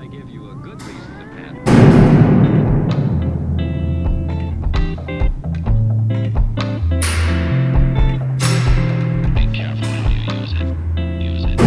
[0.00, 1.54] I give you a good reason to pat
[9.34, 10.68] Be careful how you use it.
[11.20, 11.58] Use it.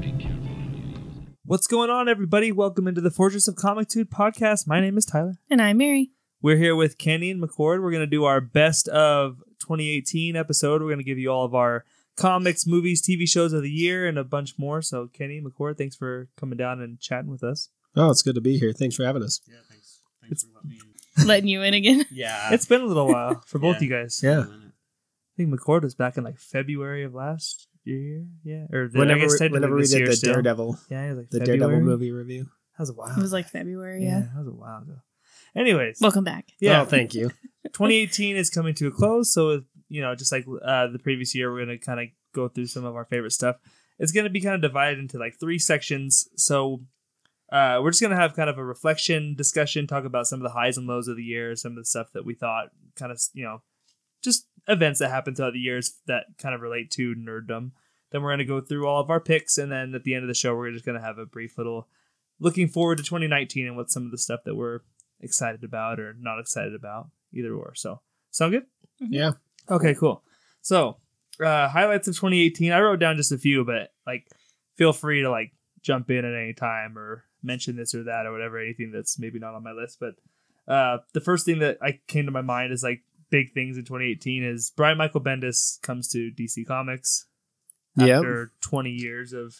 [0.00, 1.36] Be careful how you use it.
[1.44, 2.50] What's going on, everybody?
[2.50, 4.66] Welcome into the Fortress of Comictude podcast.
[4.66, 5.34] My name is Tyler.
[5.50, 6.12] And I'm Mary.
[6.40, 7.82] We're here with Kenny and McCord.
[7.82, 10.80] We're going to do our best of 2018 episode.
[10.80, 11.84] We're going to give you all of our
[12.16, 14.82] comics, movies, TV shows of the year, and a bunch more.
[14.82, 17.68] So, Kenny, McCord, thanks for coming down and chatting with us.
[17.96, 18.72] Oh, it's good to be here.
[18.72, 19.40] Thanks for having us.
[19.48, 20.00] Yeah, thanks.
[20.22, 20.78] Thanks for letting me
[21.18, 21.26] in.
[21.26, 22.04] Letting you in again.
[22.10, 22.52] Yeah.
[22.54, 23.82] It's been a little while for both Yeah.
[23.82, 24.20] you guys.
[24.22, 24.44] Yeah.
[24.48, 28.24] I think McCord was back in like February of last year.
[28.44, 28.64] Yeah.
[28.72, 30.32] Or the, I Whenever, guess we- technically whenever we did year the still.
[30.34, 31.58] Daredevil, Yeah, like the February.
[31.58, 32.44] Daredevil movie review.
[32.44, 33.10] That was a while.
[33.10, 34.20] It was like February, yeah, yeah.
[34.34, 34.94] that was a while ago.
[35.54, 36.48] Anyways, Welcome back.
[36.60, 37.28] yeah, Oh, thank you.
[37.66, 39.32] 2018 is coming to a close.
[39.34, 42.48] So, you know, just like uh, the previous year, we're going to kind of go
[42.48, 43.56] through some of our favorite stuff.
[43.98, 46.26] It's going to be kind of divided into like three sections.
[46.34, 46.80] So,
[47.52, 50.44] uh, we're just going to have kind of a reflection discussion, talk about some of
[50.44, 53.12] the highs and lows of the year, some of the stuff that we thought kind
[53.12, 53.60] of, you know,
[54.22, 57.72] just events that happened throughout the years that kind of relate to nerddom.
[58.10, 59.58] Then we're going to go through all of our picks.
[59.58, 61.58] And then at the end of the show, we're just going to have a brief
[61.58, 61.86] little
[62.40, 64.80] looking forward to 2019 and what some of the stuff that we're
[65.20, 67.74] excited about or not excited about, either or.
[67.74, 68.64] So, sound good?
[68.98, 69.32] Yeah.
[69.70, 70.22] Okay, cool.
[70.60, 70.96] So,
[71.40, 72.72] uh, highlights of 2018.
[72.72, 74.26] I wrote down just a few, but like,
[74.76, 75.52] feel free to like
[75.82, 78.58] jump in at any time or mention this or that or whatever.
[78.58, 79.98] Anything that's maybe not on my list.
[80.00, 80.14] But
[80.72, 83.84] uh, the first thing that I came to my mind is like big things in
[83.84, 87.26] 2018 is Brian Michael Bendis comes to DC Comics
[87.96, 88.08] Yep.
[88.08, 89.54] after 20 years of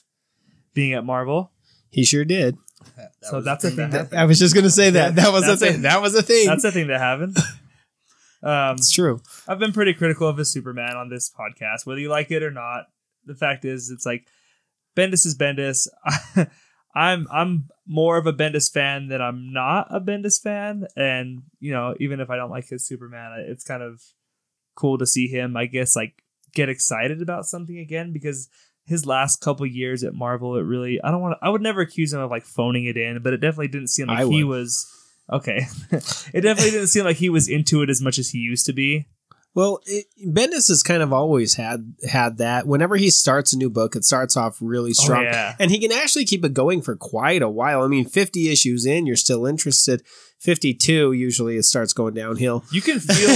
[0.74, 1.52] being at Marvel.
[1.90, 2.56] He sure did.
[3.20, 5.16] So that's a thing that I was just gonna say that.
[5.16, 5.80] That was a thing.
[5.80, 5.82] it.
[5.82, 6.46] That was a thing.
[6.46, 7.36] that's the thing that happened.
[8.42, 9.20] Um, it's true.
[9.46, 12.50] I've been pretty critical of his Superman on this podcast, whether you like it or
[12.50, 12.86] not.
[13.24, 14.26] The fact is, it's like
[14.96, 15.86] Bendis is Bendis.
[16.94, 21.72] I'm I'm more of a Bendis fan than I'm not a Bendis fan, and you
[21.72, 24.02] know, even if I don't like his Superman, it's kind of
[24.74, 25.56] cool to see him.
[25.56, 26.22] I guess like
[26.54, 28.48] get excited about something again because
[28.84, 31.46] his last couple years at Marvel, it really I don't want to.
[31.46, 34.08] I would never accuse him of like phoning it in, but it definitely didn't seem
[34.08, 34.58] like I he would.
[34.58, 35.66] was okay.
[35.90, 38.72] it definitely didn't seem like he was into it as much as he used to
[38.72, 39.08] be.
[39.54, 42.66] Well, it, Bendis has kind of always had had that.
[42.66, 45.56] Whenever he starts a new book, it starts off really oh, strong, Oh, yeah.
[45.60, 47.82] and he can actually keep it going for quite a while.
[47.82, 50.02] I mean, fifty issues in, you're still interested.
[50.38, 52.64] Fifty-two, usually it starts going downhill.
[52.72, 53.28] You can feel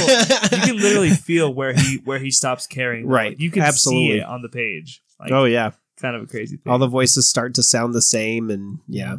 [0.58, 3.06] you can literally feel where he where he stops caring.
[3.06, 3.32] Right.
[3.32, 4.12] Like, you can Absolutely.
[4.12, 5.02] see it on the page.
[5.20, 6.72] Like, oh yeah, kind of a crazy thing.
[6.72, 9.16] all the voices start to sound the same, and yeah,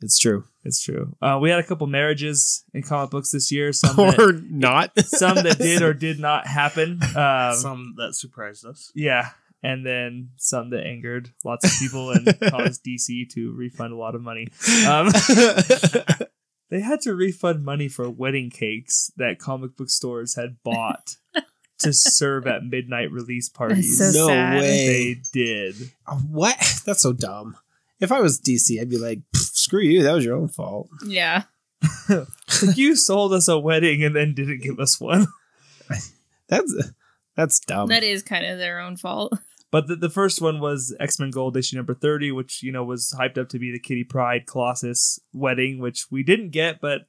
[0.00, 0.44] it's true.
[0.64, 1.14] It's true.
[1.20, 3.72] Uh, we had a couple marriages in comic books this year.
[3.72, 4.98] Some or that, not.
[5.06, 7.00] some that did or did not happen.
[7.16, 8.90] Um, Some that surprised us.
[8.94, 9.30] yeah,
[9.62, 14.14] and then some that angered lots of people and caused DC to refund a lot
[14.14, 14.48] of money.
[14.88, 15.08] Um,
[16.70, 21.16] they had to refund money for wedding cakes that comic book stores had bought
[21.80, 23.98] to serve at midnight release parties.
[23.98, 24.60] so no sad.
[24.60, 24.86] way.
[25.14, 25.74] They did.
[26.30, 26.56] what?
[26.86, 27.56] That's so dumb.
[28.00, 29.43] If I was DC, I'd be like, "Pff,
[29.74, 30.02] screw you.
[30.02, 30.88] That was your own fault.
[31.06, 31.44] Yeah.
[32.08, 35.26] Like, you sold us a wedding and then didn't give us one.
[36.48, 36.74] That's
[37.36, 37.88] that's dumb.
[37.88, 39.38] That is kind of their own fault.
[39.70, 42.84] But the, the first one was X Men Gold issue number 30, which, you know,
[42.84, 47.08] was hyped up to be the Kitty Pryde Colossus wedding, which we didn't get, but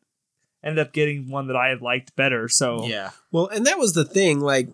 [0.63, 2.49] ended up getting one that I had liked better.
[2.49, 3.11] So, Yeah.
[3.31, 4.39] Well, and that was the thing.
[4.39, 4.69] Like,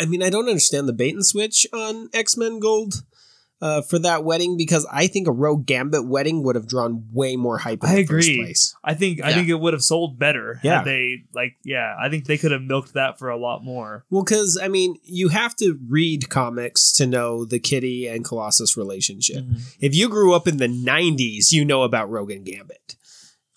[0.00, 3.04] I mean, I don't understand the bait and switch on X Men Gold
[3.64, 7.34] uh, for that wedding because I think a Rogue Gambit wedding would have drawn way
[7.36, 7.82] more hype.
[7.82, 8.42] In I the first agree.
[8.44, 8.76] place.
[8.84, 10.56] I think I think it would have sold better.
[10.56, 10.82] had Yeah.
[10.84, 14.04] they like yeah, I think they could have milked that for a lot more.
[14.10, 18.76] Well, because I mean, you have to read comics to know the Kitty and Colossus
[18.76, 19.44] relationship.
[19.80, 22.96] If you grew up in the '90s, you know about Rogue and Gambit,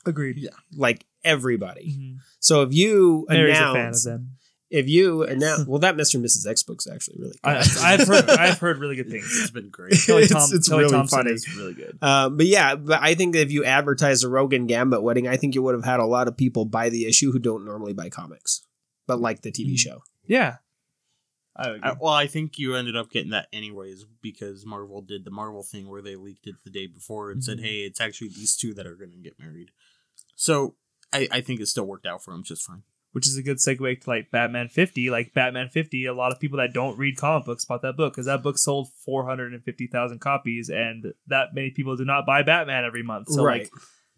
[0.05, 0.37] Agreed.
[0.37, 0.51] Yeah.
[0.75, 1.93] like everybody.
[1.99, 2.17] Mhm.
[2.39, 4.29] So if you Mary's a fan of announce, them.
[4.69, 6.15] If you announce, well, that Mr.
[6.15, 6.45] and Mrs.
[6.49, 7.49] X book's actually really good.
[7.49, 9.25] I, I've heard I've heard really good things.
[9.39, 9.93] It's been great.
[10.05, 11.31] Kelly, It's- Tom, it's Kelly really Thompson funny.
[11.31, 11.97] is really good.
[12.01, 15.37] Um, but yeah, but I think that if you advertised a Rogan Gambit wedding, I
[15.37, 17.93] think you would have had a lot of people buy the issue who don't normally
[17.93, 18.63] buy comics,
[19.07, 19.77] but like the TV Mm.
[19.79, 20.03] show.
[20.25, 20.57] Yeah.
[21.55, 25.31] I I, well, I think you ended up getting that anyways because Marvel did the
[25.31, 27.63] Marvel thing where they leaked it the day before and said, Mhm.
[27.63, 29.71] "Hey, it's actually these two that are going to get married."
[30.35, 30.75] So
[31.11, 32.83] I, I think it still worked out for them just fine.
[33.17, 35.09] Which is a good segue to like Batman 50.
[35.09, 38.13] Like Batman 50, a lot of people that don't read comic books bought that book
[38.13, 43.01] because that book sold 450,000 copies, and that many people do not buy Batman every
[43.01, 43.29] month.
[43.29, 43.61] So Right.
[43.63, 43.71] like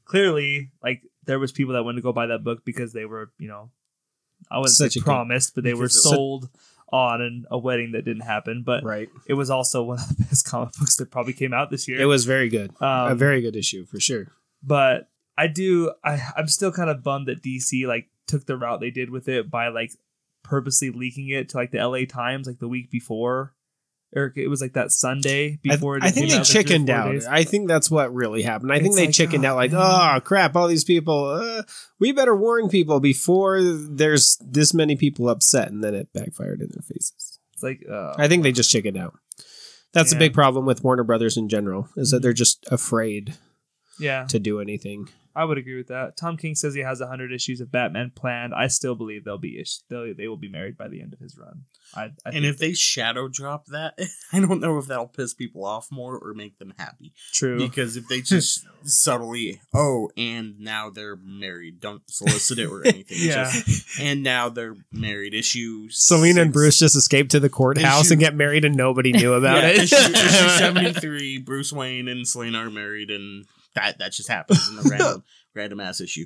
[0.03, 3.31] clearly, like there was people that went to go buy that book because they were,
[3.37, 3.71] you know,
[4.51, 6.49] I wouldn't Such say a good- but they were sold
[6.91, 9.07] on a wedding that didn't happen, but Right.
[9.27, 12.01] it was also one of the best comic books that probably came out this year.
[12.01, 12.71] It was very good.
[12.81, 14.27] um, a very good issue for sure.
[14.61, 15.07] but
[15.37, 18.91] I do I I'm still kind of bummed that DC like took the route they
[18.91, 19.91] did with it by like
[20.43, 23.53] purposely leaking it to like the LA Times like the week before.
[24.15, 25.97] Or it was like that Sunday I, before.
[25.97, 27.11] it I think they out, chickened out.
[27.11, 27.27] days.
[27.27, 28.73] I think that's what really happened.
[28.73, 29.81] I think they like, chickened oh, out like, man.
[29.81, 31.25] oh crap, all these people.
[31.25, 31.61] Uh,
[31.99, 36.69] we better warn people before there's this many people upset, and then it backfired in
[36.71, 37.39] their faces.
[37.53, 39.13] It's like uh, I think they just chickened out.
[39.93, 43.35] That's a big problem with Warner Brothers in general, is that they're just afraid
[43.99, 45.09] yeah, to do anything.
[45.35, 46.17] I would agree with that.
[46.17, 48.53] Tom King says he has hundred issues of Batman planned.
[48.53, 51.19] I still believe they'll be ish- they'll, they will be married by the end of
[51.19, 51.63] his run.
[51.95, 53.97] I, I and if they shadow drop that,
[54.33, 57.13] I don't know if that'll piss people off more or make them happy.
[57.31, 62.85] true, Because if they just subtly, oh, and now they're married, don't solicit it or
[62.85, 63.17] anything.
[63.19, 63.51] Yeah.
[63.51, 65.33] Just, and now they're married.
[65.33, 69.11] Issue Selina and Bruce just escaped to the courthouse Issue- and get married, and nobody
[69.11, 69.77] knew about Yeah, it.
[69.83, 73.45] issue, issue 73, Bruce Wayne and Selina are married, and
[73.79, 75.23] that, that just happens in a random,
[75.55, 76.25] random ass issue.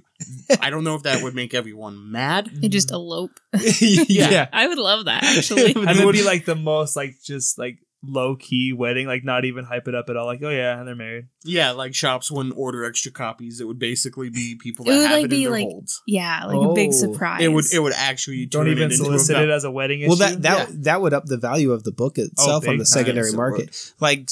[0.61, 2.49] I don't know if that would make everyone mad.
[2.53, 3.39] They just elope.
[3.81, 4.47] yeah.
[4.51, 5.73] I would love that actually.
[5.75, 9.63] and it'd be like the most like just like low key wedding, like not even
[9.63, 10.25] hype it up at all.
[10.25, 11.27] Like oh yeah, and they're married.
[11.45, 13.61] Yeah, like shops wouldn't order extra copies.
[13.61, 16.01] It would basically be people It would, have like, it in be, their like, holds.
[16.05, 16.93] yeah, like a big Oh.
[16.93, 17.41] surprise.
[17.41, 20.09] It would it would actually Don't even it into solicit it as a wedding issue.
[20.09, 20.75] Well, that that Yeah.
[20.79, 23.93] that would up the value of the book oh, itself big on the secondary market.
[24.01, 24.29] Like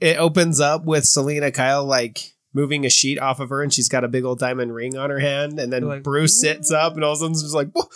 [0.00, 3.88] it opens up with Selina Kyle like moving a sheet off of her, and she's
[3.88, 6.94] got a big old diamond ring on her hand, and then like, Bruce sits up,
[6.94, 7.88] and all of a sudden she's like, "What?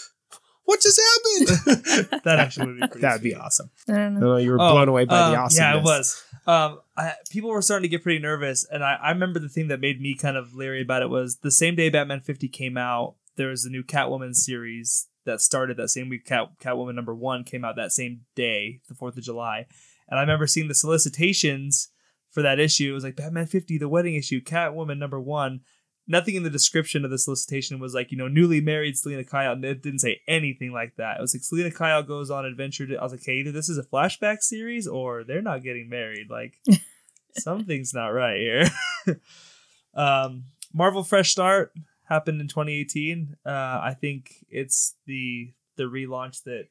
[0.64, 3.70] What just happened?" that actually would be pretty That'd be awesome.
[3.88, 4.36] I don't No, know.
[4.38, 5.58] you were Oh, blown away by the um, awesomeness.
[5.58, 6.22] Yeah, it was.
[6.46, 9.68] Um, I, people were starting to get pretty nervous, and I, I remember the thing
[9.68, 12.76] that made me kind of leery about it was the same day Batman 50 came
[12.76, 16.24] out, there was a new Catwoman series that started that same week.
[16.24, 19.66] Cat, Catwoman number one came out that same day, the 4th of July.
[20.08, 21.88] And I remember seeing the solicitations
[22.36, 22.90] for that issue.
[22.90, 25.62] It was like Batman 50, the wedding issue, Catwoman number one.
[26.06, 29.52] Nothing in the description of the solicitation was like, you know, newly married Selina Kyle.
[29.52, 31.16] And It didn't say anything like that.
[31.16, 32.86] It was like Selina Kyle goes on adventure.
[32.88, 35.88] To, I was like, hey, either this is a flashback series or they're not getting
[35.88, 36.28] married.
[36.28, 36.60] Like,
[37.38, 38.68] something's not right here.
[39.94, 40.44] um,
[40.74, 41.72] Marvel Fresh Start
[42.04, 43.34] happened in 2018.
[43.46, 46.66] Uh, I think it's the the relaunch that,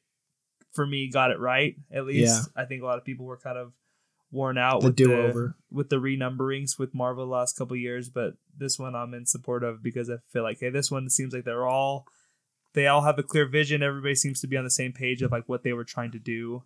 [0.74, 1.74] for me, got it right.
[1.90, 3.72] At least I think a lot of people were kind of
[4.36, 5.56] worn out The with do-over.
[5.70, 9.26] the with the renumberings with Marvel the last couple years, but this one I'm in
[9.26, 12.06] support of because I feel like hey, this one seems like they're all
[12.74, 13.82] they all have a clear vision.
[13.82, 16.18] Everybody seems to be on the same page of like what they were trying to
[16.18, 16.62] do.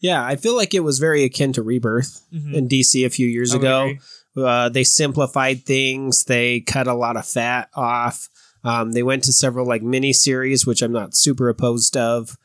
[0.00, 2.54] Yeah, I feel like it was very akin to Rebirth Mhm.
[2.54, 3.94] in DC a few years ago.
[4.36, 6.24] Uh, they simplified things.
[6.24, 8.28] They cut a lot of fat off.
[8.64, 12.36] Um, they went to several like mini series, which I'm not super opposed of,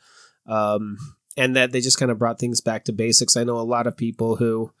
[0.46, 0.98] um,
[1.38, 3.36] and that they just kind of brought things back to basics.
[3.36, 4.72] I know a lot of people who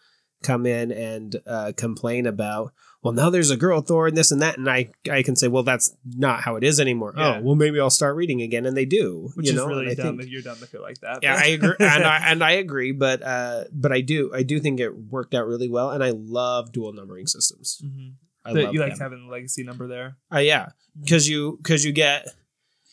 [0.42, 2.72] come in and uh, complain about,
[3.02, 5.48] well, now there's a girl Thor and this and that, and I I can say,
[5.48, 7.14] well, that's not how it is anymore.
[7.16, 7.38] Yeah.
[7.38, 9.30] Oh, well, maybe I'll start reading again, and they do.
[9.34, 9.66] Which you is know?
[9.66, 11.20] really I dumb think- if you're dumb if you're like that.
[11.22, 14.60] yeah, I agree, and I and I agree, but uh, but I do I do
[14.60, 17.80] think it worked out really well, and I love dual numbering systems.
[17.84, 18.14] Mhm.
[18.44, 20.16] I That love you like having the legacy number there.
[20.32, 20.70] Uh, yeah,
[21.00, 22.26] because you because you get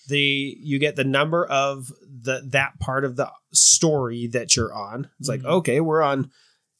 [0.08, 5.10] the you get the number of the that part of the story that you're on.
[5.20, 5.46] It's like Mhm.
[5.60, 6.32] okay, we're on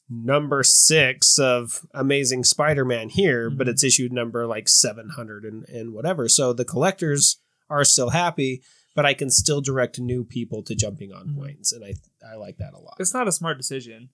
[0.08, 3.70] number six of Amazing Spider-Man here, but Mhm.
[3.70, 6.28] it's issued number like seven hundred and and whatever.
[6.28, 8.62] So the collectors are still happy,
[8.94, 11.36] but I can still direct new people to jumping on Mhm.
[11.36, 12.96] points, and I I like that a lot.
[13.00, 14.10] It's not a smart decision,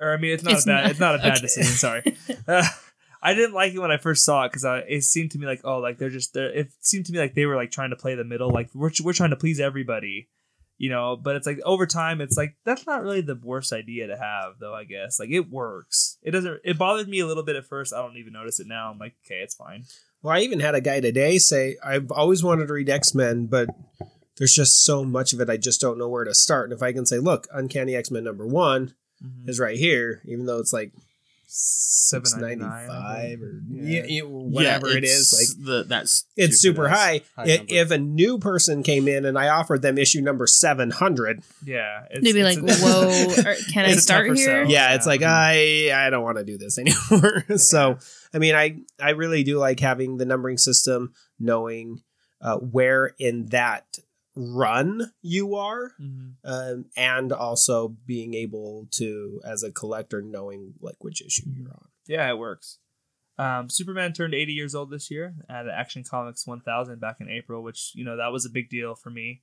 [0.00, 0.82] or I mean, it's not It's a bad.
[0.82, 0.90] not.
[0.90, 1.40] It's not a bad Okay.
[1.42, 1.72] decision.
[1.76, 2.02] Sorry.
[2.48, 2.66] Uh,
[3.22, 5.60] I didn't like it when I first saw it because it seemed to me like
[5.64, 7.96] oh like they're just they're, it seemed to me like they were like trying to
[7.96, 10.28] play the middle like we're we're trying to please everybody,
[10.78, 11.16] you know.
[11.16, 14.54] But it's like over time it's like that's not really the worst idea to have
[14.58, 14.74] though.
[14.74, 16.18] I guess like it works.
[16.22, 16.60] It doesn't.
[16.64, 17.94] It bothered me a little bit at first.
[17.94, 18.90] I don't even notice it now.
[18.90, 19.84] I'm like okay, it's fine.
[20.22, 23.46] Well, I even had a guy today say, I've always wanted to read X Men,
[23.46, 23.68] but
[24.36, 26.70] there's just so much of it, I just don't know where to start.
[26.70, 29.48] And if I can say, look, Uncanny X Men number one Mhm.
[29.48, 30.92] is right here, even though it's like
[31.54, 33.42] six ninety $7.99, I five think.
[33.42, 33.90] or Yeah.
[33.90, 37.20] yeah, you- whatever it is, like the that's it's super high.
[37.36, 37.64] high I- number.
[37.74, 42.04] if a new person came in and I offered them issue number seven hundred, Yeah,
[42.10, 44.70] it's, They'd be it's like, a- "Whoa, or can I start tougher here?" sell.
[44.72, 46.78] yeah, it's like I I don't want to do this
[47.10, 47.44] anymore.
[47.58, 47.98] so
[48.32, 52.00] I mean, I I really do like having the numbering system, knowing
[52.40, 53.84] uh, where in that
[54.34, 56.36] run you are, Mhm.
[56.44, 61.88] um, and also being able to, as a collector, knowing like which issue you're on.
[62.06, 62.78] Yeah, it works.
[63.38, 67.62] Um, Superman turned 80 years old this year at Action Comics 1000 back in April,
[67.62, 69.42] which, you know, that was a big deal for me.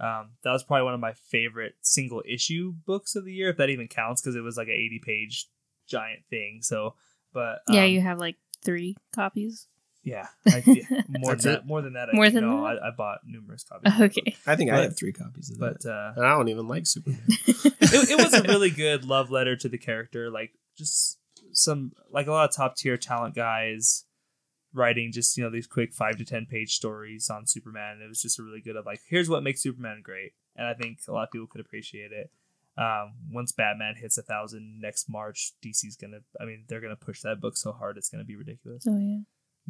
[0.00, 3.56] Um, that was probably one of my favorite single issue books of the year, if
[3.56, 5.48] that even counts, because it was like an 80 page
[5.88, 6.60] giant thing.
[6.62, 6.94] So,
[7.32, 9.66] but yeah, um, you have like three copies.
[10.08, 11.54] Yeah, I, yeah, more than it?
[11.56, 11.66] that.
[11.66, 12.08] More than that.
[12.08, 12.34] I More think.
[12.34, 12.82] than no, that?
[12.82, 13.92] I, I bought numerous copies.
[13.92, 14.18] of the book.
[14.18, 14.36] Okay.
[14.46, 15.82] I think I have three copies of that.
[15.82, 17.22] but uh, and I don't even like Superman.
[17.28, 20.30] it, it was a really good love letter to the character.
[20.30, 21.18] Like just
[21.52, 24.04] some like a lot of top tier talent guys
[24.74, 28.00] writing just you know these quick five to ten page stories on Superman.
[28.04, 30.74] It was just a really good of like here's what makes Superman great, and I
[30.74, 32.30] think a lot of people could appreciate it.
[32.76, 36.18] Um, once Batman hits a thousand next March, DC's gonna.
[36.40, 39.18] I mean, they're gonna push that book so hard it's gonna be ridiculous Oh yeah.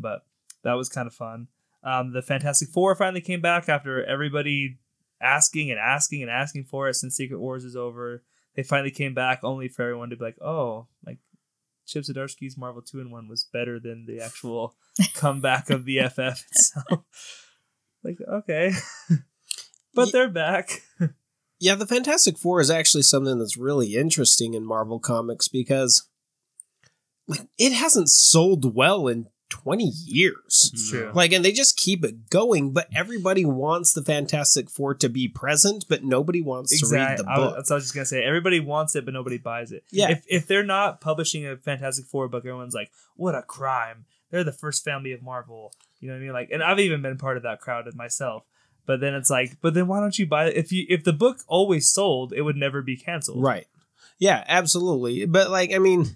[0.00, 0.24] But
[0.62, 1.48] that was kind of fun.
[1.82, 4.78] Um, the Fantastic Four finally came back after everybody
[5.20, 8.22] asking and asking and asking for it since Secret Wars is over.
[8.54, 11.18] They finally came back, only for everyone to be like, "Oh, like
[11.86, 14.74] Chip Zdarsky's Marvel Two in One was better than the actual
[15.14, 16.18] comeback of the FF
[16.50, 17.04] itself."
[18.02, 18.72] like, okay,
[19.94, 20.82] but Ye- they're back.
[21.60, 26.08] Yeah, the Fantastic Four is actually something that's really interesting in Marvel Comics because
[27.26, 30.70] like it hasn't sold well in 20 years.
[30.72, 31.06] It's true.
[31.06, 31.16] Mm-hmm.
[31.16, 35.28] Like and they just keep it going, but everybody wants the Fantastic Four to be
[35.28, 37.24] present, but nobody wants to read Exactly.
[37.24, 37.56] the I book.
[37.56, 38.22] that's what I was just gonna say.
[38.24, 39.84] Everybody wants it, but nobody buys it.
[39.90, 40.10] Yeah.
[40.10, 44.04] If if they're not publishing a Fantastic Four book, everyone's like, "What a crime!
[44.30, 46.32] They're the first family of Marvel." You know what I mean?
[46.32, 48.44] Like, and I've even been part of that crowd myself.
[48.86, 50.56] But then it's like, but then why don't you buy it?
[50.56, 53.42] If you if the book always sold, it would never be canceled.
[53.42, 53.66] Right.
[54.18, 55.26] Yeah, absolutely.
[55.26, 56.06] But like, I mean,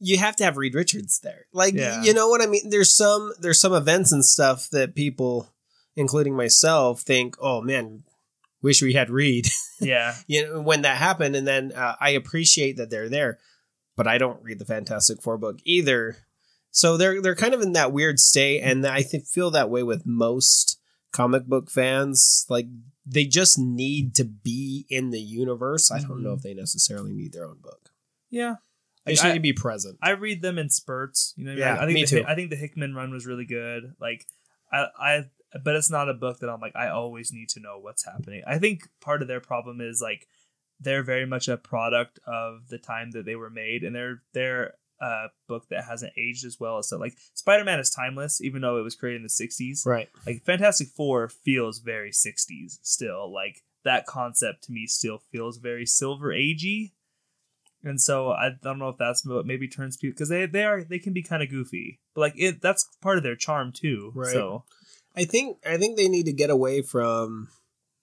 [0.00, 1.46] you have to have Reed Richards there.
[1.52, 2.02] Like, Yeah.
[2.02, 2.70] you know what I mean?
[2.70, 5.52] There's some there's some events and stuff that people,
[5.96, 8.02] including myself, think, oh man,
[8.62, 9.48] wish we had Reed.
[9.82, 10.14] Yeah.
[10.26, 13.38] you know, when that happened, and then uh, I appreciate that they're there,
[13.96, 16.18] but I don't read the Fantastic Four book either.
[16.70, 19.82] So they're they're kind of in that weird state, and I th- feel that way
[19.82, 20.78] with most
[21.12, 22.44] comic book fans.
[22.50, 22.66] Like
[23.06, 25.90] they just need to be in the universe.
[25.90, 27.88] I don't know if they necessarily need their own book.
[28.28, 28.56] Yeah.
[29.06, 29.98] Like, just I- need to be present.
[30.02, 31.34] I read them in spurts.
[31.36, 31.76] You know, what I mean?
[31.76, 32.24] Yeah, I think me the, too.
[32.26, 33.94] I think the Hickman run was really good.
[34.00, 34.26] Like,
[34.72, 35.24] I, I,
[35.64, 38.42] but it's not a book that I'm like I always need to know what's happening.
[38.46, 40.28] I think part of their problem is like
[40.78, 44.74] they're very much a product of the time that they were made, and they're they're
[45.00, 46.78] a book that hasn't aged as well.
[46.78, 49.86] as So like Spider Man is timeless, even though it was created in the '60s.
[49.86, 50.08] right.
[50.26, 53.32] Like Fantastic Four feels very '60s still.
[53.32, 56.92] Like that concept to me still feels very Silver Agey.
[57.82, 60.84] And so I don't know if that's what maybe turns people because they they are
[60.84, 64.12] they can be kind of goofy, but like it that's part of their charm too.
[64.14, 64.32] Right.
[64.32, 64.64] So
[65.16, 67.48] I think I think they need to get away from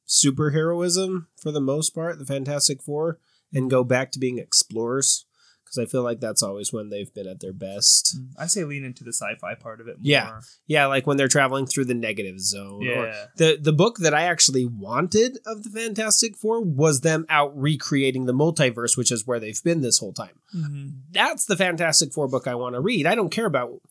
[0.08, 3.20] superheroism for the most part, the Fantastic Four,
[3.54, 5.26] and go back to being explorers.
[5.68, 8.18] Because I feel like that's always when they've been at their best.
[8.40, 9.98] I say lean into the sci-fi part of it.
[9.98, 10.02] More.
[10.02, 10.40] Yeah.
[10.66, 12.82] Yeah, like when they're traveling through the negative zone.
[12.88, 17.26] or- yeah, the the book that I actually wanted of the Fantastic Four was them
[17.30, 20.40] out recreating the multiverse, which is where they've been this whole time.
[20.56, 20.94] Mhm.
[21.12, 23.06] That's the Fantastic Four book I want to read.
[23.06, 23.82] I don't care about.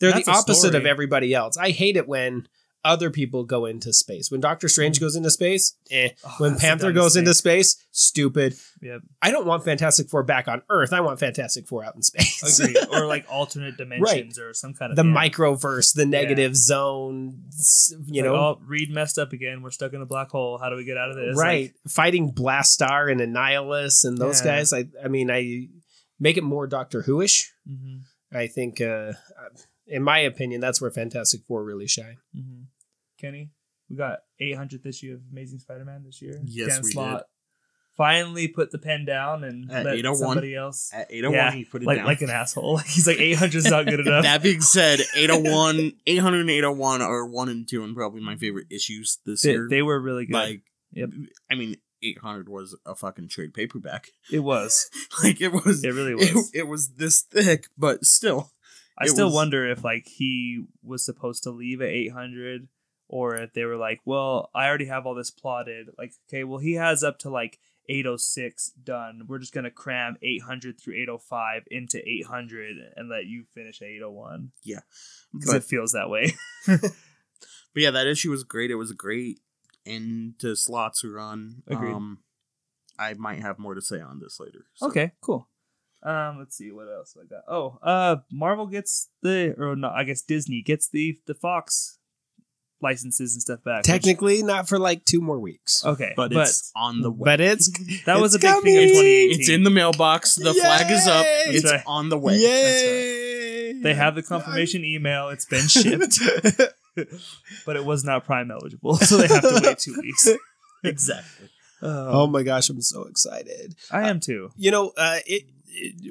[0.00, 1.56] They're That's the opposite of everybody else.
[1.56, 2.46] I hate it when
[2.84, 4.30] other people go into space.
[4.30, 6.10] When Doctor Strange goes into space, eh.
[6.24, 8.54] Oh, when Panther goes into space, stupid.
[8.80, 9.00] Yep.
[9.20, 10.92] I don't want Fantastic Four back on Earth.
[10.92, 12.60] I want Fantastic Four out in space.
[12.60, 12.76] Agree.
[12.92, 15.28] or like alternate dimensions or some kind of the yeah.
[15.28, 17.42] microverse, the negative zone.
[18.06, 19.62] You Like, know, oh, Reed messed up again.
[19.62, 20.58] We're stuck in a black hole.
[20.58, 21.36] How do we get out of this?
[21.36, 24.56] right fighting Blastaar and annihilus and those Yeah.
[24.56, 25.68] guys i i mean i
[26.20, 28.00] make it more doctor who-ish Like, mhm,
[28.32, 29.12] i think uh
[29.88, 32.64] in my opinion that's where fantastic four really shine mhm.
[33.20, 33.50] Kenny,
[33.90, 36.40] we got 800th issue of Amazing Spider-Man this year.
[36.44, 37.24] Yes, Dan we Slott
[37.96, 40.16] finally put the pen down and At let 801.
[40.28, 40.90] somebody else.
[40.94, 42.06] At 801, Yeah, he put it like down.
[42.06, 42.74] like an asshole.
[42.76, 44.22] Like he's like 800 is not good enough.
[44.22, 48.66] that being said, 801, 800 and 801 are one and two and probably my favorite
[48.70, 49.66] issues this they, year.
[49.68, 50.34] they were really good.
[50.34, 51.10] like, Yep.
[51.50, 54.10] I mean, 800 was a fucking trade paperback.
[54.32, 54.88] it was.
[55.24, 56.50] Like it was, It really it, was.
[56.54, 58.52] it was this thick, but still.
[58.98, 62.68] I it still was- wonder if like he was supposed to leave at 800
[63.08, 65.88] or if they were like, well, I already have all this plotted.
[65.96, 69.22] Like, okay, well, he has up to like 806 done.
[69.26, 74.52] We're just going to cram 800 through 805 into 800 and let you finish 801.
[74.62, 74.80] Yeah.
[75.32, 76.34] because it feels that way.
[76.66, 76.90] but
[77.76, 78.70] yeah, that issue was great.
[78.70, 79.40] It was a great
[79.86, 81.62] end to Slott's run.
[81.66, 81.94] Agreed.
[81.94, 82.18] Um,
[82.98, 84.66] I might have more to say on this later.
[84.74, 84.88] so.
[84.88, 85.48] Okay, cool.
[86.02, 87.42] Um, let's see what else I got.
[87.48, 91.98] Oh, uh, Marvel gets the, or no, I guess Disney gets the the Fox
[92.80, 93.78] licenses and stuff back.
[93.78, 97.24] which- technically not for like two more weeks okay, But, it's on the way.
[97.24, 97.68] but it's
[98.06, 98.94] that was a it's big thing in coming.
[98.94, 99.40] 2018.
[99.40, 100.36] It's in the mailbox.
[100.36, 101.24] The flag is up.
[101.24, 101.42] Yay!
[101.56, 101.82] It's right.
[101.88, 102.36] on the way.
[102.36, 105.28] yay They have the confirmation email.
[105.30, 106.20] It's been shipped.
[107.66, 110.28] but it was not Prime eligible, so they have to wait two weeks.
[110.84, 111.48] exactly.
[111.82, 113.74] Oh my gosh, I'm so excited.
[113.90, 114.50] I am too.
[114.56, 115.44] You know, uh, it, it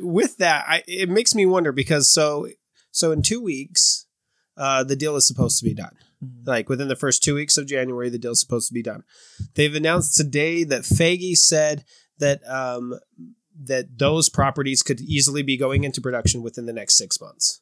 [0.01, 2.47] with that, I, it makes me wonder because so
[2.91, 4.05] so in two weeks,
[4.57, 5.95] uh, the deal is supposed to be done.
[6.45, 9.03] Like within the first two weeks of January, the deal's supposed to be done.
[9.55, 11.83] They've announced today that Feige said
[12.17, 12.99] that um,
[13.63, 17.61] that those properties could easily be going into production within the next six months.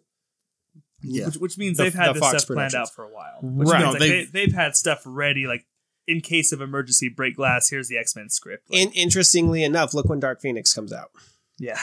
[1.02, 1.26] Yeah.
[1.28, 3.40] Which, which means The- they've had the this Fox stuff planned out for a while.
[3.42, 3.82] Which Right.
[3.82, 5.66] means, No, like, they, they've- they've had stuff ready, like
[6.08, 7.70] in case of emergency, break glass.
[7.70, 8.70] Here's the X Men script.
[8.70, 11.12] Like, And interestingly enough, look when Dark Phoenix comes out.
[11.60, 11.80] Yeah.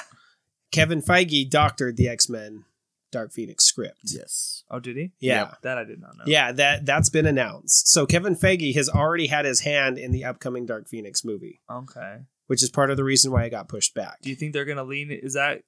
[0.71, 2.64] Kevin Feige doctored the X Men
[3.11, 4.00] Dark Phoenix script.
[4.05, 4.64] Yes.
[4.71, 5.12] Oh, did he?
[5.21, 5.52] Yeah.
[5.62, 6.25] That I did not know.
[6.26, 7.88] Yeah, that that's been announced.
[7.88, 12.21] So Kevin Feige has already had his hand in the upcoming Dark Phoenix movie, Okay.
[12.47, 14.21] which is part of the reason why it got pushed back.
[14.23, 15.11] Do you think they're gonna lean?
[15.11, 15.61] Is that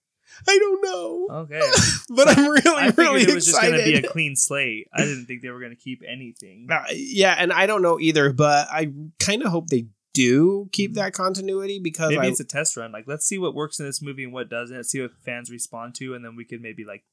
[0.49, 1.61] I don't know, okay?
[2.09, 4.89] but I'm really I figured really it was just gonna be a clean slate.
[4.95, 6.67] I didn't think they were gonna keep anything.
[6.71, 10.94] Uh, yeah, and I don't know either, but I kind of hope they do keep
[10.94, 12.92] that continuity because Maybe I, it's a test run.
[12.92, 14.85] Like, let's see what works in this movie and what doesn't.
[14.85, 17.04] See what fans respond to, and then we could maybe like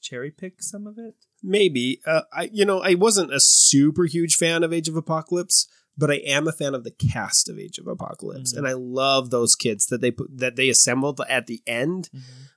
[0.00, 1.14] cherry pick some of it.
[1.42, 5.68] maybe uh, I you know I wasn't a super huge fan of Age of Apocalypse,
[5.98, 8.58] but I am a fan of the cast of Age of Apocalypse, Mhm.
[8.58, 12.08] and I love those kids that they put that they assembled at the end.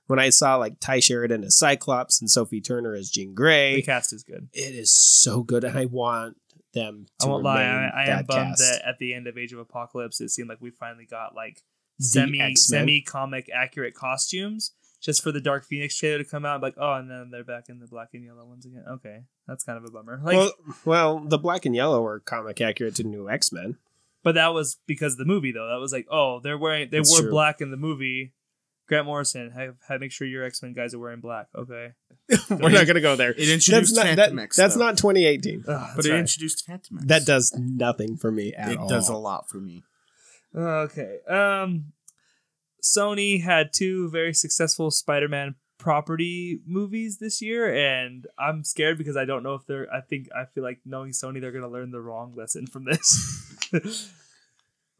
[0.06, 3.82] when I saw like Ty Sheridan as Cyclops and Sophie Turner as Jean Grey, The
[3.82, 4.48] cast is good.
[4.52, 6.36] it is so good, and I want
[6.74, 7.06] them.
[7.22, 7.62] I won't lie.
[7.62, 8.60] I, I am bummed cast.
[8.60, 11.62] that at the end of Age of Apocalypse, it seemed like we finally got like
[12.00, 16.62] semi semi comic accurate costumes just for the Dark Phoenix trailer to come out.
[16.62, 18.84] Like, oh, and then they're back in the black and yellow ones again.
[18.88, 20.20] Okay, that's kind of a bummer.
[20.22, 20.52] Like, well,
[20.84, 23.76] well, the black and yellow are comic accurate to new X Men.
[24.22, 25.68] but that was because of the movie though.
[25.68, 27.30] That was like, oh, they're wearing they wore true.
[27.30, 28.32] black in the movie.
[28.86, 31.46] Grant Morrison, have, have make sure your X Men guys are wearing black.
[31.56, 31.92] Okay,
[32.50, 33.30] We're not going to go there.
[33.30, 34.80] It That's introduced not that, X, that's though.
[34.80, 35.60] not 2018.
[35.60, 36.18] Ugh, But that's it right.
[36.20, 37.06] introduced Phantomex.
[37.06, 38.88] That does nothing for me at it all.
[38.88, 39.82] does a lot for me.
[40.54, 41.18] Okay.
[41.28, 41.92] Um
[42.82, 49.24] Sony had two very successful Spider-Man property movies this year and I'm scared because I
[49.24, 51.90] don't know if they're I think I feel like knowing Sony they're going to learn
[51.90, 53.60] the wrong lesson from this.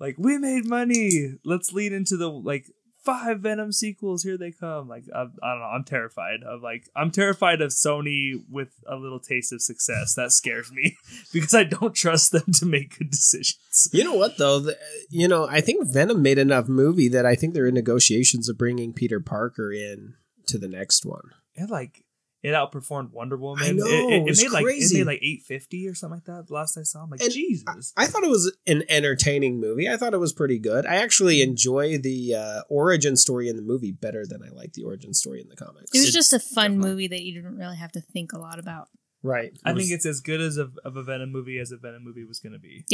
[0.01, 1.35] like we made money.
[1.45, 2.67] Let's lead into the like
[3.05, 4.23] five Venom sequels.
[4.23, 4.89] Here they come.
[4.89, 5.71] Like I, I don't know.
[5.75, 10.15] I'm terrified of like I'm terrified of Sony with a little taste of success.
[10.15, 10.97] That scares me
[11.33, 13.89] because I don't trust them to make good decisions.
[13.93, 14.61] You know what though?
[14.61, 14.79] The,
[15.11, 18.59] you know, I think Venom made enough movie that I think they're in negotiations of
[18.59, 20.15] bringing Peter Parker in
[20.47, 21.31] to the next one.
[21.55, 22.04] it like
[22.45, 23.65] it outperformed Wonder Woman.
[23.65, 24.97] I know, it, it, it it was made like crazy.
[24.97, 26.47] it made like eight fifty or something like that.
[26.47, 27.93] The last I saw, I'm like And Jesus.
[27.97, 29.89] I thought it was an entertaining movie.
[29.89, 30.87] I thought it was pretty good.
[30.87, 34.85] I actually enjoy the uh, origin story in the movie better than I like the
[34.85, 35.91] origin story in the comics.
[35.95, 38.33] It was It's just a fun definitely- movie that you didn't really have to think
[38.33, 38.89] a lot about.
[39.23, 39.53] right.
[39.65, 42.05] I was- think it's as good as a, of a Venom movie as a Venom
[42.05, 42.85] movie was going to be.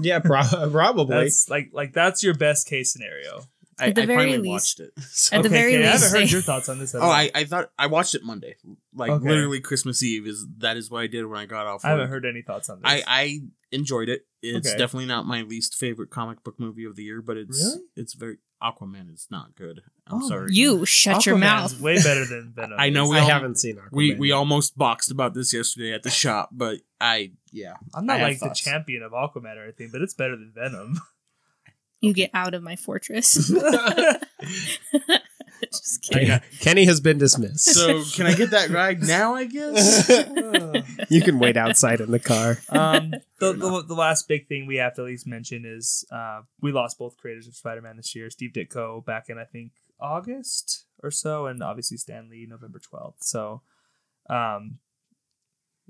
[0.00, 1.16] Yeah, pro- probably.
[1.24, 3.44] That's like like that's your best case scenario.
[3.80, 4.92] I, At the I very finally least- watched it.
[5.32, 6.94] At the very okay, I haven't heard your thoughts on this.
[6.94, 7.10] At Oh, all.
[7.10, 8.56] I, I thought I watched it Monday.
[8.94, 9.28] Like Okay.
[9.28, 11.84] literally Christmas Eve is that is what I did when I got off.
[11.84, 12.90] I haven't heard any thoughts on this.
[12.90, 14.26] I I enjoyed it.
[14.42, 14.78] It's Okay.
[14.78, 17.82] definitely not my least favorite comic book movie of the year, but it's Really?
[17.96, 19.82] it's very Aquaman is not good.
[20.08, 20.48] I'm Oh, sorry.
[20.52, 21.80] You shut your Aquaman's mouth.
[21.80, 22.74] way better than Venom.
[22.80, 23.92] I know we I all- haven't seen Aquaman.
[23.92, 27.74] we we almost boxed about this yesterday at the shop, but I yeah.
[27.94, 30.50] I'm not I have like the champion of Aquaman or anything, but it's better than
[30.52, 31.00] Venom.
[32.00, 33.52] You get out of my fortress.
[35.72, 36.28] Just kidding.
[36.28, 37.64] got- Kenny has been dismissed.
[37.74, 39.34] so can I get that ride now?
[39.34, 40.08] I guess.
[41.10, 42.58] you can wait outside in the car.
[42.68, 46.42] um, the, the, the last big thing we have to at least mention is uh,
[46.60, 48.30] we lost both creators of Spider-Man this year.
[48.30, 53.24] Steve Ditko back in I think August or so, and obviously Stan Lee November twelfth.
[53.24, 53.62] So,
[54.30, 54.78] um,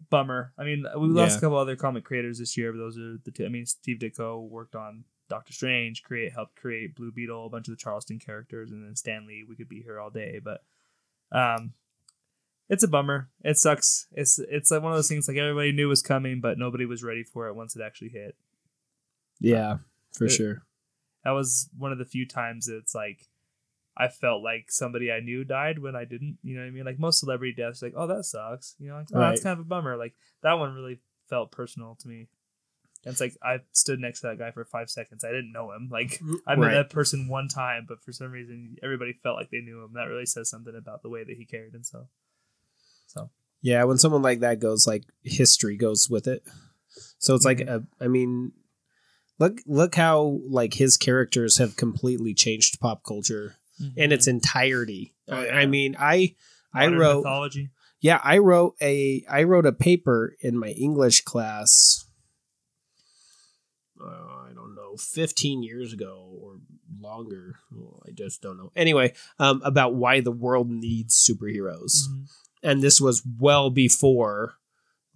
[0.08, 0.54] bummer.
[0.58, 1.38] I mean, we lost Yeah.
[1.38, 3.44] a couple other comic creators this year, but those are the two.
[3.44, 7.68] I mean, Steve Ditko worked on Doctor Strange, create helped create Blue Beetle, a bunch
[7.68, 9.44] of the Charlton characters, and then Stan Lee.
[9.48, 10.62] We could be here all day, but
[11.32, 11.72] um,
[12.68, 13.28] it's a bummer.
[13.42, 14.06] It sucks.
[14.12, 17.02] It's it's like one of those things like everybody knew was coming, but nobody was
[17.02, 18.36] ready for it once it actually hit.
[19.40, 19.78] Yeah,
[20.16, 20.62] for It- sure.
[21.24, 23.28] That was one of the few times that it's like
[23.96, 26.38] I felt like somebody I knew died when I didn't.
[26.42, 26.84] You know what I mean?
[26.84, 28.76] Like most celebrity deaths, like oh that sucks.
[28.78, 29.96] You know, like oh that's kind of a bummer.
[29.96, 32.28] Like that one really felt personal to me.
[33.04, 35.24] And it's like I stood next to that guy for five seconds.
[35.24, 35.88] I didn't know him.
[35.90, 36.34] Like mm-hmm.
[36.46, 36.74] I met Right.
[36.74, 39.92] that person one time, but for some reason everybody felt like they knew him.
[39.94, 42.08] That really says something about the way that he carried himself.
[43.06, 43.30] So
[43.62, 46.42] Yeah, when someone like that goes, like history goes with it.
[47.18, 47.68] So it's like, Mhm.
[47.68, 48.52] a, I mean,
[49.38, 53.98] look, look how like his characters have completely changed pop culture mm-hmm.
[53.98, 55.14] in its entirety.
[55.28, 55.54] Oh, I, yeah.
[55.54, 56.34] I mean, I,
[56.74, 57.70] I wrote, mythology.
[58.00, 62.04] Yeah, I wrote a I wrote a paper in my English class.
[64.00, 64.06] Uh,
[64.48, 66.58] I don't know, fifteen years ago or
[67.00, 67.56] longer.
[67.72, 68.70] Well, I just don't know.
[68.76, 72.28] Anyway, um, about why the world needs superheroes, Mhm.
[72.62, 74.54] and this was well before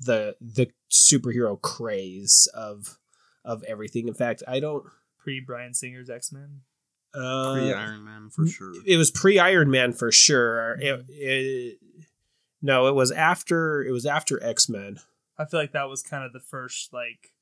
[0.01, 2.99] the the superhero craze of
[3.45, 4.09] of everything.
[4.09, 4.85] In fact, I don't.
[5.19, 6.63] Pre Bryan Singer's X Men.
[7.15, 8.73] Uh, Pre Iron Man for sure.
[8.87, 10.77] it was pre Iron Man for sure.
[10.81, 11.79] It, it,
[12.63, 14.99] no, it was after it was after X Men.
[15.39, 17.33] I feel like that was kind of the first like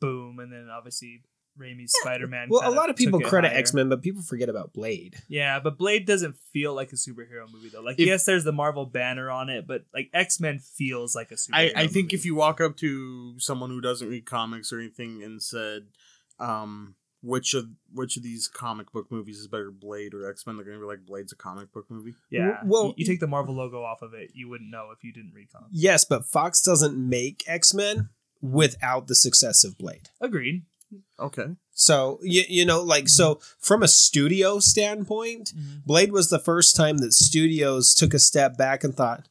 [0.00, 1.22] boom, and then obviously
[1.58, 2.48] Raimi's Spider Man.
[2.50, 5.16] Well, a lot of people credit X Men, but people forget about Blade.
[5.28, 7.80] Yeah, but Blade doesn't feel like a superhero movie though.
[7.80, 11.30] Like, If- yes, there's the Marvel banner on it, but like X Men feels like
[11.32, 11.72] a superhero.
[11.76, 12.16] I, I think movie.
[12.16, 15.86] if you walk up to someone who doesn't read comics or anything and said,
[16.38, 20.54] um, which of which of these comic book movies is better, Blade or X Men,
[20.56, 22.14] they're gonna be like, Blade's a comic book movie.
[22.30, 25.02] yeah, well, you, you take the Marvel logo off of it, you wouldn't know if
[25.02, 25.70] you didn't read comics.
[25.72, 30.08] Yes, but Fox doesn't make X Men without the success of Blade.
[30.20, 30.64] Agreed.
[31.20, 31.56] Okay.
[31.72, 35.78] So you, you know, like so from a studio standpoint, mm-hmm.
[35.84, 39.28] Blade was the first time that studios took a step back and thought,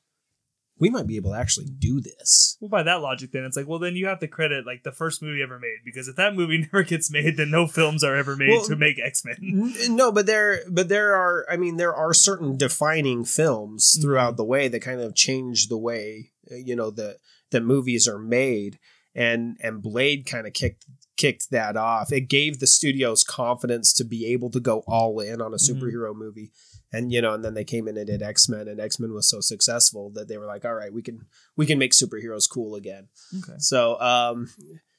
[0.80, 2.56] we might be able to actually do this.
[2.62, 4.92] Well, by that logic, then it's like, well, then you have to credit like the
[4.92, 8.16] first movie ever made because if that movie never gets made, then no films are
[8.16, 9.38] ever made Well, to make X Men.
[9.42, 11.46] N- No, but there, but there are.
[11.50, 14.02] I mean, there are certain defining films mm-hmm.
[14.04, 17.18] throughout the way that kind of change the way you know that
[17.52, 18.80] that movies are made,
[19.18, 20.86] and and Blade kind of kicked
[21.18, 22.12] kicked that off.
[22.14, 25.70] It gave the studios confidence to be able to go all in on a Mhm.
[25.70, 26.52] superhero movie,
[26.94, 29.14] and you know, and then they came in and did X Men, and X Men
[29.14, 31.26] was so successful that they were like, all right, we can
[31.58, 33.08] we can make superheroes cool again.
[33.40, 33.58] Okay.
[33.58, 34.50] So um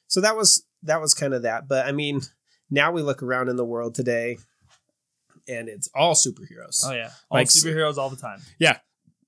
[0.07, 1.67] so that was that was kind of that.
[1.69, 2.21] But I mean,
[2.69, 4.37] now we look around in the world today
[5.47, 6.81] and it's all superheroes.
[6.85, 8.41] Oh yeah, all Like- superheroes all the time.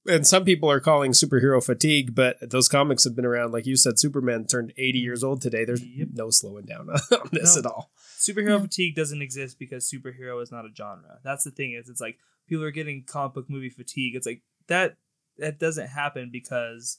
[0.07, 3.51] And some people are calling superhero fatigue, but those comics have been around.
[3.51, 5.63] Like you said, Superman turned 80 years old today.
[5.63, 6.07] There's Yep.
[6.13, 7.59] no slowing down on this No.
[7.59, 7.91] at all.
[8.19, 8.61] Superhero Yeah.
[8.61, 11.19] fatigue doesn't exist because superhero is not a genre.
[11.23, 14.15] That's the thing is it's like people are getting comic book movie fatigue.
[14.15, 14.97] It's like that
[15.37, 16.97] that doesn't happen because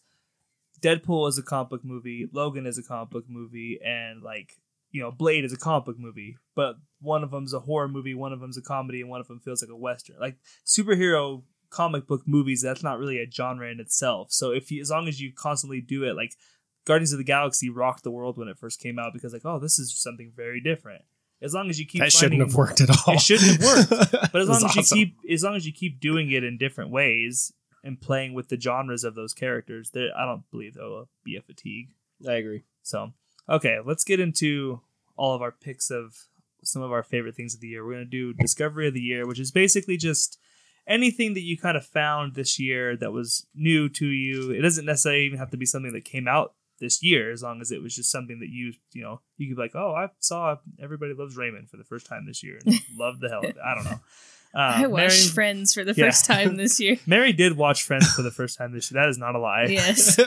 [0.80, 4.58] Deadpool is a comic book movie, Logan is a comic book movie, and like
[4.90, 6.36] you know Blade is a comic book movie.
[6.54, 9.28] But one of them's a horror movie, one of them's a comedy, and one of
[9.28, 10.16] them feels like a western.
[10.20, 10.36] Like
[10.66, 14.30] superhero comic book movies, that's not really a genre in itself.
[14.30, 16.36] So if you, as long as you constantly do it, like
[16.84, 19.58] Guardians of the Galaxy rocked the world when it first came out because like oh
[19.58, 21.02] this is something very different.
[21.40, 23.14] As long as you keep that finding, shouldn't have worked at all.
[23.14, 24.12] It shouldn't have worked.
[24.32, 26.56] But as long as was you keep as long as you keep doing it in
[26.56, 27.52] different ways
[27.84, 31.36] and playing with the genres of those characters, there I don't believe there will be
[31.36, 31.88] a fatigue.
[32.26, 32.62] I agree.
[32.82, 33.12] So
[33.48, 34.80] okay, let's get into
[35.16, 36.16] all of our picks of
[36.64, 37.84] some of our favorite things of the year.
[37.84, 40.38] We're gonna do Discovery of the Year, which is basically just
[40.86, 44.50] anything that you kind of found this year that was new to you.
[44.50, 47.60] It doesn't necessarily even have to be something that came out this year, as long
[47.60, 50.08] as it was just something that you you know you could be like, oh, I
[50.18, 53.44] saw Everybody Loves Raymond for the first time this year and loved the hell of
[53.50, 53.56] it.
[53.64, 54.00] I don't know.
[54.54, 56.04] Uh, I watched Mary, Friends for the Yeah.
[56.08, 56.98] first time this year.
[57.06, 59.00] Mary did watch Friends for the first time this year.
[59.00, 59.64] That is not a lie.
[59.70, 60.18] Yes,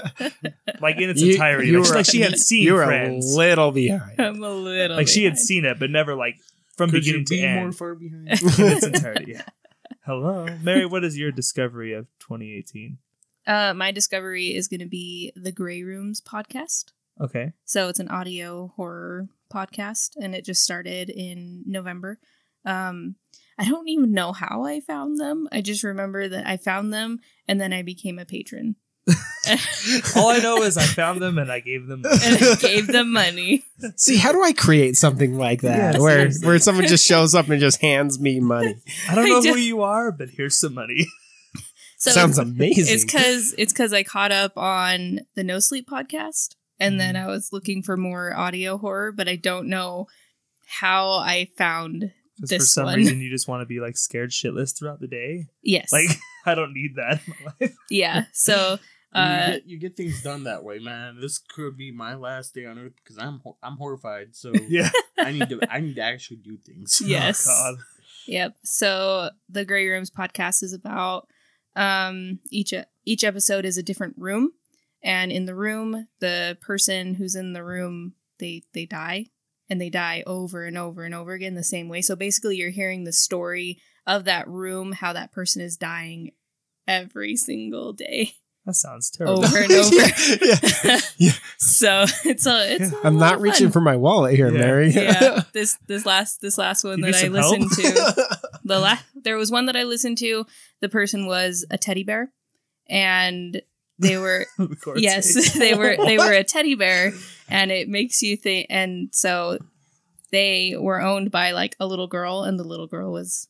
[0.82, 1.68] Like in its You- entirety.
[1.68, 3.36] you Like, she- were- like she had seen you were Friends.
[3.36, 4.20] a little behind.
[4.20, 4.98] I'm a little.
[4.98, 6.38] like she had seen it, but never like
[6.76, 8.28] from Could you beginning to end more far behind?
[8.30, 8.34] in
[8.72, 9.34] its entirety.
[9.34, 9.44] Yeah.
[10.06, 10.86] Hello, Mary.
[10.86, 13.00] What is your discovery of 2018?
[13.48, 16.92] Uh, my discovery is going to be the Grey Rooms podcast.
[17.20, 17.54] Okay.
[17.66, 22.20] So it's an audio horror podcast, and it just started in November.
[22.66, 23.16] Um,
[23.58, 25.48] I don't even know how I found them.
[25.52, 28.76] I just remember that I found them, and then I became a patron.
[30.16, 32.04] All I know is I found them and I gave them.
[32.06, 33.64] and I gave them money.
[33.96, 36.48] See, how do I create something like that Yeah, where seriously.
[36.48, 38.76] where someone just shows up and just hands me money?
[39.10, 41.06] I don't I know do- who you are, but here's some money.
[41.98, 42.94] So Sounds it's, amazing.
[42.96, 47.28] it's because it's because I caught up on the No Sleep podcast, and then mm-hmm.
[47.28, 50.08] I was looking for more audio horror, but I don't know
[50.68, 52.12] how I found.
[52.42, 52.96] Just for This some one.
[52.98, 55.46] reason, you just want to be like scared shitless throughout the day.
[55.64, 56.10] Yes, Like
[56.46, 57.76] I don't need that in my life.
[57.90, 58.26] yeah.
[58.34, 58.78] So
[59.16, 61.20] you, uh, get, you get things done that way, man.
[61.20, 64.36] This could be my last day on Earth because I'm I'm horrified.
[64.36, 64.90] So Yeah.
[65.18, 67.02] I need to I need to actually do things.
[67.06, 67.48] Yes.
[67.50, 67.84] Oh, God.
[68.28, 68.56] Yep.
[68.64, 71.28] So the Grey Rooms podcast is about
[71.76, 72.74] um each
[73.06, 74.52] each episode is a different room
[75.04, 79.28] and in the room the person who's in the room they they die
[79.70, 82.02] and they die over and over and over again the same way.
[82.02, 86.32] So basically you're hearing the story of that room how that person is dying
[86.88, 88.34] every single day
[88.66, 89.46] That sounds terrible.
[89.46, 89.96] over and over.
[89.96, 91.32] yeah, yeah.
[91.58, 94.60] so it's a it's a I'm not of reaching for my wallet here, Yeah.
[94.60, 94.90] Mary.
[94.90, 98.26] yeah this this last this last one You that I listened to
[98.64, 100.46] the la- there was one that I listened to.
[100.82, 102.32] The person was a teddy bear,
[102.90, 103.62] and
[104.00, 107.14] they were Of yes they were they were a teddy bear
[107.48, 109.58] and it makes you think and so
[110.32, 113.48] they were owned by like a little girl and the little girl was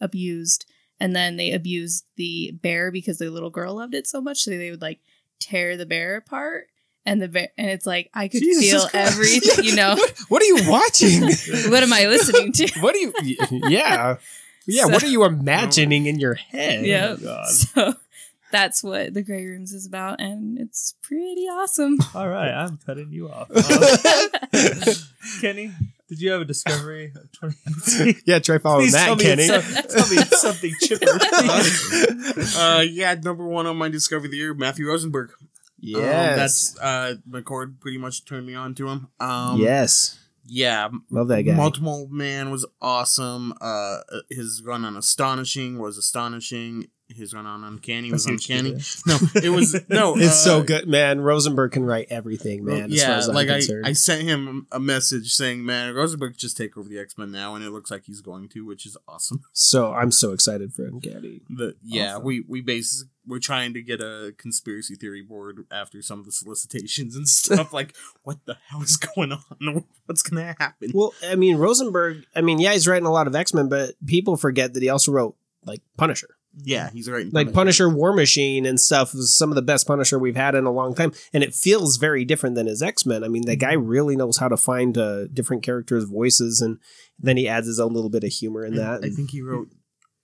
[0.00, 0.66] abused
[1.00, 4.50] and then they abused the bear because the little girl loved it so much so
[4.50, 4.98] they would like
[5.38, 6.66] tear the bear apart
[7.06, 8.94] and the bear and it's like i could Jesus feel Christ.
[9.14, 9.96] everything you know
[10.28, 11.22] What are you watching?
[11.70, 13.12] what am i listening to what are you?
[13.50, 14.16] Yeah,
[14.66, 14.82] yeah.
[14.84, 16.84] So- what are you imagining in your head?
[16.84, 17.48] yeah God.
[17.48, 17.94] so
[18.50, 23.12] that's what the gray rooms is about and it's pretty awesome All right, I'm cutting
[23.12, 23.50] you off.
[23.50, 24.94] Um,
[25.40, 25.72] Kenny,
[26.08, 28.22] did you have a discovery of 2018?
[28.26, 29.42] Yeah, try following Please tell that, me Kenny.
[29.44, 32.58] it's some- tell me it's something chipper.
[32.58, 35.30] uh, yeah, number one on my discovery of the year, Matthew Rosenberg.
[35.30, 35.44] Um,
[35.78, 36.36] yes,
[36.72, 39.08] that's uh, McCord pretty much turned me on to him.
[39.20, 40.18] Um, yes.
[40.44, 41.54] yeah, Love that guy.
[41.54, 43.52] Multiple Man was awesome.
[43.60, 43.98] Uh,
[44.30, 46.88] his run on Astonishing was astonishing.
[47.14, 48.82] His run on Uncanny was I see what you uncanny.
[49.06, 50.16] No, it was no.
[50.16, 51.20] It's uh, so good, man.
[51.22, 52.88] Rosenberg can write everything, man.
[52.90, 53.60] yeah, like I.
[53.84, 57.54] I sent him a message saying, "Man, Rosenberg just take over the X Men now,"
[57.54, 59.40] and it looks like he's going to, which is awesome.
[59.52, 61.40] so I'm so excited for Uncanny.
[61.82, 62.24] Yeah, Awesome.
[62.24, 66.32] we we basically we're trying to get a conspiracy theory board after some of the
[66.32, 67.72] solicitations and stuff.
[67.74, 69.84] like, what the hell is going on?
[70.06, 70.92] What's gonna happen?
[70.94, 72.24] Well, I mean, Rosenberg.
[72.36, 74.90] I mean, yeah, he's writing a lot of X Men, but people forget that he
[74.90, 76.28] also wrote like Punisher.
[76.64, 77.26] Yeah, he's right.
[77.32, 80.64] like Punisher War Machine and stuff was some of the best Punisher we've had in
[80.64, 81.12] a long time.
[81.32, 83.24] And it feels very different than his X Men.
[83.24, 86.78] I mean, the guy really knows how to find uh, different characters' voices, and
[87.18, 89.04] then he adds his own little bit of humor in that.
[89.04, 89.68] I think he wrote.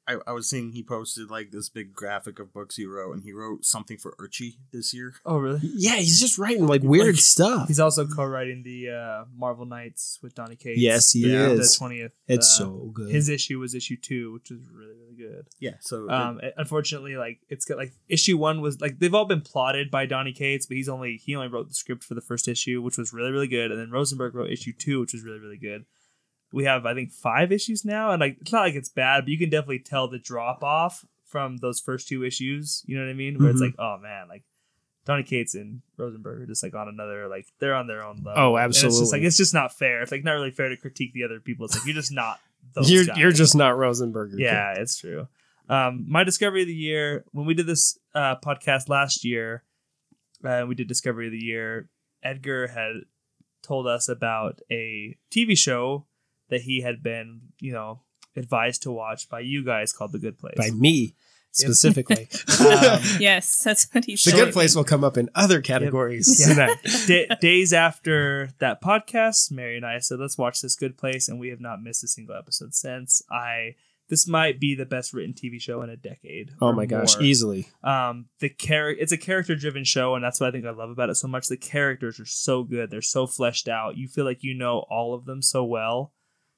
[0.07, 3.23] I, I was seeing he posted like this big graphic of books he wrote, and
[3.23, 5.15] he wrote something for Archie this year.
[5.25, 5.61] Oh, really?
[5.63, 7.69] yeah, he's just writing like weird Like, stuff.
[7.69, 10.81] He's also co-writing the uh, Marvel Knights with Donny Cates.
[10.81, 11.73] Yes, he the, is.
[11.73, 12.13] The twentieth.
[12.29, 13.11] It's uh, so good.
[13.11, 15.47] His issue was issue two, which was really really good.
[15.59, 19.25] Yeah, so Um, it, unfortunately, like it's got like issue one was like they've all
[19.25, 22.21] been plotted by Donny Cates, but he's only he only wrote the script for the
[22.21, 25.23] first issue, which was really really good, and then Rosenberg wrote issue two, which was
[25.23, 25.87] really really good.
[26.55, 29.29] We have I think five issues now, and like it's not like it's bad, but
[29.29, 32.83] you can definitely tell the drop off from those first two issues.
[32.87, 33.39] You know what I mean?
[33.39, 33.67] Where it's Mhm.
[33.67, 34.45] like, oh man, like
[35.05, 38.43] Donny Cates and Rosenberg are just like on another like they're on their own level.
[38.43, 40.01] Oh, And it's just like it's just not fair.
[40.03, 41.67] It's like not really fair to critique the other people.
[41.67, 42.41] It's like you're just not.
[42.75, 43.19] Those you're guys.
[43.19, 44.33] you're just not Rosenberg.
[44.39, 45.29] Yeah, it's true.
[45.69, 49.65] Um, my discovery of the year when we did this uh, podcast last year,
[50.45, 51.89] uh, we did discovery of the year.
[52.23, 52.93] Edgar had
[53.63, 56.07] told us about a TV show
[56.51, 58.01] that he had been, you know,
[58.37, 60.57] advised to watch by you guys called The Good Place.
[60.59, 61.15] by me
[61.53, 62.29] specifically.
[62.61, 66.55] Um, yes that's what he the good place will come up in other categories Yeah.
[66.55, 66.77] tonight.
[67.07, 71.39] Da- days after that podcast, Mary and I said, "Let's watch this Good Place," and
[71.39, 73.23] we have not missed a single episode since.
[73.31, 73.75] I
[74.09, 76.53] this might be the best written TV show in a decade.
[76.61, 77.25] Oh or my gosh, more.
[77.25, 77.67] easily.
[77.83, 80.91] um the char- it's a character driven show and that's what i think i love
[80.91, 84.25] about it so much the characters are so good they're so fleshed out you feel
[84.25, 86.13] like you know all of them so well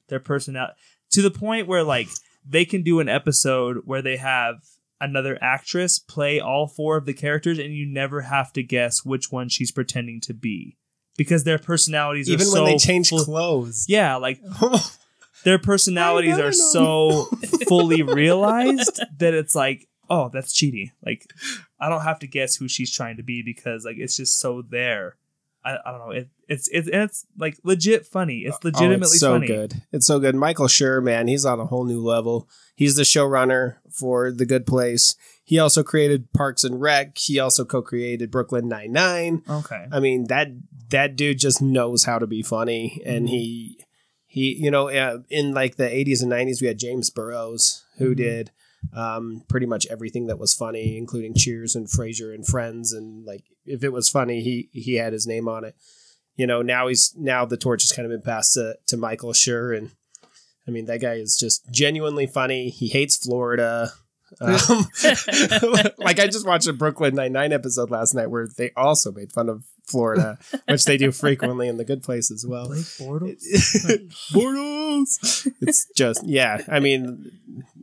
[0.09, 0.73] their personality
[1.11, 2.07] to the point where like
[2.45, 4.55] they can do an episode where they have
[4.99, 9.31] another actress play all four of the characters and you never have to guess which
[9.31, 10.75] one she's pretending to be
[11.17, 13.85] because their personalities Even are when so they change full- clothes.
[13.87, 14.39] yeah like
[15.43, 17.25] their personalities are so
[17.67, 20.91] fully realized that it's like, oh, that's cheating.
[21.05, 21.31] Like,
[21.79, 24.61] I don't have to guess who she's trying to be because like it's just so
[24.61, 25.15] there.
[25.71, 26.11] I, I don't know.
[26.11, 28.39] It, it's it's it's like legit funny.
[28.39, 29.47] It's Oh, legitimately it's so funny.
[29.47, 29.73] good.
[29.91, 30.35] It's so good.
[30.35, 32.47] Michael Schur, man, he's on a whole new level.
[32.75, 35.15] He's the showrunner for The Good Place.
[35.43, 37.17] He also created Parks and Rec.
[37.17, 39.43] He also co-created Brooklyn Nine Nine.
[39.49, 39.87] Okay.
[39.91, 40.47] I mean that
[40.89, 43.79] that dude just knows how to be funny, and he
[44.25, 48.13] he you know uh, in like the eighties and nineties we had James Burrows who
[48.13, 48.17] Mhm.
[48.17, 48.51] did
[48.97, 53.43] um, pretty much everything that was funny, including Cheers and Frasier and Friends, and like
[53.63, 55.75] if it was funny, he he had his name on it.
[56.35, 59.33] You know now he's now the torch has kind of been passed to, to Michael
[59.33, 59.91] Schur, and
[60.67, 62.69] I mean that guy is just genuinely funny.
[62.69, 63.91] He hates Florida.
[64.41, 64.57] Um,
[65.99, 69.31] like I just watched a Brooklyn Nine Nine episode last night where they also made
[69.31, 72.67] fun of Florida, which they do frequently in the Good Place as well.
[72.67, 73.43] Blake Bortles.
[74.33, 75.47] Bortles.
[75.61, 76.61] It's just yeah.
[76.67, 77.31] I mean,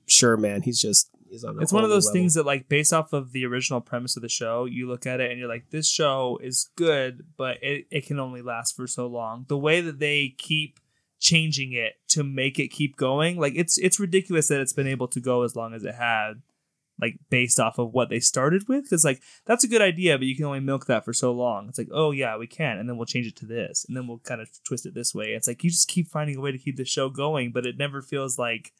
[0.06, 0.62] sure, man.
[0.62, 1.60] He's just he's on.
[1.60, 4.22] It's one of those new things that like based off of the original premise of
[4.22, 7.86] the show, you look at it and you're like, this show is good, but it,
[7.90, 9.44] it can only last for so long.
[9.48, 10.80] The way that they keep
[11.20, 15.08] changing it to make it keep going, like it's it's ridiculous that it's been able
[15.08, 16.42] to go as long as it had,
[17.00, 18.84] like based off of what they started with.
[18.84, 21.68] Because like that's a good idea, but you can only milk that for so long.
[21.68, 24.06] It's like, oh yeah, we can, and then we'll change it to this, and then
[24.06, 25.28] we'll kind of twist it this way.
[25.28, 27.78] It's like you just keep finding a way to keep the show going, but it
[27.78, 28.72] never feels like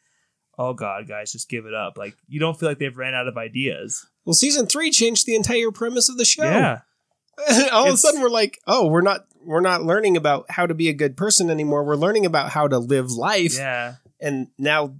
[0.59, 1.97] oh god, guys, just give it up.
[1.97, 4.07] Like you don't feel like they've ran out of ideas.
[4.25, 6.45] Well, season three changed the entire premise of the show.
[6.45, 6.81] Yeah,
[7.73, 10.75] All of a sudden, we're like, oh, we're not we're not learning about how to
[10.75, 11.85] be a good person anymore.
[11.85, 13.97] We're learning about how to live life, yeah.
[14.21, 14.95] and now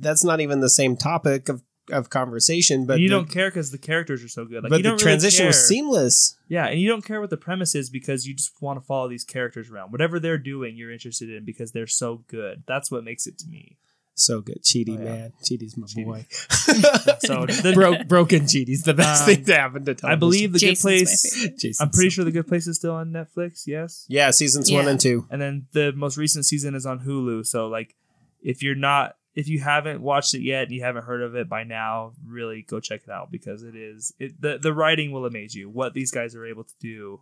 [0.00, 2.86] that's not even the same topic of of conversation.
[2.86, 4.64] But you the, don't care because the characters are so good.
[4.64, 6.36] Like but you the transition really was seamless.
[6.48, 9.08] Yeah, and you don't care what the premise is because you just want to follow
[9.08, 9.92] these characters around.
[9.92, 12.64] Whatever they're doing, you're interested in because they're so good.
[12.66, 13.78] That's what makes it to me.
[14.18, 15.10] So good, Chidi Oh, yeah.
[15.10, 16.04] man, Chidi's my Chidi.
[16.06, 16.26] boy.
[17.26, 20.10] So the- Bro- broken Chidi's the best Um, thing to happen to television.
[20.10, 21.48] I believe the Jason's Good Place.
[21.60, 23.66] Jason's I'm pretty so- sure the Good Place is still on Netflix.
[23.66, 25.26] Yes, Yeah, seasons one and two.
[25.30, 27.46] and then the most recent season is on Hulu.
[27.46, 27.94] So like,
[28.42, 31.46] if you're not, if you haven't watched it yet and you haven't heard of it
[31.48, 35.26] by now, really go check it out because it is it the the writing will
[35.26, 35.68] amaze you.
[35.68, 37.20] What these guys are able to do.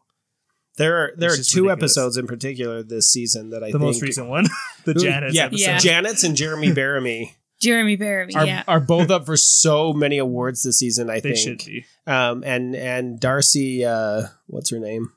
[0.76, 1.92] There are there It's are two ridiculous.
[1.96, 4.46] episodes in particular this season that I think the think most recent one,
[4.84, 5.60] the Who- Janet's yeah, episode.
[5.64, 5.78] Yeah.
[5.78, 8.34] Janet's and Jeremy Bearimy Jeremy Bearimy.
[8.36, 8.62] are, yeah.
[8.68, 11.08] are both up for so many awards this season.
[11.08, 11.36] I They think.
[11.38, 11.86] should be.
[12.06, 15.12] Um, and and D'Arcy, uh, what's her name?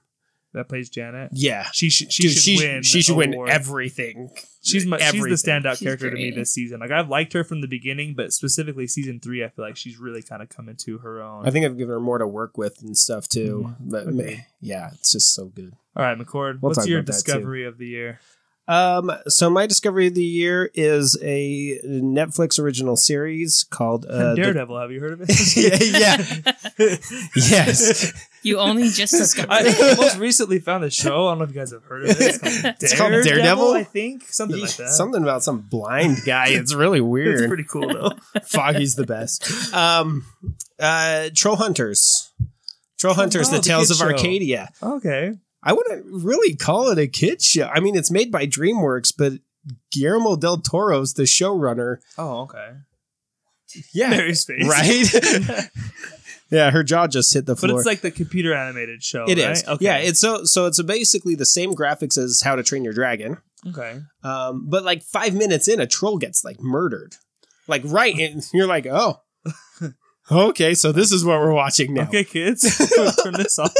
[0.57, 1.29] That plays Janet.
[1.33, 2.81] Yeah, She should she Dude, should she, win.
[2.83, 3.49] She should win award.
[3.49, 4.29] everything.
[4.63, 6.79] She's my she's the standout She's character to me this season.
[6.81, 9.97] Like I've liked her from the beginning, but specifically season three, I feel like she's
[9.97, 11.47] really kind of come into her own.
[11.47, 13.65] I think I've given her more to work with and stuff too.
[13.67, 13.75] Mhm.
[13.91, 14.15] But Agreed.
[14.25, 15.73] man, yeah, it's just so good.
[15.95, 17.23] All right, McCord, We'll what's your about that, too.
[17.31, 18.19] discovery of the year?
[18.69, 24.41] Um, so my discovery of the year is a Netflix original series called uh, the-
[24.41, 24.77] Daredevil.
[24.79, 25.55] Have you heard of it?
[25.55, 26.17] yeah,
[26.77, 26.97] yeah.
[27.35, 28.11] yes.
[28.43, 29.97] You only just discovered I it.
[29.97, 31.27] most recently found a show.
[31.27, 32.17] I don't know if you guys have heard of it.
[32.19, 33.33] It's called, It's called Daredevil?
[33.33, 34.89] Daredevil, I think something like that.
[34.89, 36.47] Something about some blind guy.
[36.49, 37.39] It's really weird.
[37.39, 38.11] It's pretty cool though.
[38.45, 39.73] Foggy's the best.
[39.73, 40.25] Um,
[40.79, 42.31] uh, Troll Hunters.
[42.99, 44.11] Troll Hunters: oh, The the Tales of kid show.
[44.11, 44.69] Arcadia.
[44.81, 45.33] Okay,
[45.67, 47.65] I wouldn't really call it a kid show.
[47.65, 49.33] I mean, it's made by DreamWorks, but
[49.91, 51.97] Guillermo del Toro's the showrunner.
[52.17, 52.69] oh okay.
[53.93, 55.69] Yeah, Mary's face, right.
[56.49, 57.73] yeah, her jaw just hit the floor.
[57.73, 59.25] but it's like the computer animated show.
[59.25, 59.51] It right?
[59.51, 59.67] is.
[59.67, 59.83] Okay.
[59.83, 63.39] Yeah, it's so so it's basically the same graphics as How to Train Your Dragon.
[63.67, 63.99] okay.
[64.23, 67.17] Um, but like five minutes in, a troll gets like murdered.
[67.67, 69.19] Like right, and you're like, oh,
[70.31, 72.03] okay, so this is what we're watching now.
[72.03, 72.61] Okay, kids,
[73.23, 73.73] turn this off.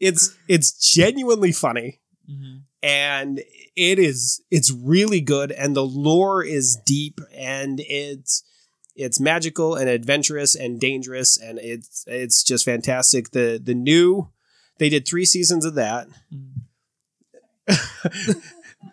[0.00, 2.00] It's it's genuinely funny,
[2.30, 2.62] Mhm.
[2.82, 3.38] and
[3.76, 8.42] it is it's really good, and the lore is deep, and it's
[8.94, 13.30] it's magical and adventurous and dangerous, and it's it's just fantastic.
[13.30, 14.30] The the new
[14.78, 16.08] they did three seasons of that.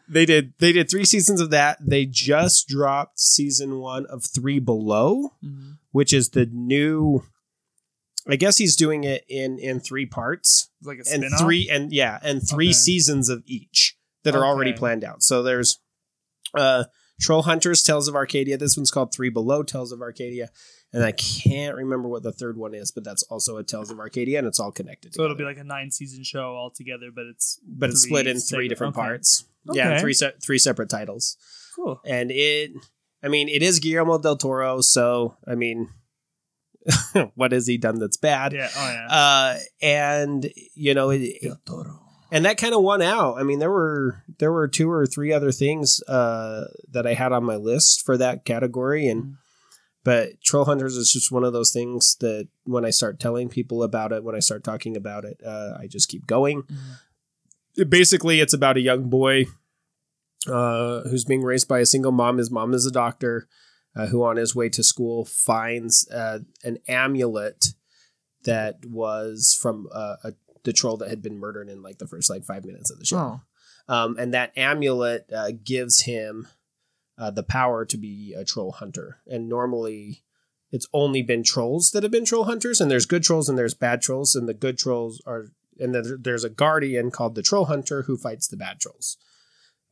[0.09, 1.77] they did they did three seasons of that.
[1.81, 5.77] They just dropped season one of Three Below, Mhm.
[5.93, 7.23] Which is the new.
[8.27, 11.39] I guess he's doing it in in three parts like a and spin-off?
[11.41, 12.73] three and yeah and three Okay.
[12.73, 15.23] seasons of each that are already planned out.
[15.23, 15.79] So there's
[16.57, 16.85] uh
[17.21, 18.57] Troll Hunters Tales of Arcadia.
[18.57, 20.49] This one's called Three Below Tales of Arcadia.
[20.93, 23.99] And I can't remember what the third one is, but that's also a Tales of
[23.99, 25.13] Arcadia and it's all connected.
[25.15, 28.35] So it'll be like a nine season show altogether, but it's but it's split in
[28.37, 29.01] three segment- different okay.
[29.05, 29.45] parts.
[29.73, 31.35] Yeah, three se- three separate titles.
[31.75, 31.99] cool.
[32.05, 32.71] And it
[33.23, 35.89] I mean, it is Guillermo del Toro, so I mean
[37.35, 38.53] what has he done that's bad?
[38.53, 38.69] Yeah.
[38.75, 39.07] Oh yeah.
[39.09, 41.41] Uh and you know, it,
[42.31, 43.37] and that kind of won out.
[43.39, 47.31] I mean, there were there were two or three other things uh, that I had
[47.31, 49.33] on my list for that category, and Mhm.
[50.03, 53.83] but Troll Hunters is just one of those things that when I start telling people
[53.83, 56.63] about it, when I start talking about it, uh, I just keep going.
[57.77, 59.45] It- basically, it's about a young boy
[60.47, 62.37] uh, who's being raised by a single mom.
[62.37, 63.47] His mom is a doctor.
[63.95, 67.75] Uh, who, on his way to school, finds uh, an amulet
[68.43, 72.29] that was from uh, a the troll that had been murdered in like the first
[72.29, 73.41] like five minutes of the show.
[73.87, 73.93] Oh.
[73.93, 76.47] Um, and that amulet uh, gives him
[77.17, 79.19] uh, the power to be a troll hunter.
[79.27, 80.23] And normally,
[80.71, 82.79] it's only been trolls that have been troll hunters.
[82.79, 84.35] And there's good trolls and there's bad trolls.
[84.35, 85.47] And the good trolls are,
[85.79, 89.17] and then there's a guardian called the troll hunter who fights the bad trolls.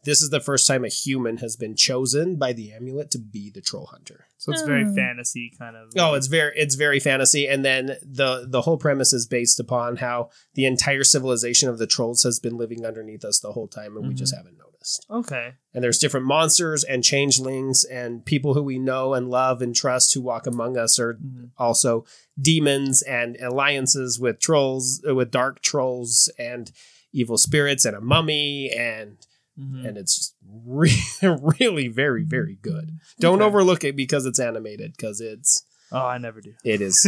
[0.04, 3.52] This is the first time a human has been chosen by the amulet to be
[3.52, 4.26] the troll hunter.
[4.38, 4.96] So it's very Oh.
[4.96, 5.90] fantasy kind of.
[5.98, 9.98] Oh, it's very it's very fantasy, and then the the whole premise is based upon
[9.98, 13.96] how the entire civilization of the trolls has been living underneath us the whole time,
[13.98, 15.06] and we just haven't noticed.
[15.12, 15.54] okay.
[15.76, 20.16] And there's different monsters and changelings and people who we know and love and trust
[20.16, 21.52] who walk among us are Mhm.
[21.60, 22.04] also
[22.42, 26.72] demons and alliances with trolls, with dark trolls and
[27.14, 29.18] evil spirits and a mummy and
[29.60, 29.86] Mhm.
[29.88, 30.36] and it's just
[30.66, 30.96] really
[31.60, 32.98] really very very good.
[33.20, 33.46] Don't Okay.
[33.48, 36.54] overlook it because it's animated because it's Oh, I never do.
[36.64, 37.06] it is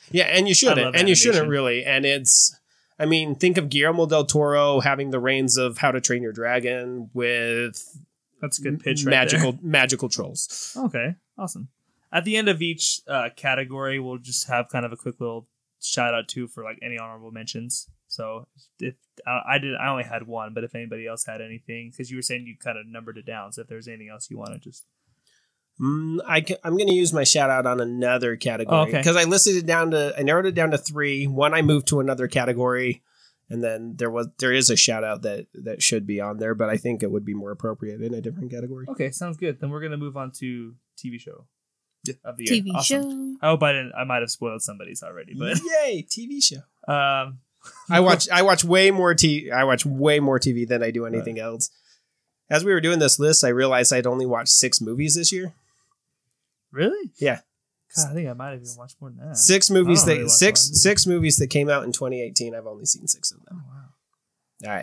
[0.10, 1.84] yeah, and you shouldn't, and you shouldn't really.
[1.86, 2.54] And it's,
[2.98, 6.32] I mean, think of Guillermo del Toro having the reins of How to Train Your
[6.32, 7.82] Dragon with
[8.42, 9.04] That's a good pitch.
[9.06, 10.76] Right magical magical trolls.
[10.76, 11.14] Okay.
[11.38, 11.68] Awesome.
[12.12, 15.48] At the end of each uh, category, we'll just have kind of a quick little
[15.82, 17.88] shout out too for like any honorable mentions.
[18.16, 18.46] So
[18.80, 18.94] if
[19.26, 22.16] I I did, I only had one, but if anybody else had anything, because you
[22.18, 23.52] were saying you kind of numbered it down.
[23.52, 24.84] So if there's anything else you want to just
[25.78, 28.96] Mm, I am going to use my shout out on another category Oh, okay.
[28.96, 31.26] because I listed it down to I narrowed it down to three.
[31.26, 33.02] One I moved to another category,
[33.50, 36.54] and then there was there is a shout out that that should be on there,
[36.54, 38.86] but I think it would be more appropriate in a different category.
[38.88, 39.60] okay, sounds good.
[39.60, 41.44] Then we're gonna move on to TV show
[42.06, 42.14] Yeah.
[42.24, 42.62] of the year.
[42.62, 43.02] TV Awesome.
[43.02, 43.36] show.
[43.42, 43.92] I hope I didn't.
[43.94, 46.62] I might have spoiled somebody's already, but Yay, TV show!
[46.90, 47.40] um,
[47.90, 51.06] I watch I watch way more t I watch way more TV than I do
[51.06, 51.70] anything else.
[52.48, 55.54] As we were doing this list, I realized I'd only watched six movies this year.
[56.72, 57.40] really, Yeah.
[57.96, 59.36] God, I think I might have even watched more than that.
[59.36, 60.82] Six movies that really six movies.
[60.82, 62.54] six movies that came out in 2018.
[62.54, 63.64] I've only seen six of Oh, them.
[63.68, 63.82] wow.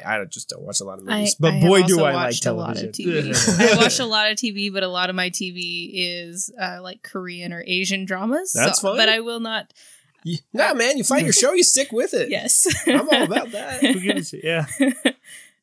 [0.05, 2.11] I I just don't watch a lot of I, movies, but I boy do I
[2.11, 3.33] like watched a lot of television.
[3.33, 3.59] TV.
[3.73, 7.01] I watch a lot of TV, but a lot of my TV is uh, like
[7.03, 8.53] Korean or Asian dramas.
[8.53, 8.97] That's so, fine.
[8.97, 9.73] But I will not.
[10.23, 12.29] You- Nah, man, you find your show, you stick with it.
[12.29, 13.81] Yes, I'm all about that.
[13.81, 14.45] Who gives a?
[14.45, 14.65] Yeah,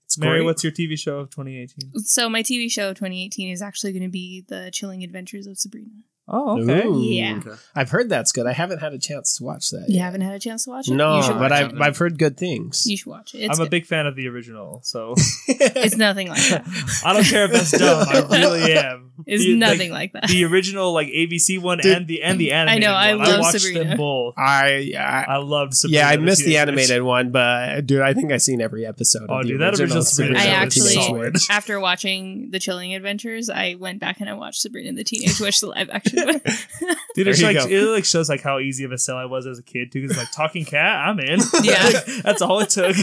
[0.05, 0.45] It's Mary, great.
[0.47, 2.01] what's your TV show of 2018?
[2.01, 5.57] so my TV show of 2018 is actually going to be the Chilling Adventures of
[5.59, 6.03] Sabrina.
[6.33, 6.87] Oh, okay.
[6.87, 7.01] Ooh.
[7.01, 7.39] Yeah.
[7.45, 7.57] Okay.
[7.75, 8.47] I've heard that's good.
[8.47, 9.87] I haven't had a chance to watch that.
[9.89, 10.03] You yet.
[10.05, 10.95] haven't had a chance to watch it?
[10.95, 11.81] No, You should but watch I've it.
[11.81, 12.87] I've heard good things.
[12.87, 13.39] You should watch it.
[13.41, 13.71] It's, I'm a good.
[13.71, 15.15] big fan of the original, so
[15.49, 16.65] it's nothing like that.
[17.05, 18.07] I don't care if that's dumb.
[18.09, 19.07] I really am.
[19.27, 20.31] It's The- nothing like, like, that.
[20.31, 21.95] the original like ABC one Dude.
[21.95, 22.85] and the and the animated.
[22.85, 23.29] I know, I one.
[23.29, 23.85] love watched Sabrina.
[23.85, 24.35] them both.
[24.39, 25.99] I, I I loved Sabrina.
[26.01, 26.69] yeah, I the missed the Teenage Witch.
[26.91, 29.27] animated one, but dude, I think I've seen every episode.
[29.29, 31.33] Oh, of the dude, that original Sabrina I the actually, Teenage solid.
[31.35, 31.51] Witch.
[31.51, 35.61] after watching the Chilling Adventures, I went back and I watched Sabrina the Teenage Witch,
[35.61, 36.20] the live action one.
[36.27, 37.67] Dude, There it, like, go.
[37.69, 40.03] it like shows like how easy of a sell I was as a kid too.
[40.03, 41.41] Because like talking cat, I'm in.
[41.63, 41.83] Yeah.
[41.83, 42.97] Like, that's all it took.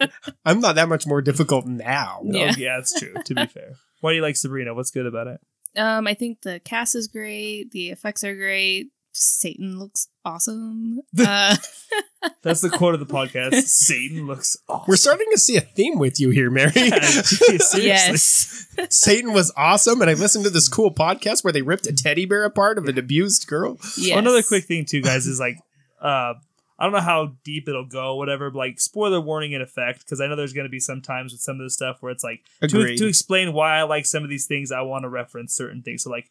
[0.44, 2.20] I'm not that much more difficult now.
[2.24, 2.52] Yeah.
[2.54, 3.14] Oh, yeah, it's true.
[3.24, 4.74] To be fair, why do you like Sabrina?
[4.74, 5.40] What's good about it?
[5.76, 7.70] Um, I think the cast is great.
[7.72, 8.90] The effects are great.
[9.14, 11.00] Satan looks awesome.
[11.18, 11.56] Uh,
[12.42, 13.54] That's the quote of the podcast.
[13.64, 14.86] Satan looks awesome.
[14.88, 16.72] We're starting to see a theme with you here, Mary.
[16.72, 17.84] Seriously.
[17.84, 18.66] yes.
[18.88, 22.24] Satan was awesome, and I listened to this cool podcast where they ripped a teddy
[22.24, 23.78] bear apart of an abused girl.
[23.96, 24.18] yes.
[24.18, 25.58] Another quick thing too, guys, is like,
[26.00, 26.34] uh,
[26.78, 28.50] I don't know how deep it'll go, whatever.
[28.50, 31.32] But like, spoiler warning in effect, because I know there's going to be some times
[31.32, 34.24] with some of the stuff where it's like to, to explain why I like some
[34.24, 36.04] of these things, I want to reference certain things.
[36.04, 36.30] So like.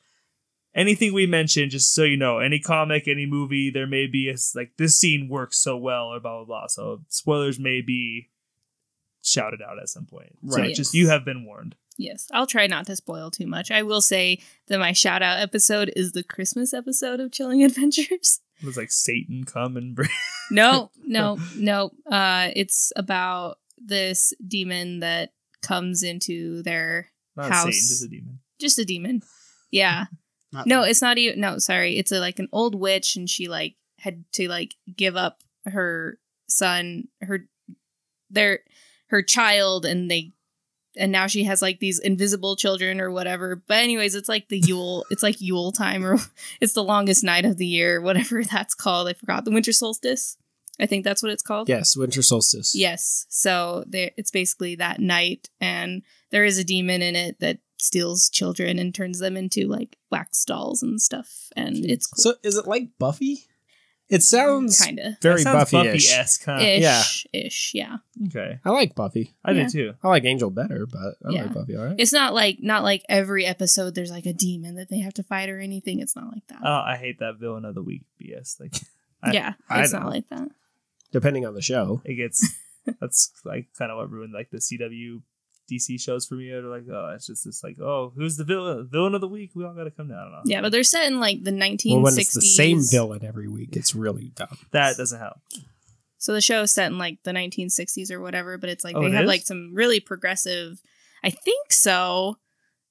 [0.76, 4.34] Anything we mention, just so you know, any comic, any movie, there may be a,
[4.34, 6.67] s- like this scene works so well, or blah blah blah.
[6.67, 8.30] So spoilers may be
[9.21, 10.36] shouted out at some point.
[10.49, 10.76] So Right.
[10.76, 11.76] just you have been warned.
[11.97, 13.69] Yes, I'll try not to spoil too much.
[13.69, 18.39] I will say that my shout out episode is the Christmas episode of Chilling Adventures.
[18.61, 20.09] It was like Satan come and bring.
[20.51, 21.91] No, no, no.
[22.09, 27.63] Uh, it's about this demon that comes into their Not House.
[27.63, 28.39] Satan, just a demon.
[28.59, 29.21] just a demon.
[29.71, 30.05] Yeah.
[30.54, 31.39] Not- No, it's not even.
[31.39, 31.97] No, sorry.
[31.97, 36.20] It's a, like an old witch, and she like had to like give up her
[36.47, 37.47] son, her
[38.30, 38.60] their
[39.08, 40.34] her child, and they
[40.95, 43.56] and now she has like these invisible children or whatever.
[43.68, 45.06] But anyways, it's like the Yule.
[45.12, 46.18] it's like Yule time, or
[46.62, 49.08] it's the longest night of the year, whatever that's called.
[49.08, 50.38] I forgot the winter solstice.
[50.80, 51.70] I think that's what it's called.
[51.70, 52.76] Yes, winter solstice.
[52.76, 53.28] Yes.
[53.30, 56.01] So there, it's basically that night, and
[56.32, 60.43] there is a demon in it that steals children and turns them into like wax
[60.45, 62.21] dolls and stuff, and it's cool.
[62.21, 63.45] So is it like Buffy?
[64.09, 66.09] It sounds kind of very sounds Buffy-ish.
[66.11, 66.57] Buffy-esque, huh?
[66.61, 67.03] ish, yeah.
[67.41, 67.71] ish.
[67.73, 67.97] Yeah.
[68.27, 69.34] Okay, I like Buffy.
[69.43, 69.63] I Yeah.
[69.63, 69.93] did too.
[70.03, 71.43] I like Angel better, but I Yeah.
[71.43, 71.75] like Buffy.
[71.77, 71.95] All right.
[71.97, 75.23] It's not like not like every episode there's like a demon that they have to
[75.23, 75.99] fight or anything.
[75.99, 76.59] It's not like that.
[76.63, 78.59] Oh, I hate that villain of the week BS.
[78.59, 78.75] Like,
[79.23, 79.99] I- yeah, I it's know.
[79.99, 80.49] not like that.
[81.11, 82.01] Depending on the show.
[82.05, 82.45] it gets
[82.99, 85.21] that's like kind of what ruined like the CW
[85.72, 86.49] DC shows for me.
[86.49, 88.88] They're like, oh, it's just this like, oh, who's the villain?
[88.91, 89.51] Villain of the week?
[89.55, 90.18] We all got to come down.
[90.18, 90.41] I don't know.
[90.45, 91.91] Yeah, but they're set in like the 1960s.
[91.93, 94.57] Well, when it's the same villain every week, it's really dumb.
[94.72, 95.38] that doesn't help.
[96.18, 99.01] So the show is set in like the 1960s or whatever, but it's like Oh,
[99.01, 99.28] they it have is?
[99.28, 100.82] like some really progressive.
[101.24, 102.38] I think so.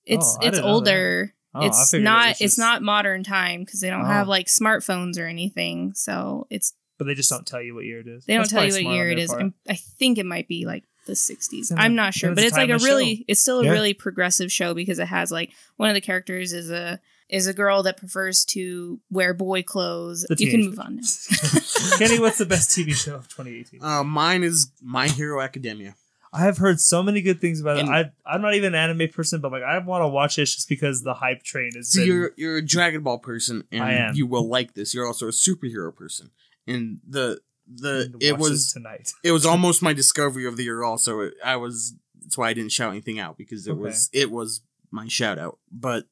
[0.05, 1.35] It's Oh, it's older.
[1.55, 4.07] Oh, it's figured it not it's not modern time because they don't Oh.
[4.07, 5.93] have like smartphones or anything.
[5.95, 8.25] So it's But they just don't tell you what year it is.
[8.27, 9.31] they don't That's tell you what year on it their is.
[9.31, 9.43] part.
[9.43, 11.69] I'm, I think it might be like the 60s.
[11.69, 13.23] Then I'm not sure, then but it's it's like a really show.
[13.29, 13.71] it's still a Yeah.
[13.73, 17.55] really progressive show because it has like one of the characters is a is a
[17.55, 20.27] girl that prefers to wear boy clothes.
[20.29, 21.03] The you can move on now.
[21.99, 23.83] Kenny, what's the best TV show of 2018?
[23.83, 25.95] Uh, mine is My Hero Academia.
[26.35, 27.81] I have heard so many good things about it.
[27.81, 30.47] And- I I'm not even an anime person, but like I want to watch it
[30.47, 31.93] just because the hype train is.
[31.93, 34.15] So you're you're a Dragon Ball person, and I am.
[34.15, 34.95] you will like this.
[34.95, 36.31] You're also a superhero person,
[36.67, 39.13] and the the it was tonight.
[39.25, 40.83] it was almost my discovery of the year.
[40.83, 43.81] Also, It- I was that's why I didn't shout anything out because it Okay.
[43.81, 44.61] was it was
[44.91, 45.59] my shout out.
[45.71, 46.07] But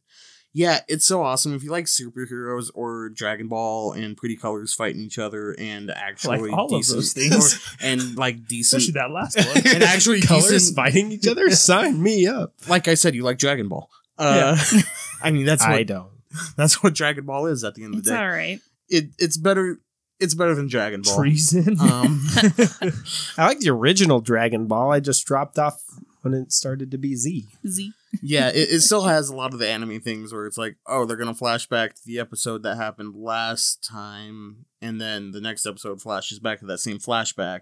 [0.53, 1.55] Yeah, it's so awesome.
[1.55, 6.51] If you like superheroes or Dragon Ball and pretty colors fighting each other and actually
[6.51, 7.77] all of those things.
[7.81, 9.75] and like decent Especially that last one.
[9.75, 11.49] and actually colors decent, fighting each other.
[11.51, 12.55] Sign me up.
[12.69, 13.89] like I said, you like Dragon Ball.
[14.19, 14.57] Uh,
[15.23, 16.11] I mean that's I what don't.
[16.57, 18.21] that's what Dragon Ball is at the end of It's the day.
[18.21, 18.61] all right.
[18.89, 19.81] It it's better
[20.21, 21.17] it's better than Dragon Ball.
[21.17, 21.77] Treason.
[21.81, 22.21] Um,
[23.39, 24.93] I like the original Dragon Ball.
[24.93, 25.83] I just dropped off
[26.23, 27.47] when it started to be Z.
[27.67, 27.93] Z.
[28.23, 31.05] yeah, it, it still has a lot of the anime things where it's like, oh,
[31.05, 36.01] they're gonna flashback to the episode that happened last time, and then the next episode
[36.03, 37.61] flashes back to that same flashback.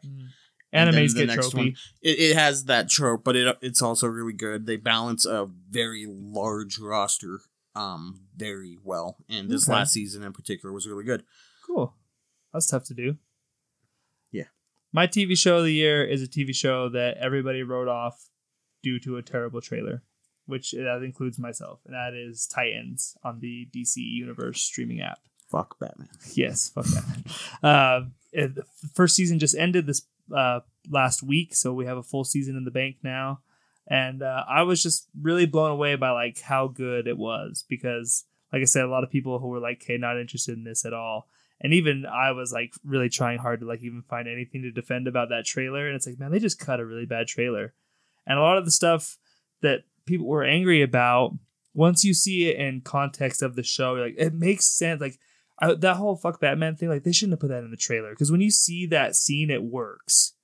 [0.70, 1.54] And Animes the get next tropey.
[1.56, 4.66] one- It, it has that trope, but it it's also really good.
[4.66, 7.40] They balance a very large roster
[7.76, 9.76] um very well, and this Okay.
[9.78, 11.22] last season in particular was really good.
[12.52, 13.16] That's tough to do.
[14.32, 14.44] Yeah.
[14.92, 18.28] My TV show of the year is a TV show that everybody wrote off
[18.82, 20.02] due to a terrible trailer,
[20.46, 25.18] which that includes myself, and that is Titans on the DC Universe streaming app.
[25.50, 26.08] Fuck Batman.
[26.34, 27.24] Yes, fuck Batman.
[27.62, 28.00] uh,
[28.32, 30.02] it- the first season just ended this
[30.34, 33.40] uh, last week, so we have a full season in the bank now,
[33.86, 38.24] and uh, I was just really blown away by like how good it was because,
[38.52, 40.84] like I said, a lot of people who were like, "Hey, not interested in this
[40.84, 41.28] at all,"
[41.60, 45.08] and even I was like really trying hard to like even find anything to defend
[45.08, 47.74] about that trailer, and it's like, man, they just cut a really bad trailer,
[48.26, 49.18] and a lot of the stuff
[49.62, 51.32] that people were angry about.
[51.74, 55.00] Once you see it in context of the show, you're like it makes sense.
[55.00, 55.18] Like
[55.60, 58.10] I, that whole fuck Batman thing, like they shouldn't have put that in the trailer
[58.10, 60.34] because when you see that scene, it works.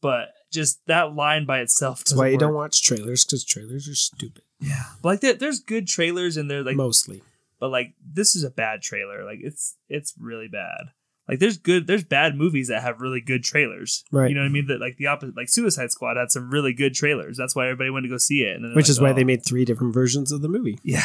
[0.00, 1.98] But just that line by itself.
[1.98, 4.42] That's why you doesn't don't watch trailers because trailers are stupid.
[4.60, 7.22] Yeah, but like there, there's good trailers and they're like, Mostly.
[7.62, 9.24] But like this is a bad trailer.
[9.24, 10.86] Like it's it's really bad.
[11.28, 14.02] Like there's good, there's bad movies that have really good trailers.
[14.10, 14.28] Right.
[14.28, 14.66] You know what I mean?
[14.66, 17.36] That like the opposite, like Suicide Squad had some really good trailers.
[17.36, 18.56] That's why everybody went to go see it.
[18.56, 19.12] And Which like, is why oh.
[19.12, 20.80] they made three different versions of the movie.
[20.82, 21.04] yeah.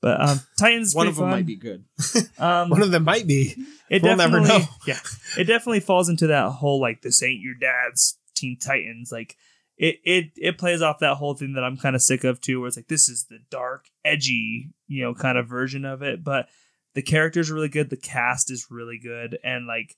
[0.00, 1.30] But um, Titans One of them fun.
[1.30, 1.84] might be good.
[2.38, 3.54] Um, One of them might be.
[3.90, 4.60] It We'll never know.
[4.86, 4.98] Yeah,
[5.36, 9.12] it definitely falls into that whole like this ain't your dad's Teen Titans.
[9.12, 9.36] Like
[9.80, 12.60] it, it, it plays off that whole thing that I'm kind of sick of too,
[12.60, 16.22] where it's like this is the dark, edgy, you know, kind of version of it.
[16.22, 16.50] But
[16.94, 19.96] the characters are really good, the cast is really good, and like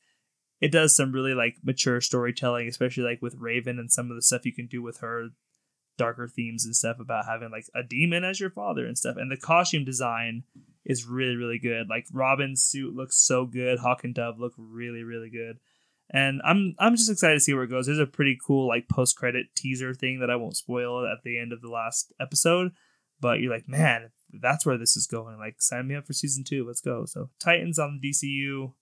[0.61, 4.23] it does some really like mature storytelling, especially like with Raven and some of the
[4.23, 5.31] stuff you can do with her
[5.99, 9.17] darker themes and stuff about having like a demon as your father and stuff.
[9.17, 10.45] And the costume design
[10.85, 11.89] is really really good.
[11.89, 13.81] Like Robin's suit looks so good.
[13.81, 15.59] Hawk and Dove look really really good.
[16.13, 17.87] And I'm I'm just excited to see where it goes.
[17.87, 21.39] There's a pretty cool like post credit teaser thing that I won't spoil at the
[21.39, 22.73] end of the last episode,
[23.21, 24.11] but you're like, man,
[24.41, 25.39] that's where this is going.
[25.39, 26.67] Like sign me up for season 2.
[26.67, 27.07] Let's go.
[27.07, 28.73] So Titans on the DCU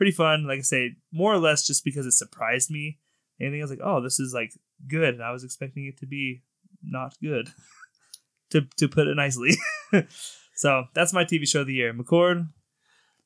[0.00, 0.46] pretty fun.
[0.46, 2.98] Like I say, more or less just because it surprised me.
[3.38, 4.52] Anything I was like, oh, this is like
[4.88, 6.42] good, and I was expecting it to be
[6.82, 7.50] not good.
[8.50, 9.56] to to put it nicely.
[10.54, 11.92] so that's my TV show of the year.
[11.92, 12.48] McCord.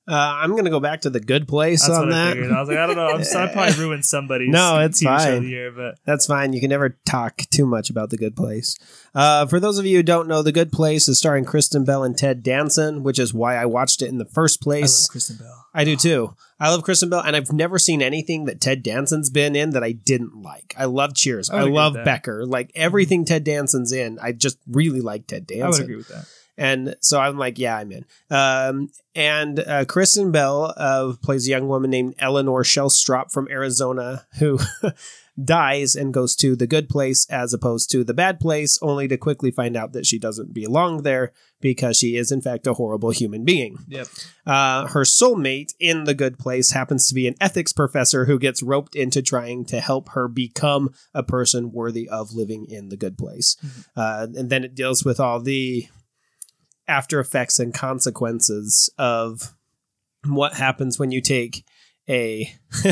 [0.07, 2.33] Uh, I'm going to go back to the good place That's on what I that.
[2.35, 2.53] figured.
[2.53, 3.09] I was like, I don't know.
[3.09, 5.43] I'm, I probably ruined somebody's No, it's TV show of fine.
[5.45, 6.53] the year, but That's fine.
[6.53, 8.77] You can never talk too much about The Good Place.
[9.15, 12.05] Uh, for those of you who don't know, The Good Place is starring Kristen Bell
[12.05, 15.05] and Ted Danson, which is why I watched it in the first I place.
[15.05, 15.67] love Kristen Bell.
[15.73, 16.37] I do too.
[16.61, 19.83] I love Kristen Bell, and I've never seen anything that Ted Danson's been in that
[19.83, 20.75] I didn't like.
[20.77, 21.49] I love Cheers.
[21.49, 22.05] I I, would agree love with that.
[22.05, 22.45] Becker.
[22.47, 25.65] Like everything Ted Danson's in, I just really like Ted Danson.
[25.65, 26.27] I would agree with that.
[26.57, 28.05] And so I'm like, yeah, I'm in.
[28.31, 34.27] Um, and uh, Kristen Bell uh, plays a young woman named Eleanor Shellstrop from Arizona
[34.39, 34.59] who
[35.43, 39.17] dies and goes to the good place as opposed to the bad place, only to
[39.17, 43.11] quickly find out that she doesn't belong there because she is, in fact, a horrible
[43.11, 43.79] human being.
[43.89, 44.09] Yep.
[44.47, 48.63] Uh, her soulmate in the good place happens to be an ethics professor who gets
[48.63, 53.19] roped into trying to help her become a person worthy of living in the good
[53.19, 53.57] place.
[53.97, 55.89] Uh, and then it deals with all the
[56.87, 59.55] after effects and consequences of
[60.27, 61.65] what happens when you take
[62.09, 62.53] a,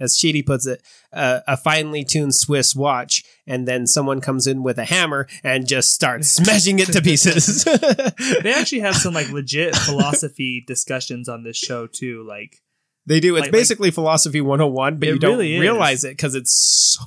[0.00, 0.82] as Chidi puts it,
[1.12, 5.68] uh, a finely tuned Swiss watch, and then someone comes in with a hammer and
[5.68, 7.64] just starts smashing it to pieces.
[8.42, 12.24] They actually have some like legit philosophy discussions on this show too.
[12.26, 12.56] Like
[13.06, 13.36] They do.
[13.36, 15.60] It's Like- basically philosophy 101, but you don't really is.
[15.60, 16.52] realize it because it's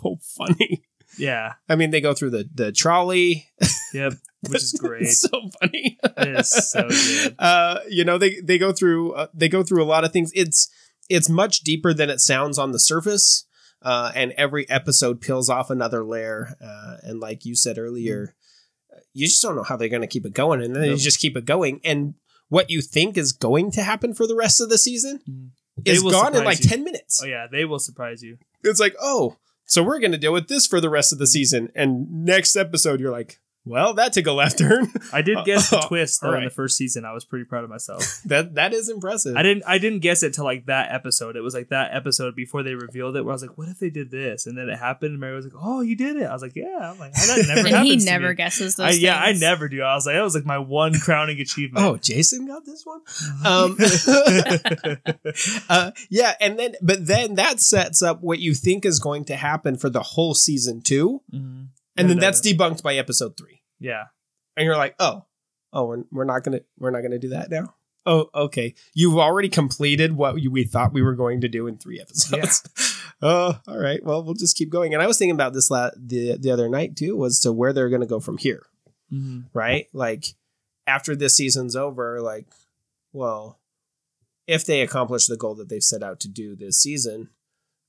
[0.02, 0.84] so funny.
[1.20, 3.50] Yeah, I mean, they go through the, the trolley.
[3.94, 4.14] yep,
[4.48, 5.04] which is great.
[5.04, 5.98] it's so funny.
[6.04, 7.36] It is so good.
[7.40, 10.32] Uh, you know, they they go through uh, they go through a lot of things.
[10.34, 10.70] It's
[11.10, 13.46] it's much deeper than it sounds on the surface.
[13.82, 16.54] Uh, and every episode peels off another layer.
[16.62, 18.36] Uh, and like you said earlier,
[19.14, 21.20] you just don't know how they're going to keep it going, and then they just
[21.20, 21.80] keep it going.
[21.86, 22.16] And
[22.50, 25.22] what you think is going to happen for the rest of the season.
[25.78, 26.70] They is gone in like you.
[26.70, 27.22] ten minutes.
[27.24, 28.38] Oh yeah, they will surprise you.
[28.64, 29.38] it's like, oh,
[29.70, 31.72] so we're going to deal with this for the rest of the season.
[31.76, 34.92] And next episode, you're like, Well, that took a left turn.
[35.14, 37.06] I did guess the Oh, twist though in the first season.
[37.06, 38.22] I was pretty proud of myself.
[38.26, 39.36] that that is impressive.
[39.36, 41.36] I didn't I didn't guess it till like that episode.
[41.36, 43.78] It was like that episode before they revealed it where I was like, what if
[43.78, 44.48] they did this?
[44.48, 46.24] And then it happened and Mary was like, Oh, you did it.
[46.24, 46.92] I was like, Yeah.
[46.92, 48.86] I'm like, "How that never and he happens to never me." guesses those.
[48.88, 49.82] I, yeah, I never do.
[49.82, 51.86] I was like, that was like my one crowning achievement.
[51.86, 53.02] Oh, Jason got this one.
[53.46, 53.78] Um,
[55.70, 59.36] uh, yeah, and then but then that sets up what you think is going to
[59.36, 61.68] happen for the whole season two, Mhm.
[62.00, 64.06] And then that's debunked by episode three, yeah.
[64.58, 65.26] and you're like, oh,
[65.74, 67.76] oh, we're, we're not gonna we're not gonna do that now.
[68.06, 68.74] Oh, okay.
[68.96, 72.68] You've already completed what we thought we were going to do in three episodes.
[73.22, 74.02] Oh, all right.
[74.02, 74.94] Well, we'll just keep going.
[74.94, 77.74] And I was thinking about this la- the the other night too, was to where
[77.74, 78.64] they're going to go from here.
[79.12, 79.48] Mhm.
[79.54, 79.88] right?
[79.92, 80.36] Like
[80.88, 82.46] after this season's over, like,
[83.12, 83.60] well,
[84.48, 87.28] if they accomplish the goal that they've set out to do this season,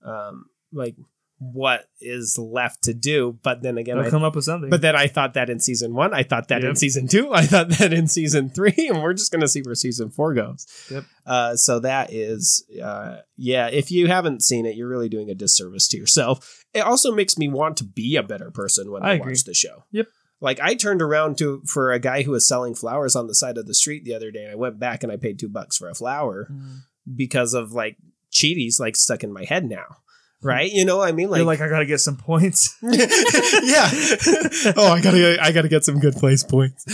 [0.05, 0.97] um, like
[1.43, 3.38] what is left to do?
[3.43, 4.68] But then again, They'll I, come up with something.
[4.68, 7.47] but then I thought that in season one, I thought that in season two, I
[7.47, 10.66] thought that in season three, and we're just gonna see where season four goes.
[10.91, 11.05] Yep.
[11.26, 13.68] Uh, so that is, uh, yeah.
[13.68, 16.62] If you haven't seen it, you're really doing a disservice to yourself.
[16.74, 19.55] It also makes me want to be a better person when I, I watch the
[19.55, 19.84] show.
[19.93, 20.09] Yep.
[20.43, 23.57] Like I turned around to for a guy who was selling flowers on the side
[23.59, 25.76] of the street the other day, and I went back and I paid two bucks
[25.78, 26.80] for a flower Mhm.
[27.16, 27.97] because of like
[28.30, 29.97] Chidi's like stuck in my head now.
[30.43, 30.70] Right?
[30.72, 32.76] You know, I mean, You're like, I gotta get some points.
[32.82, 32.91] yeah.
[34.76, 36.86] oh, I gotta, I gotta get some good place points.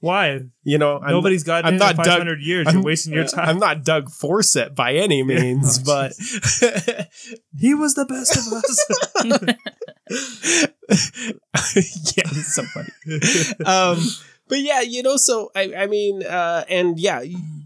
[0.00, 0.40] Why?
[0.62, 2.66] You know, I'm, Nobody's got I'm in not Doug- 500 years.
[2.66, 3.48] I'm- You're wasting your time.
[3.48, 6.12] I'm not Doug Forcett by any means, Oh, but
[7.58, 8.86] he was the best of us.
[12.16, 12.90] yeah, it's so funny.
[13.64, 13.98] um,
[14.48, 17.22] but yeah, you know, so I, I mean, uh, and yeah,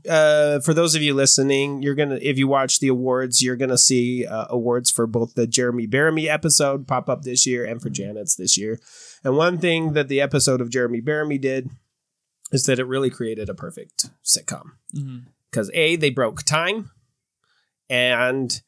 [0.09, 3.79] uh, for those of you listening, you're gonna if you watch the awards, you're gonna
[3.79, 7.91] see uh, awards for both the Jeremy Bearimy episode pop up this year and for
[7.91, 8.81] Janet's this year.
[9.23, 11.69] And one thing that the episode of Jeremy Bearimy did
[12.53, 14.73] is that it really created a perfect sitcom
[15.51, 16.91] because a they broke time,
[17.89, 18.63] and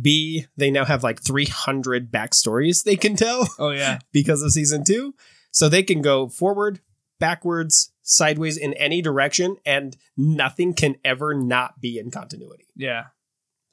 [0.00, 3.98] b they now have like 300 backstories they can tell Oh yeah.
[4.12, 5.14] because of season two.
[5.50, 6.80] So they can go forward,
[7.18, 12.66] backwards, sideways in any direction, and nothing can ever not be in continuity.
[12.76, 13.04] Yeah.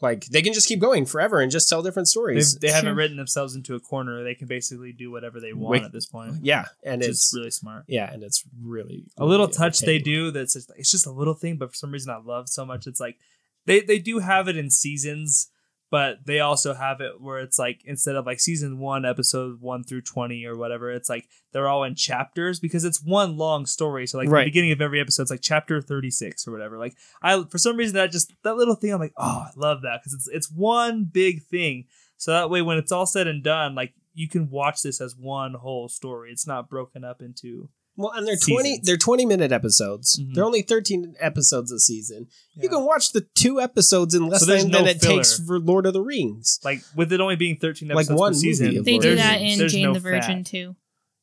[0.02, 2.56] Like they can just keep going forever and just tell different They've, stories.
[2.56, 2.96] they haven't Sure.
[2.96, 4.22] written themselves into a corner.
[4.24, 5.84] They can basically do whatever they want Wait.
[5.84, 6.44] at this point.
[6.44, 7.86] yeah, and Which it's is really smart.
[7.88, 11.12] yeah, and it's really A little really touch they do that's just, it's just a
[11.12, 12.86] little thing, but for some reason I love so much.
[12.86, 13.18] It's like
[13.66, 15.48] they they do have it in seasons,
[15.94, 19.84] but they also have it where it's like instead of like season one, episode one
[19.84, 24.08] through twenty or whatever, it's like they're all in chapters because it's one long story.
[24.08, 24.46] So like Right.
[24.46, 26.80] the beginning of every episode, it's like chapter thirty six or whatever.
[26.80, 29.84] Like I for some reason that just that little thing, I'm like, oh, I love
[29.84, 31.86] that because it's it's one big thing.
[32.18, 35.16] So that way, when it's all said and done, like you can watch this as
[35.16, 36.32] one whole story.
[36.32, 38.80] It's not broken up into Well, and they're twenty.
[38.82, 40.20] They're twenty minute episodes.
[40.20, 40.34] Mhm.
[40.34, 42.28] They're only thirteen episodes a season.
[42.56, 45.40] You can watch the two episodes in less So there's time no than it takes
[45.40, 46.60] for Lord of the Rings.
[46.64, 49.16] like with it only being 13 episodes Like one per season movie of They do
[49.16, 50.46] that in there's Jane no the Virgin fat.
[50.48, 50.76] too.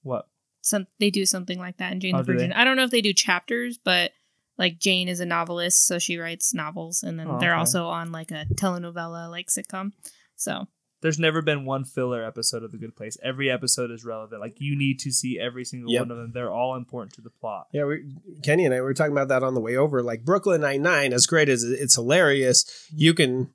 [0.03, 0.29] what
[0.63, 2.33] Some they do something like that in Jane Oh, the do?
[2.35, 2.53] Virgin.
[2.53, 4.13] I don't know if they do chapters, but
[4.59, 7.59] like Jane is a novelist, so she writes novels, and then Oh, they're okay.
[7.59, 9.93] also on like a telenovela like sitcom.
[10.37, 10.69] So
[11.03, 14.57] there's never been one filler episode of the good place every episode is relevant like
[14.61, 16.01] you need to see every single Yep.
[16.03, 18.05] one of them they're all important to the plot Yeah, we,
[18.43, 20.03] Kenny and I were talking about that on the way over.
[20.03, 23.51] Like Brooklyn Nine Nine, as great as it's hilarious, you can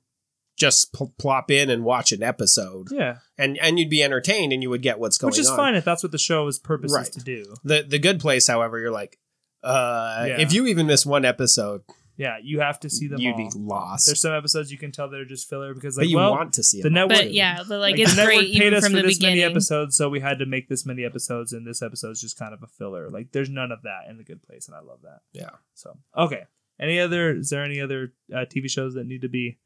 [0.58, 4.62] just pl- plop in and watch an episode, yeah and and you'd be entertained, and
[4.62, 5.56] you would get what's going on, which is on.
[5.56, 7.02] fine if that's what the show's purpose Right.
[7.08, 9.18] is to do The the Good Place, however, you're like,
[9.62, 10.40] uh, Yeah.
[10.40, 11.82] if you even miss one episode,
[12.16, 14.06] yeah you have to see them you'd all be lost.
[14.06, 16.30] there's some episodes you can tell that are just filler because but like you well
[16.32, 18.62] want to see the network but yeah, but like, like, it's the network great paid
[18.62, 21.04] even us from for the this many episodes so we had to make this many
[21.04, 24.02] episodes and this episode is just kind of a filler like there's none of that
[24.08, 25.50] in the good place and i love that Yeah.
[25.74, 26.44] so okay
[26.80, 29.58] any other is there any other uh, tv shows that need to be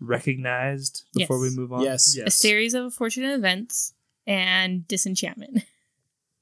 [0.00, 1.50] recognized before Yes.
[1.50, 2.16] we move on Yes.
[2.24, 3.94] A series of unfortunate events
[4.26, 5.64] and disenchantment.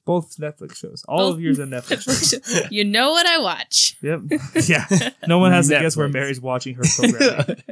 [0.06, 3.96] both netflix shows all Both of yours on netflix you know what I watch?
[4.02, 4.20] yep
[4.66, 4.86] yeah
[5.26, 7.44] no one has to guess where mary's watching her program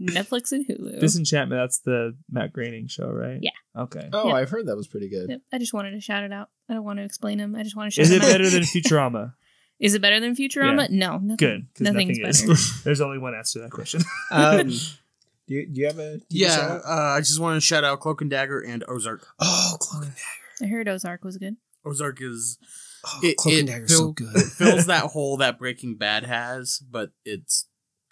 [0.00, 1.00] Netflix and Hulu.
[1.00, 3.50] disenchantment that's the matt groening show right Yeah.
[3.76, 4.34] okay oh, Yeah.
[4.34, 5.28] I've heard that was pretty good.
[5.28, 6.50] Yep, I just wanted to shout it out.
[6.68, 7.56] I don't want to explain them.
[7.56, 8.32] I just want to shout is it them out.
[8.34, 9.34] better than futurama
[9.80, 10.88] Is it better than Futurama?
[10.90, 12.52] No, nothing, good Nothing's nothing better.
[12.52, 16.18] is there's only one answer to that question Um, do you do you have a
[16.18, 19.26] TV Yeah, uh, I just want to shout out Cloak and Dagger and Ozark.
[19.40, 20.24] Oh, Cloak and Dagger.
[20.62, 21.56] I heard Ozark was good.
[21.84, 22.58] Ozark is
[23.06, 24.34] Oh, It- Cloak and it Dagger's so good.
[24.36, 27.68] it fills that hole that Breaking Bad has, but it's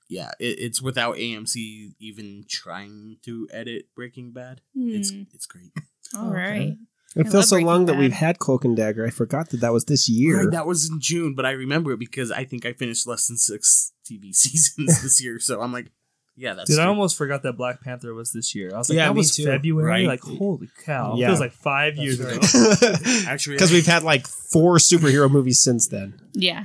[0.08, 4.60] yeah, it, it's without AMC even trying to edit Breaking Bad.
[4.76, 5.22] It's Hmm.
[5.34, 5.72] it's great.
[6.16, 6.36] All Okay.
[6.36, 6.76] right.
[7.16, 7.98] It I feels so Breaking long that Bad.
[7.98, 9.04] we've had Cloak and Dagger.
[9.06, 10.42] I forgot that that was this year.
[10.44, 13.26] Right, that was in June, but I remember it because I think I finished less
[13.26, 15.40] than six TV seasons this year.
[15.40, 15.90] So I'm like,
[16.36, 18.70] yeah, that's Dude, I almost forgot that Black Panther was this year.
[18.74, 19.44] I was like, Yeah, that was too.
[19.44, 19.88] February.
[19.88, 20.06] Right.
[20.06, 21.14] Like, holy cow!
[21.16, 21.26] Yeah.
[21.26, 22.36] It feels like five years right.
[22.36, 22.94] ago.
[23.26, 26.20] actually Because we've had like four superhero movies since then.
[26.34, 26.64] Yeah.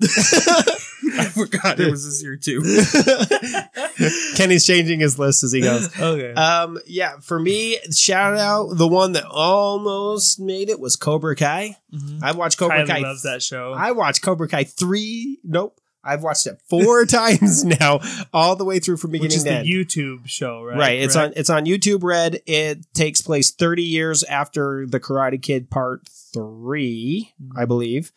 [0.02, 2.62] I forgot it was this year too.
[4.36, 5.88] Kenny's changing his list as he goes.
[6.00, 6.32] okay.
[6.32, 11.76] Um, yeah, for me, shout out the one that almost made it was Cobra Kai.
[11.92, 12.22] Mhm.
[12.22, 12.98] I watched Cobra Kylie Kai.
[13.00, 13.74] loves that show.
[13.74, 15.38] I watched Cobra Kai three.
[15.44, 18.00] Nope, I've watched it four times now,
[18.32, 19.68] all the way through from which beginning is to the end.
[19.68, 20.78] YouTube show, right?
[20.78, 22.40] Right, it's on it's on YouTube Red.
[22.46, 28.12] It takes place 30 years after the Karate Kid Part 3, I believe.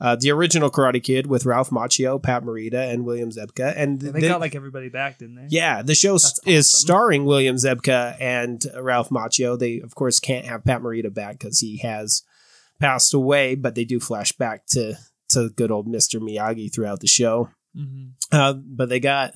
[0.00, 4.12] Uh, the original Karate Kid with Ralph Macchio, Pat Morita, and William Zabka, and And
[4.14, 5.46] they the- got like everybody back, didn't they?
[5.48, 9.58] yeah, the show s- That's is starring William Zabka and Ralph Macchio.
[9.58, 12.22] They of course can't have Pat Morita back because he has
[12.80, 14.94] passed away, but they do flash back to
[15.34, 16.20] to good old Mr.
[16.20, 17.50] Miyagi throughout the show.
[17.74, 19.32] hmm Uh, but they got,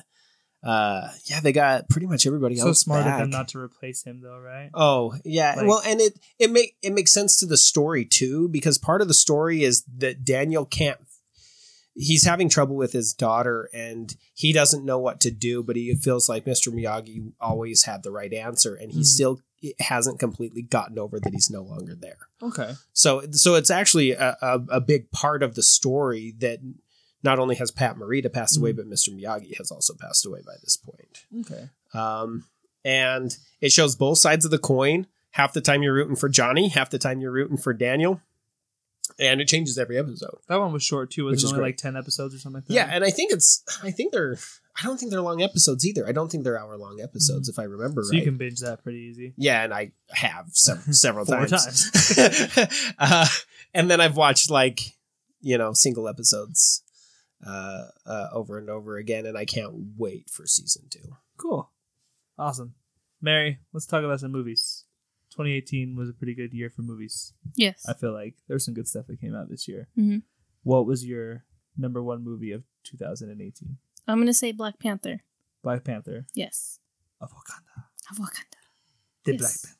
[0.63, 3.13] uh, yeah, they got pretty much everybody So else smart back.
[3.13, 4.69] of them not to replace him, though, right?
[4.73, 8.49] Oh yeah, Like- well, and it it make it makes sense to the story too
[8.49, 10.99] because part of the story is that Daniel can't.
[11.95, 15.63] He's having trouble with his daughter, and he doesn't know what to do.
[15.63, 16.71] But he feels like Mr.
[16.73, 19.05] Miyagi always had the right answer, and he Mhm.
[19.05, 19.39] still
[19.79, 22.17] hasn't completely gotten over that he's no longer there.
[22.41, 22.73] Okay.
[22.93, 26.59] So, so it's actually a, a, a big part of the story that
[27.23, 28.77] not only has Pat Morita passed away, Mhm.
[28.77, 29.09] but Mr.
[29.09, 31.25] Miyagi has also passed away by this point.
[31.41, 31.69] Okay.
[31.93, 32.45] Um,
[32.85, 35.07] and it shows both sides of the coin.
[35.31, 38.21] Half the time you're rooting for Johnny, half the time you're rooting for Daniel.
[39.19, 40.37] And it changes every episode.
[40.47, 41.25] That one was short too.
[41.25, 41.67] Was Which only great.
[41.69, 42.73] like ten episodes or something like that?
[42.73, 44.37] Yeah, and I think it's I think they're
[44.79, 46.07] I don't think they're long episodes either.
[46.07, 48.19] I don't think they're hour long episodes if I remember so right.
[48.19, 49.33] you can binge that pretty easy.
[49.37, 51.91] yeah, and I have sev- several Four times.
[52.99, 53.27] uh,
[53.73, 54.79] and then I've watched like,
[55.41, 56.83] you know, single episodes
[57.45, 61.15] uh, uh, over and over again, and I can't wait for season two.
[61.37, 61.71] Cool.
[62.37, 62.75] Awesome.
[63.21, 64.85] Mary, let's talk about some movies.
[65.31, 67.33] 2018 was a pretty good year for movies.
[67.55, 67.85] Yes.
[67.87, 69.89] I feel like there's some good stuff that came out this year.
[69.97, 70.23] Mhm.
[70.63, 71.45] What was your
[71.77, 73.77] number one movie of 2018?
[74.11, 75.21] I'm gonna say Black Panther.
[75.63, 76.79] Black Panther Yes.
[77.21, 77.83] of Wakanda.
[78.11, 78.57] Of Wakanda.
[79.25, 79.39] The Yes.
[79.41, 79.75] Black Panther.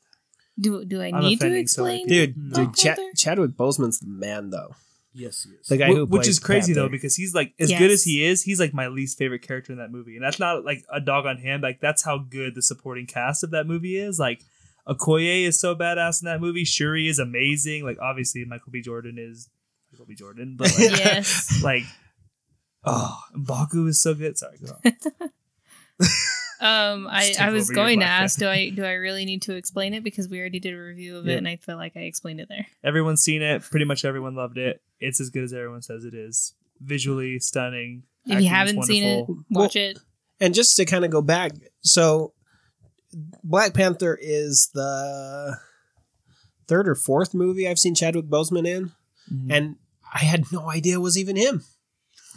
[0.58, 2.26] Do do I I'm need to offending so many explain?
[2.26, 2.42] Dude, No.
[2.44, 4.74] dude, Black Chad, Chadwick Boseman's the man, though.
[5.14, 5.66] yes, he is.
[5.68, 6.82] The guy Wh- who which is crazy Panther.
[6.82, 7.78] though because he's like as Yes.
[7.80, 10.38] good as he is he's like my least favorite character in that movie and that's
[10.38, 13.66] not like a dog on him like that's how good the supporting cast of that
[13.66, 14.42] movie is like
[14.86, 19.16] Okoye is so badass in that movie Shuri is amazing like obviously Michael B Jordan
[19.18, 19.48] is
[19.92, 21.60] Michael B Jordan but like, yes.
[21.62, 21.82] like
[22.84, 24.92] oh Mbaku is so good sorry go on.
[26.62, 29.94] Um, I, I was going to ask, do I do I really need to explain
[29.94, 32.38] it because we already did a review of it and I feel like I explained
[32.38, 32.66] it there.
[32.84, 36.12] everyone's seen it pretty much everyone loved it it's as good as everyone says it
[36.12, 39.44] is visually stunning If you haven't seen it, wonderful.
[39.50, 39.98] watch it.
[40.38, 42.34] And just to kind of go back, so
[43.42, 45.56] Black Panther is the
[46.68, 48.92] third or fourth movie I've seen Chadwick Boseman in,
[49.32, 49.50] Mhm.
[49.50, 49.76] and
[50.14, 51.64] I had no idea it was even him.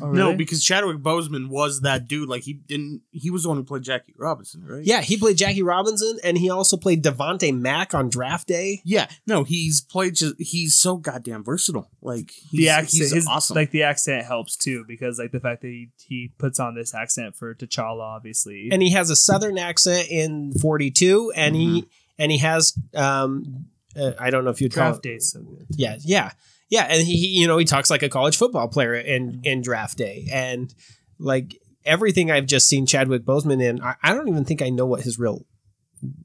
[0.02, 2.30] Oh, No, because Chadwick Boseman was that dude.
[2.30, 3.02] Like he didn't.
[3.12, 4.84] He was the one who played Jackie Robinson, right?
[4.84, 8.82] Yeah, he played Jackie Robinson, and he also played Devonte Mack on Draft Day.
[8.84, 9.08] Yeah.
[9.28, 10.16] No, he's played.
[10.16, 11.89] Just he's so goddamn versatile.
[12.02, 13.56] Like he's, the accent, he's his, awesome.
[13.56, 16.94] like the accent helps too because like the fact that he, he puts on this
[16.94, 18.70] accent for T'Challa, obviously.
[18.72, 21.86] and he has a southern accent in 42 and he
[22.18, 23.66] and he has um
[23.96, 26.32] uh, i don't know if you'd call draft it days so yeah yeah
[26.74, 29.39] yeah and he, he you know he talks like a college football player in mm-hmm.
[29.43, 30.28] in draft day.
[30.32, 30.74] And
[31.19, 31.55] like
[31.86, 35.01] everything i've just seen chadwick boseman in i, I don't even think i know what
[35.01, 35.45] his real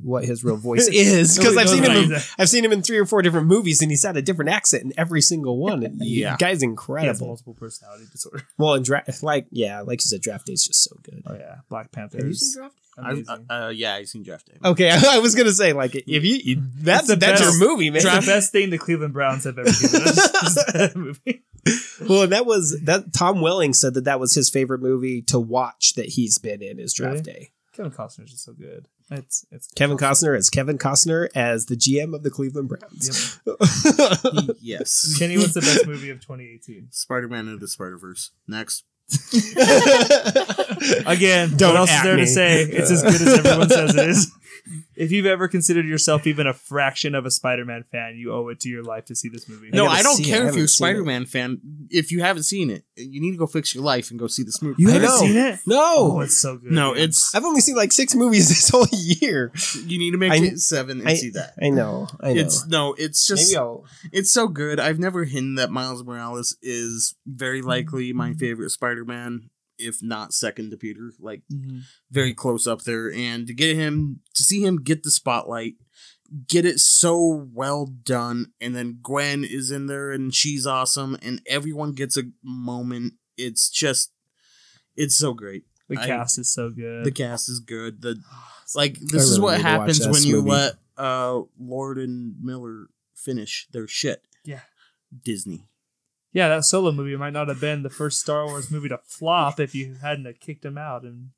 [0.03, 2.83] what his real voice is because Nobody i've seen him in, i've seen him in
[2.83, 5.83] three or four different movies and he's had a different accent in every single one
[5.85, 6.33] and Yeah.
[6.33, 8.43] the guy's He has incredible multiple personality disorder.
[8.59, 11.35] well and draft like yeah like you said draft day is just so good Oh
[11.35, 12.19] yeah, Black Panther.
[12.19, 14.55] have you seen draft I, uh, uh, yeah, I seen Draft Day.
[14.65, 17.61] Okay, I was gonna say like if you that's the that's best.
[17.61, 17.99] your movie, man.
[18.05, 20.95] It's the best thing the Cleveland Browns have ever given us.
[20.97, 21.45] movie.
[22.09, 23.13] well, that was that.
[23.13, 26.81] Tom Welling said that that was his favorite movie to watch that he's been in
[26.81, 27.23] is Draft Really?
[27.23, 27.51] Day.
[27.73, 28.87] Kevin Costner's just so good.
[29.11, 33.41] It's it's Kevin Costner as Kevin Costner as the GM of the Cleveland Browns.
[34.61, 35.17] yes.
[35.19, 36.89] Kenny, what's the best movie of 2018?
[36.91, 38.33] Spider Man into the Spider Verse.
[38.47, 38.85] Next.
[41.07, 42.21] Again, Don't what else is there me.
[42.23, 42.63] to say?
[42.63, 44.31] It's as good as everyone says it is.
[44.97, 48.61] If you've ever considered yourself even a fraction of a Spider-Man fan, you owe it
[48.61, 49.71] to your life to see this movie.
[49.73, 50.27] No, gotta I don't see it.
[50.27, 50.69] Care if you're a.
[50.69, 51.61] Spider-Man fan.
[51.91, 54.43] If you haven't seen it, you need to go fix your life and go see
[54.43, 54.83] this movie.
[54.83, 55.17] you I haven't know.
[55.19, 55.59] seen it?
[55.67, 56.73] No, Oh, it's so good.
[56.73, 57.03] no, man.
[57.05, 59.53] it's I've only seen like six movies this whole year.
[59.87, 61.55] you need to make I- it seven and I, see that.
[61.63, 62.09] I know.
[62.21, 62.41] I know.
[62.41, 63.85] It's no, it's just Maybe I'll.
[64.13, 64.79] it's so good.
[64.81, 70.71] I've never hidden that Miles Morales is very likely my favorite Spider-Man, if not second
[70.71, 71.13] to Peter.
[71.19, 71.83] Like Mhm.
[72.11, 73.13] very close up there.
[73.13, 75.75] And to get him to see him get the spotlight,
[76.49, 81.41] get it so well done, and then Gwen is in there and she's awesome, and
[81.47, 83.15] everyone gets a moment.
[83.37, 84.13] It's just
[84.97, 85.65] it's so great.
[85.89, 87.05] the I- cast is so good.
[87.05, 88.03] The cast is good.
[88.03, 88.21] The
[88.75, 91.99] like I this is what need to watch happens this when you let uh Lord
[91.99, 94.23] and Miller finish their shit.
[94.45, 94.61] Yeah.
[95.25, 95.68] Disney.
[96.39, 99.59] Yeah, that solo movie might not have been the first Star Wars movie to flop
[99.59, 101.31] if you hadn't have kicked him out and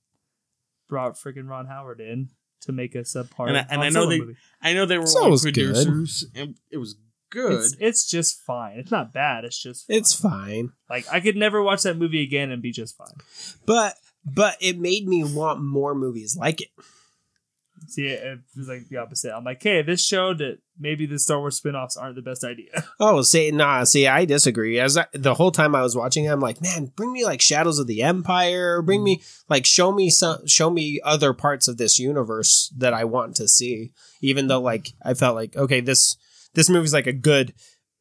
[0.89, 2.29] brought freaking Ron Howard in
[2.63, 3.49] to make a subpart.
[3.49, 4.37] And I- and I know they- movie.
[4.61, 5.55] I know they were So only was good.
[5.55, 6.97] producers, and it was
[7.31, 7.53] good.
[7.53, 8.79] It's, it's just fine.
[8.79, 9.45] It's not bad.
[9.47, 9.97] It's just fine.
[9.97, 13.17] It's fine, like I could never watch that movie again and be just fine.
[13.65, 13.95] but
[14.25, 16.69] but it made me want more movies like it.
[17.89, 19.35] See, it, was like the opposite.
[19.35, 22.69] I'm like, hey, this showed that maybe the Star Wars spin-offs aren't the best idea.
[23.01, 23.85] Oh, say nah.
[23.85, 24.79] See, I disagree.
[24.79, 27.41] As I, the whole time I was watching, it, I'm like, man, bring me like
[27.41, 28.83] Shadows of the Empire.
[28.83, 33.05] Bring me like show me some, show me other parts of this universe that I
[33.05, 33.93] want to see.
[34.21, 36.17] Even though like I felt like okay, this
[36.55, 37.55] this movie's like a good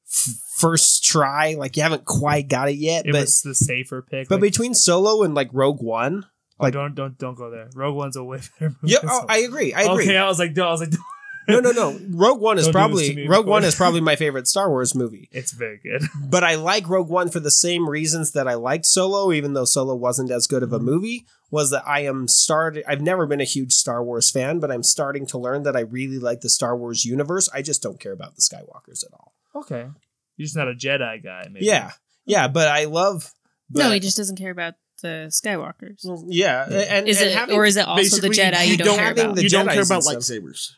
[0.08, 1.56] f- first try.
[1.56, 4.28] Like you haven't quite got it yet, It but was the safer pick.
[4.28, 6.26] but like, between Solo and like Rogue One,
[6.60, 7.70] oh, like- don't don't don't go there.
[7.76, 8.94] Rogue One's a way better movie.
[8.94, 9.74] yeah, oh, I agree.
[9.74, 10.06] I agree.
[10.06, 10.94] Okay, I was like, no, I was like,
[11.50, 12.00] No, no, no.
[12.12, 13.48] Rogue One is Don't do this to probably Rogue.
[13.48, 15.30] One is probably my favorite Star Wars movie.
[15.32, 16.04] it's very good.
[16.30, 19.66] but I like Rogue One for the same reasons that I liked Solo, even though
[19.66, 20.86] Solo wasn't as good of a mm-hmm.
[20.86, 21.26] movie.
[21.52, 22.84] Was that I am started.
[22.88, 25.80] I've never been a huge Star Wars fan, but I'm starting to learn that I
[25.80, 27.50] really like the Star Wars universe.
[27.52, 29.34] I just don't care about the Skywalkers at all.
[29.56, 29.88] Okay,
[30.38, 31.48] you're just not a Jedi guy.
[31.52, 31.66] Maybe.
[31.66, 31.94] Yeah,
[32.26, 33.34] yeah, but I love.
[33.72, 36.24] no, he just doesn't care about the Skywalkers.
[36.28, 38.88] Yeah, and, Is and it, having, or is it also the Jedi you, you don't,
[38.88, 39.36] don't care about?
[39.36, 40.72] the you don't Jedis care about lightsabers.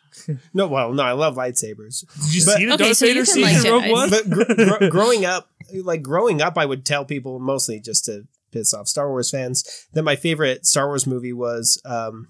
[0.54, 0.68] no?
[0.68, 2.06] Well, no, I love lightsabers.
[2.26, 3.92] Did you But- see the Okay, Darth so you Vader can scene like in Rogue
[3.92, 4.10] One?
[4.10, 5.50] but gr- gr- growing up,
[5.84, 9.88] like growing up, I would tell people mostly just to piss off Star Wars fans
[9.94, 12.28] that my favorite Star Wars movie was um,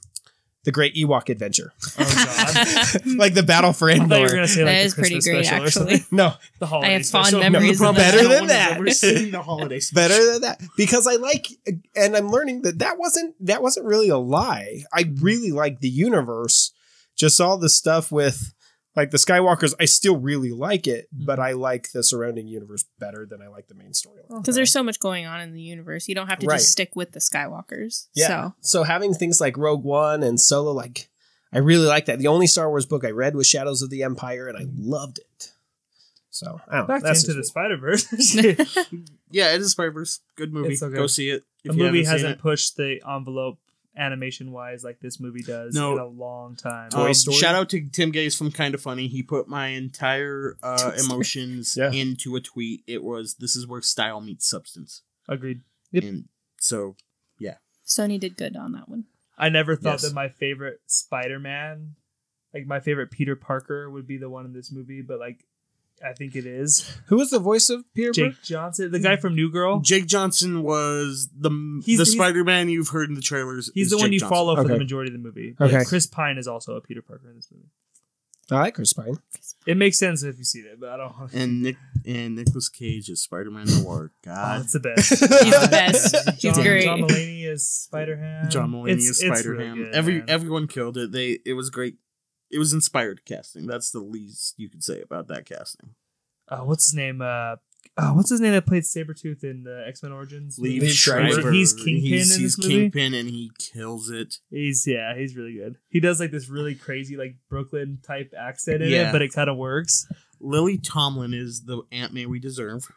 [0.64, 3.06] the Great Ewok Adventure, Oh god.
[3.18, 4.36] like the Battle for I thought you were Endor.
[4.36, 6.06] gonna say like That the is pretty great, actually.
[6.12, 7.40] No, The holiday I have fond special.
[7.40, 8.36] memories No, of better than No
[8.78, 9.32] one has that.
[9.32, 10.10] the holiday special.
[10.10, 11.48] better than that because I like,
[11.96, 14.84] and I'm learning that that wasn't that wasn't really a lie.
[14.94, 16.72] I really like the universe.
[17.16, 18.54] Just all the stuff with
[18.96, 21.42] like the Skywalkers, I still really like it, but mm-hmm.
[21.42, 24.42] I like the surrounding universe better than I like the main storyline.
[24.42, 26.08] Because there's so much going on in the universe.
[26.10, 26.58] You don't have to Right.
[26.58, 28.08] just stick with the Skywalkers.
[28.14, 28.28] Yeah.
[28.28, 31.10] So So having things like Rogue One and Solo, like
[31.54, 32.20] I really like that.
[32.20, 34.90] The only Star Wars book I read was Shadows of the Empire, and I mm-hmm.
[34.90, 35.52] loved it.
[36.30, 36.96] So I don't know.
[36.96, 38.08] Back That's into the just- Spider Verse.
[39.34, 40.20] Yeah, it is Spider Verse.
[40.36, 40.74] Good movie.
[40.74, 40.96] It's okay.
[40.96, 41.44] Go see it.
[41.64, 42.42] the if you movie haven't seen hasn't it.
[42.42, 43.60] pushed the envelope
[44.02, 45.94] animation wise like this movie does No.
[45.94, 46.90] in a long time.
[46.90, 47.38] Toy Um, Story?
[47.38, 49.08] Shout out to Tim Gettys from Kind of Funny.
[49.08, 51.92] He put my entire uh, emotions Yeah.
[51.92, 52.84] into a tweet.
[52.88, 55.62] It was this is where style meets substance, Agreed.
[55.92, 56.04] Yep.
[56.04, 56.26] and
[56.60, 56.96] so
[57.40, 57.56] yeah.
[57.86, 59.06] Sony did good on that one.
[59.38, 60.02] I never thought Yes.
[60.04, 61.96] that my favorite Spider Man,
[62.54, 65.46] like my favorite Peter Parker, would be the one in this movie, but like
[66.04, 68.12] I think it is Who was the voice of Peter?
[68.14, 68.30] Parker?
[68.36, 69.80] Jake Johnson, the guy from New Girl.
[69.80, 71.50] Jake Johnson was the
[71.86, 73.72] He's- the he's- Spider Man you've heard in the trailers.
[73.74, 74.36] He's is the one Jake you Johnson.
[74.36, 74.80] follow for the Okay.
[74.80, 75.56] majority of the movie.
[75.60, 75.78] Okay.
[75.78, 77.66] But Chris Pine is also a Peter Parker in this movie.
[78.50, 79.16] I like Chris Pine.
[79.66, 81.14] It makes sense if you see it, but I don't.
[81.34, 84.12] and Nick and Nicolas Cage is Spider Man Noir.
[84.28, 85.10] Oh, God, it's the best.
[85.10, 86.16] He's the best.
[86.42, 86.84] He's John, great.
[86.84, 88.50] John Mulaney is Spider Ham.
[88.50, 89.92] John Mulaney is Spider Ham.
[89.94, 91.12] Every everyone killed it.
[91.14, 91.96] They it was great.
[92.52, 93.66] It was inspired casting.
[93.68, 95.92] That's the least you could say about that casting.
[96.50, 97.22] uh, what's his name?
[97.22, 97.56] Uh,
[97.98, 100.60] uh, what's his name that played Sabretooth in the X Men Origins?
[100.60, 101.32] Liev Liev Schreiber.
[101.34, 101.52] Schreiber.
[101.52, 102.82] He's Kingpin He's, in he's this movie?
[102.82, 104.36] Kingpin and he kills it.
[104.50, 105.78] He's yeah, he's really good.
[105.90, 109.10] He does like this really crazy like Brooklyn type accent in Yeah.
[109.10, 110.08] it, but it kind of works.
[110.40, 112.92] Lily Tomlin is the Aunt May we deserve.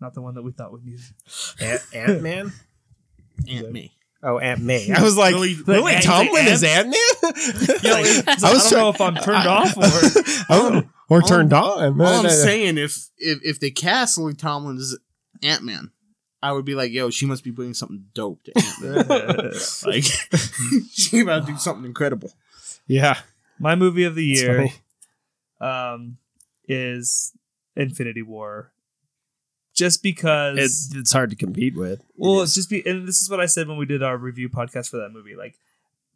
[0.00, 1.80] Not the one that we thought we needed.
[1.94, 2.52] Ant Man.
[3.48, 3.92] Aunt May.
[4.24, 4.88] Oh, Aunt May.
[4.92, 7.78] I was like, Lily- Lily Tomlin is Ant- Ant Man.
[7.82, 9.82] Yo, I I, was don't try- know if I'm turned off or
[10.50, 12.00] oh, or turned on.
[12.00, 14.96] All I'm saying, if if if they cast Lily Tomlin as
[15.42, 15.90] Ant Man,
[16.42, 19.52] I would be like, yo, she must be bringing something dope to Ant Man.
[19.86, 20.04] like
[20.92, 22.32] she about to do something incredible.
[22.86, 23.18] Yeah.
[23.58, 24.68] my movie of the year
[25.60, 26.18] um
[26.68, 27.32] is
[27.76, 28.71] Infinity War.
[29.74, 32.04] Just because It's, it's hard to compete with.
[32.16, 34.16] Well, It it's just be, and this is what I said when we did our
[34.18, 35.34] review podcast for that movie.
[35.34, 35.56] Like,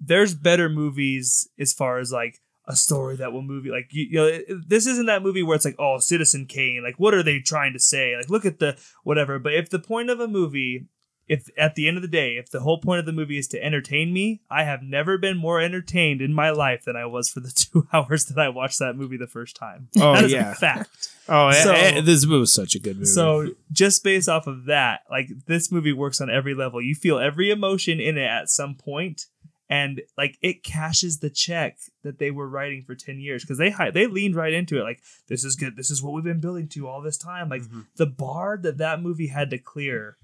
[0.01, 3.73] there's better movies as far as like a story that will move you.
[3.73, 6.83] Like you, you know, it- this isn't that movie where it's like, oh, Citizen Kane.
[6.83, 8.15] Like, what are they trying to say?
[8.17, 9.39] Like, look at the whatever.
[9.39, 10.87] But if the point of a movie,
[11.29, 13.49] if at the end of the day, if the whole point of the movie is
[13.49, 17.29] to entertain me, I have never been more entertained in my life than I was
[17.29, 19.89] for the two hours that I watched that movie the first time.
[19.99, 20.53] Oh, That is yeah.
[20.53, 21.09] a fact.
[21.29, 23.07] Oh, So- eh, eh, this was such a good movie.
[23.07, 26.81] So just based off of that, like this movie works on every level.
[26.81, 29.27] You feel every emotion in it at some point,
[29.68, 33.74] and like it cashes the check that they were writing for ten years because they
[33.93, 34.85] they leaned right into it.
[34.85, 35.74] Like this is good.
[35.77, 37.49] This is what we've been building to all this time.
[37.49, 37.87] Like Mhm.
[37.97, 40.18] the bar that that movie had to clear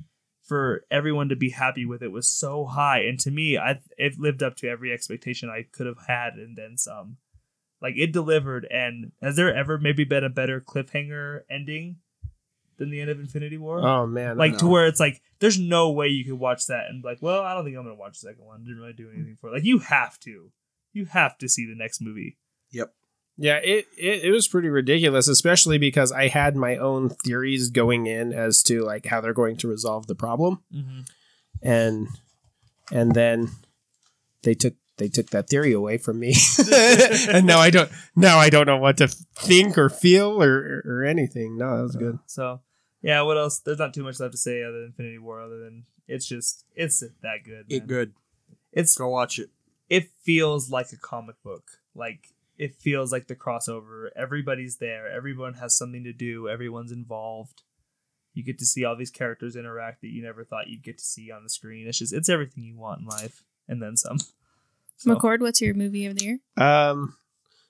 [0.52, 4.18] for everyone to be happy with it was so high, and to me, I it
[4.18, 7.16] lived up to every expectation I could have had, and then some.
[7.80, 11.96] Like it delivered, and has there ever maybe been a better cliffhanger ending
[12.76, 13.80] than the end of Infinity War?
[13.80, 17.02] oh man, like to where it's like there's no way you could watch that and
[17.02, 18.62] be like, well, I don't think I'm gonna watch the second one.
[18.62, 19.54] Didn't really do anything for it.
[19.54, 20.50] Like you have to,
[20.92, 22.36] you have to see the next movie.
[23.38, 28.06] Yeah, it, it it was pretty ridiculous, especially because I had my own theories going
[28.06, 31.00] in as to like how they're going to resolve the problem, Mm-hmm.
[31.62, 32.08] and
[32.92, 33.50] and then
[34.42, 36.34] they took they took that theory away from me,
[37.30, 41.04] and now I don't now I don't know what to think or feel or or
[41.04, 41.56] anything.
[41.56, 42.18] No, that was good.
[42.26, 42.60] So
[43.00, 43.60] yeah, what else?
[43.60, 46.64] There's not too much left to say other than Infinity War, other than it's just
[46.76, 47.64] it's that good.
[47.70, 48.12] It good.
[48.72, 49.48] It's Go watch it.
[49.88, 51.64] it feels like a comic book.
[51.94, 52.28] Like
[52.62, 54.08] it feels like the crossover.
[54.16, 55.10] Everybody's there.
[55.10, 56.48] Everyone has something to do.
[56.48, 57.62] Everyone's involved.
[58.34, 61.04] You get to see all these characters interact that you never thought you'd get to
[61.04, 61.86] see on the screen.
[61.86, 64.18] It's just it's everything you want in life, and then some.
[64.96, 66.38] So, McCord, what's your movie of the year?
[66.56, 67.16] Um,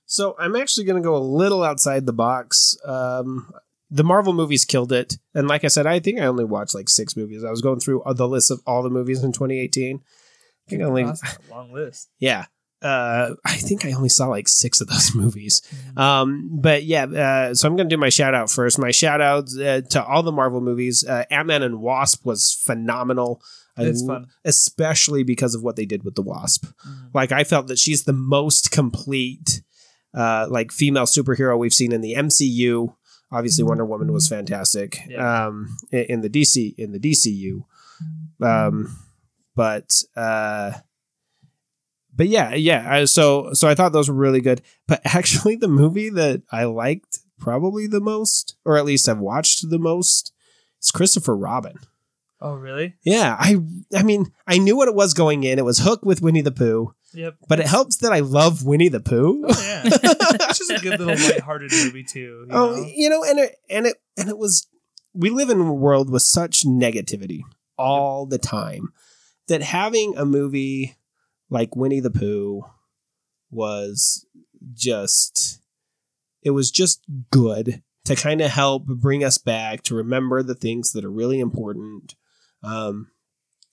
[0.05, 2.77] so I'm actually going to go a little outside the box.
[2.85, 3.51] Um,
[3.91, 6.89] the Marvel movies killed it, and like I said, I think I only watched like
[6.91, 7.43] six movies.
[7.45, 9.97] I was going through the list of all the movies in 2018.
[10.67, 12.09] I think I only, That's a long list.
[12.19, 12.45] yeah.
[12.83, 15.63] Uh, I think I only saw like six of those movies.
[15.97, 18.79] Um, but yeah, uh, so I'm going to do my shout out first.
[18.79, 21.05] My shout out uh, to all the Marvel movies.
[21.07, 23.43] Uh, Ant Man and Wasp was phenomenal.
[23.79, 24.27] It's fun.
[24.45, 26.67] especially because of what they did with the Wasp.
[26.67, 27.11] Mhm.
[27.15, 29.63] Like I felt that she's the most complete,
[30.15, 32.95] uh, like female superhero we've seen in the MCU.
[33.31, 34.99] Obviously, Wonder Woman was fantastic.
[35.09, 35.47] Yeah.
[35.47, 37.65] Um, in, in the DC in the DCU,
[38.47, 38.95] um,
[39.57, 40.73] but uh,
[42.15, 43.05] but yeah, yeah.
[43.05, 44.63] So so I thought those were really good.
[44.87, 49.69] But actually, the movie that I liked probably the most, or at least I've watched
[49.69, 50.33] the most,
[50.81, 51.79] is Christopher Robin.
[52.41, 52.97] Oh really?
[53.05, 53.57] Yeah, I
[53.95, 55.59] I mean, I knew what it was going in.
[55.59, 57.37] It was Hook with Winnie the Pooh, Yep.
[57.49, 59.45] but it helps that I love Winnie the Pooh.
[59.47, 59.83] Oh yeah.
[59.85, 62.21] it's just a good little lighthearted movie too.
[62.21, 62.87] You oh, know?
[62.95, 64.67] you know, and it and it and it was
[65.15, 67.43] we live in a world with such negativity
[67.79, 68.93] all the time
[69.49, 70.97] that having a movie
[71.53, 72.63] like Winnie the Pooh
[73.51, 74.27] was
[74.73, 75.61] just
[76.43, 80.93] it was just good to kind of help bring us back to remember the things
[80.93, 82.15] that are really important.
[82.63, 83.09] Um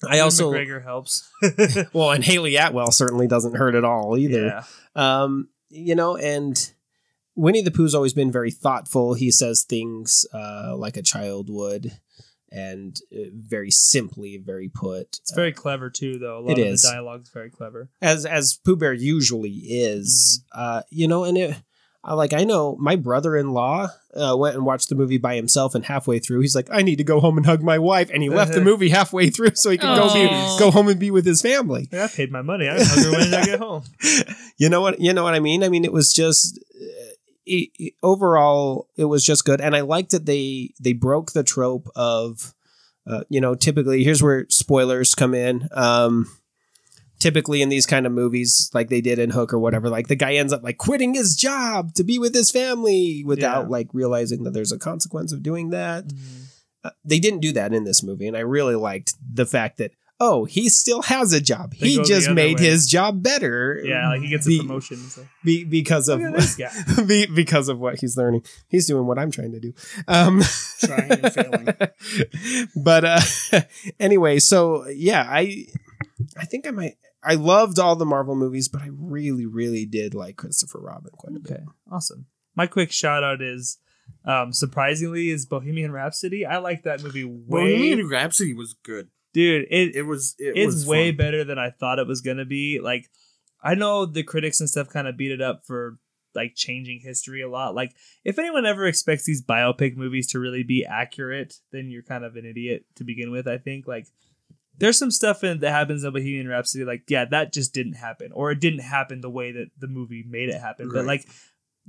[0.07, 1.29] I also McGregor helps.
[1.93, 4.63] well, and Hayley Atwell certainly doesn't hurt at all either.
[4.95, 5.23] Yeah.
[5.23, 6.71] Um, you know, and
[7.35, 9.13] Winnie the Pooh's always been very thoughtful.
[9.13, 11.99] He says things uh, like a child would,
[12.51, 15.17] and uh, very simply, very put.
[15.21, 16.39] It's very clever too, though.
[16.39, 16.81] A lot It of is.
[16.81, 17.89] the dialogue's very clever.
[18.01, 20.43] as as Pooh Bear usually is.
[20.53, 21.55] Uh, you know, and it.
[22.01, 25.83] I like I know my brother-in-law uh, went and watched the movie by himself, and
[25.83, 28.29] halfway through, he's like, "I need to go home and hug my wife," and he
[28.29, 30.25] left the movie halfway through so he could go be,
[30.57, 31.89] go home and be with his family.
[31.91, 32.69] Yeah, I paid my money.
[32.69, 33.83] I can hug her when I get home.
[34.57, 35.61] you know what you know what I mean.
[35.61, 37.08] I mean, it was just uh,
[37.45, 41.43] it, it- overall, it was just good, and I liked that they they broke the
[41.43, 42.53] trope of,
[43.07, 45.67] uh, you know, typically here's where spoilers come in.
[45.71, 46.27] Um,
[47.19, 50.15] typically in these kind of movies, like they did in Hook or whatever, like the
[50.15, 53.67] guy ends up like quitting his job to be with his family without Yeah.
[53.69, 56.05] like realizing that there's a consequence of doing that.
[56.81, 59.91] Uh, they didn't do that in this movie, and I really liked the fact that.
[60.21, 61.73] Oh, he still has a job.
[61.79, 62.65] They He just made way.
[62.65, 63.79] his job better.
[63.83, 64.97] Yeah, like he gets a Be- promotion.
[64.97, 65.25] So.
[65.45, 67.03] be, because of Look at this guy.
[67.07, 68.43] be, because of what he's learning.
[68.67, 69.73] He's doing what I'm trying to do.
[70.09, 70.41] Um,
[70.81, 71.67] Trying and failing.
[72.83, 73.61] but uh,
[73.99, 75.65] anyway, so yeah, I
[76.37, 76.95] I think I might.
[77.23, 81.35] I loved all the Marvel movies, but I really, really did like Christopher Robin quite
[81.35, 81.51] a bit.
[81.51, 82.27] Okay, awesome.
[82.55, 83.77] My quick shout out is,
[84.25, 86.45] um, surprisingly, is Bohemian Rhapsody.
[86.45, 89.09] I like that movie way, Bohemian Rhapsody was good.
[89.33, 89.67] Dude.
[89.69, 90.35] It, It was.
[90.39, 91.17] It it's was way fun.
[91.17, 92.79] better than I thought it was gonna be.
[92.79, 93.09] Like,
[93.63, 95.97] I know the critics and stuff kind of beat it up for
[96.35, 97.75] like changing history a lot.
[97.75, 102.23] Like, if anyone ever expects these biopic movies to really be accurate, then you're kind
[102.23, 103.47] of an idiot to begin with.
[103.47, 104.07] I think like
[104.77, 108.31] there's some stuff in that happens in Bohemian Rhapsody, like yeah, that just didn't happen,
[108.31, 110.89] or it didn't happen the way that the movie made it happen.
[110.91, 111.27] But like,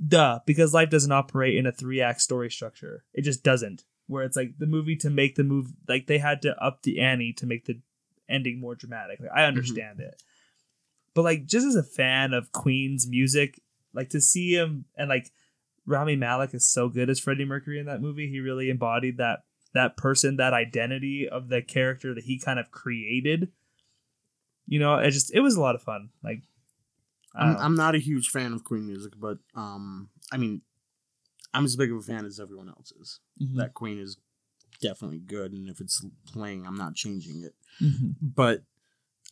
[0.05, 3.05] duh, because life doesn't operate in a three act story structure.
[3.13, 3.85] It just doesn't.
[4.07, 6.99] Where it's like the movie to make the move, like they had to up the
[6.99, 7.79] ante to make the
[8.29, 9.19] ending more dramatic.
[9.19, 10.21] Like I understand it,
[11.13, 13.61] but like just as a fan of Queen's music,
[13.93, 15.31] like to see him and like
[15.85, 18.29] Rami Malek is so good as Freddie Mercury in that movie.
[18.29, 19.43] He really embodied that
[19.73, 23.51] that person, that identity of the character that he kind of created.
[24.67, 26.09] You know, it just it was a lot of fun.
[26.23, 26.43] Like
[27.35, 27.57] I'm.
[27.57, 30.61] I'm not a huge fan of Queen music, but um, I mean,
[31.53, 33.19] I'm as big of a fan as everyone else is.
[33.41, 33.55] Mhm.
[33.57, 34.17] That Queen is
[34.81, 37.55] definitely good, and if it's playing, I'm not changing it.
[37.81, 38.15] Mhm.
[38.21, 38.63] But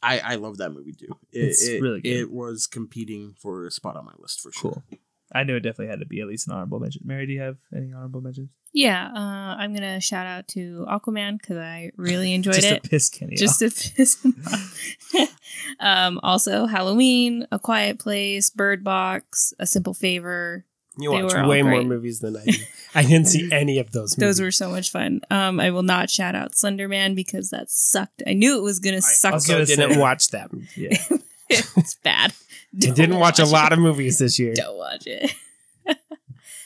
[0.03, 1.15] I I love that movie too.
[1.31, 2.09] It, It's it- really good.
[2.11, 4.83] It was competing for a spot on my list for sure.
[4.89, 4.99] Cool.
[5.31, 7.03] I knew it definitely had to be at least an honorable mention.
[7.05, 8.49] Mary, do you have any honorable mentions?
[8.73, 12.83] Yeah, uh, I'm gonna shout out to Aquaman because I really enjoyed just it.
[12.83, 13.73] to piss Kenny just off.
[13.73, 15.39] to piss him off.
[15.79, 20.65] um, also, Halloween, A Quiet Place, Bird Box, A Simple Favor.
[21.01, 22.57] You They watch were all way more movies than I do.
[22.95, 24.17] I didn't see any of those.
[24.17, 24.37] Movies.
[24.37, 25.21] Those were so much fun.
[25.29, 28.23] Um, I will not shout out Slender Man because that sucked.
[28.27, 29.31] I knew it was gonna suck.
[29.31, 30.49] I also didn't say- watch that.
[30.75, 30.97] yeah.
[31.49, 32.33] it's bad.
[32.75, 34.53] I didn't watch a lot of movies this year.
[34.53, 35.31] Don't watch it.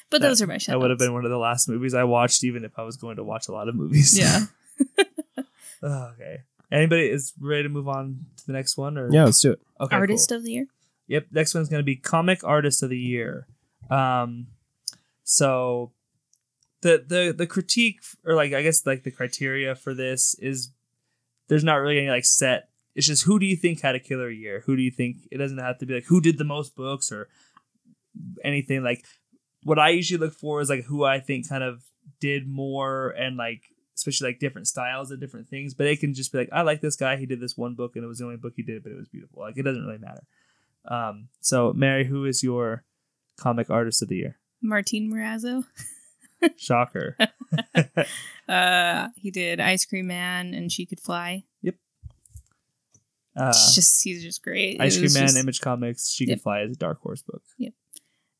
[0.09, 2.03] but those are my shout That would have been one of the last movies I
[2.03, 4.17] watched, even if I was going to watch a lot of movies.
[4.17, 4.41] Yeah.
[5.81, 6.39] Oh, okay.
[6.71, 9.61] Anybody is ready to move on to the next one, or Yeah, let's do it.
[9.81, 9.95] Okay.
[9.95, 10.37] Artist cool.
[10.37, 10.65] of the year.
[11.07, 11.27] Yep.
[11.31, 13.47] Next one's going to be comic artist of the year.
[13.89, 14.47] Um,
[15.23, 15.91] so
[16.81, 20.71] the the the critique or like I guess like the criteria for this is
[21.47, 22.69] there's not really any like set.
[22.95, 24.63] It's just who do you think had a killer year?
[24.65, 27.11] Who do you think it doesn't have to be like who did the most books
[27.11, 27.29] or
[28.43, 29.03] anything like
[29.63, 31.83] what I usually look for is like who I think kind of
[32.19, 33.63] did more and like
[33.95, 35.73] especially like different styles of different things.
[35.73, 37.17] But it can just be like, I like this guy.
[37.17, 38.97] He did this one book, and it was the only book he did, but it
[38.97, 39.41] was beautiful.
[39.41, 40.23] Like it doesn't really matter.
[40.85, 42.83] Um, so Mary, who is your
[43.37, 44.39] comic artist of the year?
[44.61, 45.65] Martin Morazzo.
[46.57, 47.17] Shocker.
[48.49, 51.45] Uh, he did Ice Cream Man and She Could Fly.
[53.35, 54.79] Uh, It's just he's just great.
[54.81, 56.35] Ice Cream Man, just- Image Comics, She Yep.
[56.37, 57.41] Could Fly is a Dark Horse book.
[57.57, 57.73] Yep.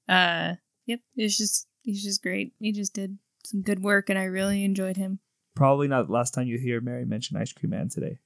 [0.09, 0.53] Uh,
[0.85, 0.99] yep.
[1.15, 2.53] It's just he's just great.
[2.59, 5.19] He just did some good work, and I really enjoyed him.
[5.55, 8.19] Probably not the last time you hear Mary mention Ice Cream Man today.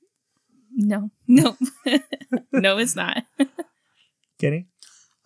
[0.73, 1.55] No, no,
[2.51, 3.23] no, it's not.
[4.39, 4.67] Kenny?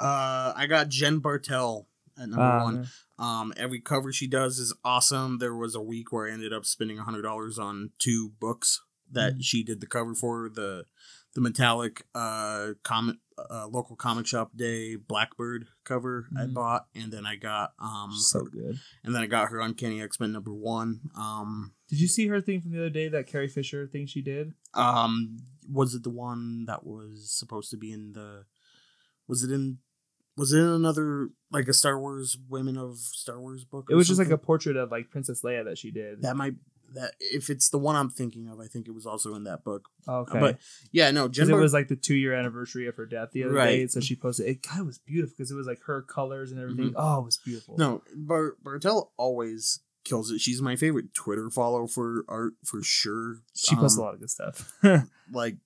[0.01, 1.87] Uh, I got Jen Bartel
[2.17, 2.87] at number Uh, one.
[3.19, 5.37] Um, every cover she does is awesome.
[5.37, 8.81] There was a week where I ended up spending hundred dollars on two books
[9.11, 9.43] that Mm.
[9.43, 10.85] she did the cover for the
[11.33, 13.15] the metallic uh comic
[13.49, 16.53] uh, local comic shop day Blackbird cover I Mhm.
[16.53, 18.79] bought, and then I got um so good.
[19.03, 21.09] and then I got her Uncanny X Men number one.
[21.15, 23.07] Um, Did you see her thing from the other day?
[23.07, 24.53] That Carrie Fisher thing she did.
[24.73, 25.37] um,
[25.69, 28.45] was it the one that was supposed to be in the?
[29.27, 29.79] Was it in?
[30.41, 33.87] Was it in another like a Star Wars Women of Star Wars book?
[33.89, 36.23] It was just like a portrait of like Princess Leia that she did.
[36.23, 36.55] that might
[36.93, 39.63] that if it's the one I'm thinking of, I think it was also in that
[39.63, 39.87] book.
[40.07, 40.39] okay.
[40.39, 40.57] But
[40.91, 43.43] yeah, no, Jen Because it was like the two year anniversary of her death the
[43.45, 43.67] other Right.
[43.77, 44.61] day, so she posted it.
[44.67, 46.89] God, it was beautiful because it was like her colors and everything.
[46.89, 46.95] Mhm.
[46.97, 47.77] Oh, it was beautiful.
[47.77, 50.41] no Bar- Bartel always kills it.
[50.41, 53.37] She's my favorite Twitter follow for art for sure.
[53.55, 54.73] she posts Um, a lot of good stuff.
[55.31, 55.57] like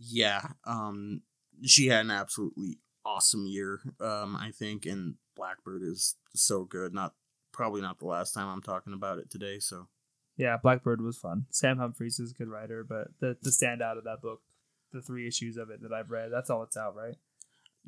[0.00, 1.20] yeah um
[1.62, 7.14] she had an absolutely awesome year um i think and blackbird is so good not
[7.52, 9.88] probably not the last time i'm talking about it today so
[10.36, 11.46] yeah, Blackbird was fun.
[11.50, 14.40] Sam Humphries is a good writer, but the the standout of that book,
[14.92, 17.14] the three issues of it that I've read, that's all it's out, right?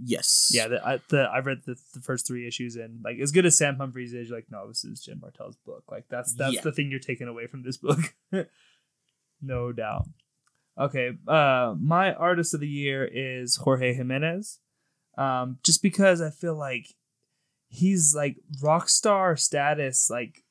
[0.01, 3.33] yes Yeah, the, I, the I've read the, the first three issues and like as
[3.33, 5.83] good as Sam Humphries is, like, no, this is Jen Bartel's book.
[5.91, 6.61] Like that's that's Yeah.
[6.61, 8.14] the thing you're taking away from this book,
[9.43, 10.07] no doubt.
[10.79, 14.61] Okay, uh, my artist of the year is Jorge Jimenez,
[15.17, 16.95] um, just because I feel like
[17.69, 20.45] he's like rock star status, like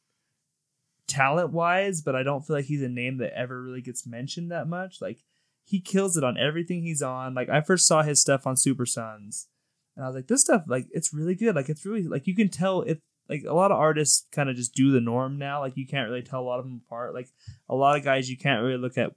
[1.07, 4.51] talent wise, but I don't feel like he's a name that ever really gets mentioned
[4.51, 5.01] that much.
[5.01, 5.19] Like
[5.63, 7.33] he kills it on everything he's on.
[7.33, 9.47] Like I first saw his stuff on Super Sons,
[9.95, 11.55] and I was like, this stuff, like it's really good.
[11.55, 12.99] Like it's really like you can tell it.
[13.27, 15.59] Like a lot of artists kind of just do the norm now.
[15.59, 17.15] Like you can't really tell a lot of them apart.
[17.15, 17.27] Like
[17.67, 19.13] a lot of guys, you can't really look at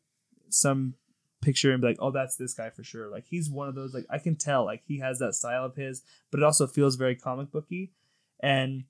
[0.48, 0.94] some
[1.40, 3.08] picture and be like, oh, that's this guy for sure.
[3.08, 3.94] Like he's one of those.
[3.94, 4.64] Like I can tell.
[4.64, 7.92] Like he has that style of his, but it also feels very comic booky.
[8.40, 8.84] And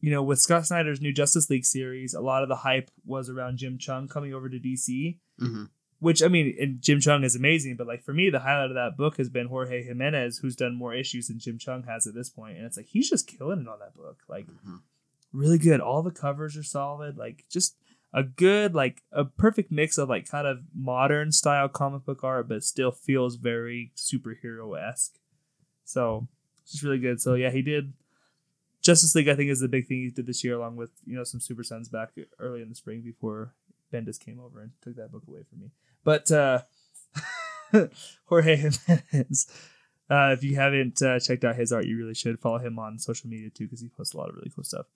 [0.00, 3.30] you know, with Scott Snyder's new Justice League series, a lot of the hype was
[3.30, 5.70] around Jim Cheung coming over to DC Mhm.
[6.00, 8.74] which I mean, and Jim Cheung is amazing, but like for me, the highlight of
[8.74, 12.12] that book has been Jorge Jimenez, who's done more issues than Jim Cheung has at
[12.14, 14.80] this point, and it's like he's just killing it on that book, like Mhm.
[15.32, 15.80] really good.
[15.80, 17.76] All the covers are solid, like just
[18.14, 22.48] a good like a perfect mix of like kind of modern style comic book art,
[22.48, 25.16] but still feels very superhero esque.
[25.84, 26.28] So
[26.62, 27.20] it's just really good.
[27.20, 27.92] So yeah, he did
[28.80, 29.28] Justice League.
[29.28, 31.40] I think is the big thing he did this year, along with you know some
[31.40, 33.52] Super Sons back early in the spring before
[33.92, 35.70] Bendis came over and took that book away from me.
[36.04, 36.62] But uh,
[38.26, 39.48] Jorge Jimenez.
[40.08, 42.98] Uh, if you haven't uh, checked out his art, you really should follow him on
[42.98, 44.86] social media too, because he posts a lot of really cool stuff.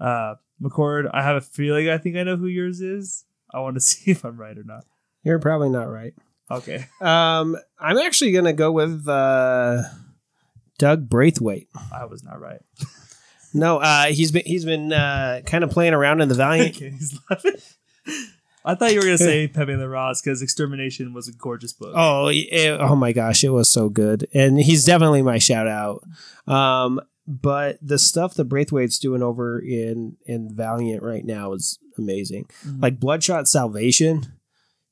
[0.00, 3.24] Uh, McCord, I have a feeling I think I know who yours is.
[3.52, 4.84] I want to see if I'm right or not.
[5.24, 6.14] You're probably not right.
[6.50, 6.86] Okay.
[7.00, 9.82] Um, I'm actually gonna go with uh,
[10.78, 11.68] Doug Braithwaite.
[11.92, 12.60] I was not right.
[13.54, 16.76] No, uh, he's been he's been uh, kind of playing around in the Valiant.
[16.76, 17.56] Okay, he's laughing.
[18.64, 21.92] I thought you were gonna say Pepe Larraz because Extermination was a gorgeous book.
[21.94, 26.02] Oh, it, oh my gosh, it was so good, and he's definitely my shout out.
[26.46, 32.46] Um, but the stuff that Braithwaite's doing over in in Valiant right now is amazing.
[32.66, 32.82] Mhm.
[32.82, 34.32] Like Bloodshot Salvation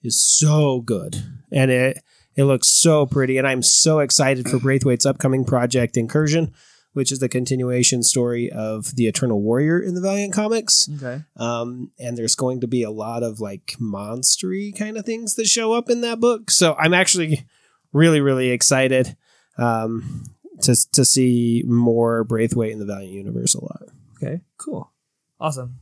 [0.02, 1.16] is so good,
[1.50, 2.02] and it
[2.36, 6.52] it looks so pretty, and I'm so excited for Braithwaite's upcoming project Incursion,
[6.92, 10.86] which is the continuation story of the Eternal Warrior in the Valiant comics.
[10.96, 11.22] okay.
[11.36, 15.46] Um, and there's going to be a lot of like monstery kind of things that
[15.46, 16.50] show up in that book.
[16.50, 17.46] So I'm actually
[17.94, 19.16] really, really excited
[19.58, 20.24] um,
[20.62, 23.82] to to see more Braithwaite in the Valiant universe a lot.
[24.16, 24.40] Okay.
[24.58, 24.90] Cool.
[25.40, 25.80] Awesome.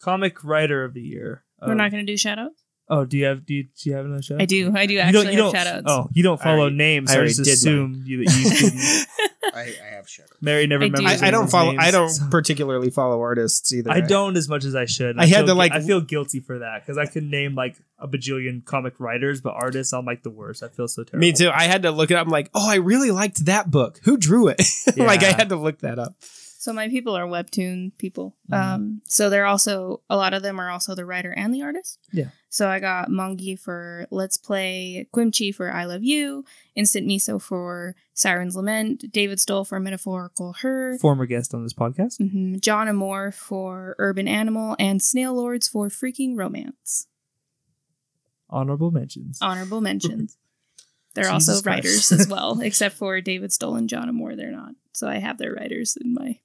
[0.00, 1.44] Comic writer of the year.
[1.60, 2.62] We're Um, not going to do shout outs.
[2.88, 4.40] Oh, do you have do you, do you have another shout?
[4.40, 4.72] I do.
[4.74, 5.84] I do You actually don't, you have don't, shout outs.
[5.88, 7.10] Oh, you don't I follow already- names.
[7.10, 9.06] I So I already just did assume you, that you didn't.
[9.54, 9.60] I,
[9.90, 10.28] I have shadow.
[10.40, 10.92] Mary never I do.
[10.94, 11.22] remembers.
[11.22, 11.70] I, I don't anyone's follow.
[11.72, 13.90] names, I don't so- particularly follow artists either.
[13.90, 15.18] I don't as much as I should.
[15.18, 17.54] I had feel to, gui- like- I feel guilty for that because I could name
[17.56, 20.62] like a bajillion comic writers, but artists I'm like the worst.
[20.62, 21.20] I feel so terrible.
[21.26, 21.50] Me too.
[21.52, 22.26] I had to look it up.
[22.26, 23.98] I'm like, oh, I really liked that book.
[24.04, 24.62] Who drew it?
[24.96, 25.36] like I Yeah.
[25.36, 26.14] had to look that up.
[26.66, 28.34] So my people are webtoon people.
[28.50, 28.56] Mhm.
[28.60, 32.00] Um, so they're also a lot of them are also the writer and the artist.
[32.12, 32.30] Yeah.
[32.48, 36.44] So I got Mongie for Let's Play, Quimchee for I Love Yoo,
[36.74, 42.18] Instant Miso for Siren's Lament, David Stoll for Metaphorical Her, Former guest on this podcast.
[42.18, 47.06] mhm, John Amor for Urban Animal, and Snailords for Freaking Romance.
[48.50, 49.38] Honorable mentions.
[49.40, 50.36] Honorable mentions.
[51.14, 51.66] They're Jesus also Christ.
[52.10, 54.34] writers as well, except for David Stoll and John Amor.
[54.34, 54.74] They're not.
[54.92, 56.40] So I have their writers in my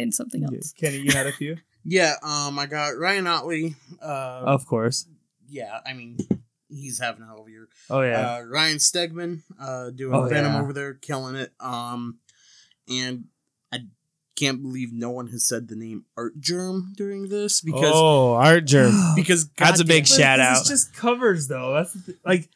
[0.00, 0.48] in something Yeah.
[0.56, 0.72] else.
[0.72, 1.56] Kenny, you had a few.
[1.82, 3.74] Yeah, um, I got Ryan Ottley.
[4.02, 5.06] Uh, of course.
[5.48, 6.18] yeah, I mean,
[6.68, 7.68] he's having a hell of a year.
[7.88, 8.34] Oh yeah.
[8.36, 10.60] Uh, Ryan Stegman, uh, doing Oh, Venom yeah.
[10.60, 11.54] over there, killing it.
[11.58, 12.18] Um,
[12.86, 13.24] and
[13.72, 13.78] I
[14.36, 18.92] can't believe no one has said the name Artgerm during this because oh, Artgerm.
[19.16, 20.60] because That's a big goddamn- shout out.
[20.62, 21.72] is just covers though.
[21.72, 22.48] That's the thi- like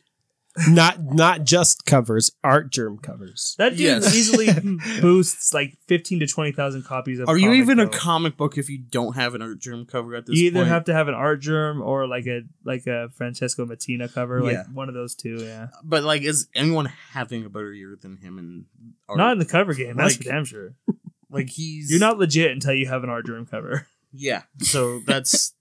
[0.68, 3.54] not not just covers, Artgerm covers.
[3.58, 4.14] that dude Yes.
[4.14, 4.46] easily
[5.00, 7.28] boosts like fifteen to twenty thousand copies of.
[7.28, 7.90] Are you comic, even a though.
[7.90, 10.38] comic book if you don't have an Artgerm cover at this point?
[10.38, 10.68] You either point?
[10.68, 14.64] have to have an Artgerm or like a like a Francesco Mattina cover, like Yeah.
[14.72, 15.38] one of those two.
[15.42, 18.38] Yeah, but like, is anyone having a better year than him?
[18.38, 18.64] And
[19.08, 19.96] not in the cover game.
[19.96, 20.74] That's Like- for damn sure.
[21.30, 25.52] like he's You're not legit until you have an Artgerm cover, Yeah, so that's.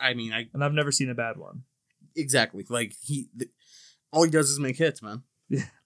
[0.00, 1.64] I mean, I and I've never seen a bad one.
[2.16, 3.28] Exactly like he.
[3.38, 3.50] th-
[4.12, 5.22] all he does is make hits, man.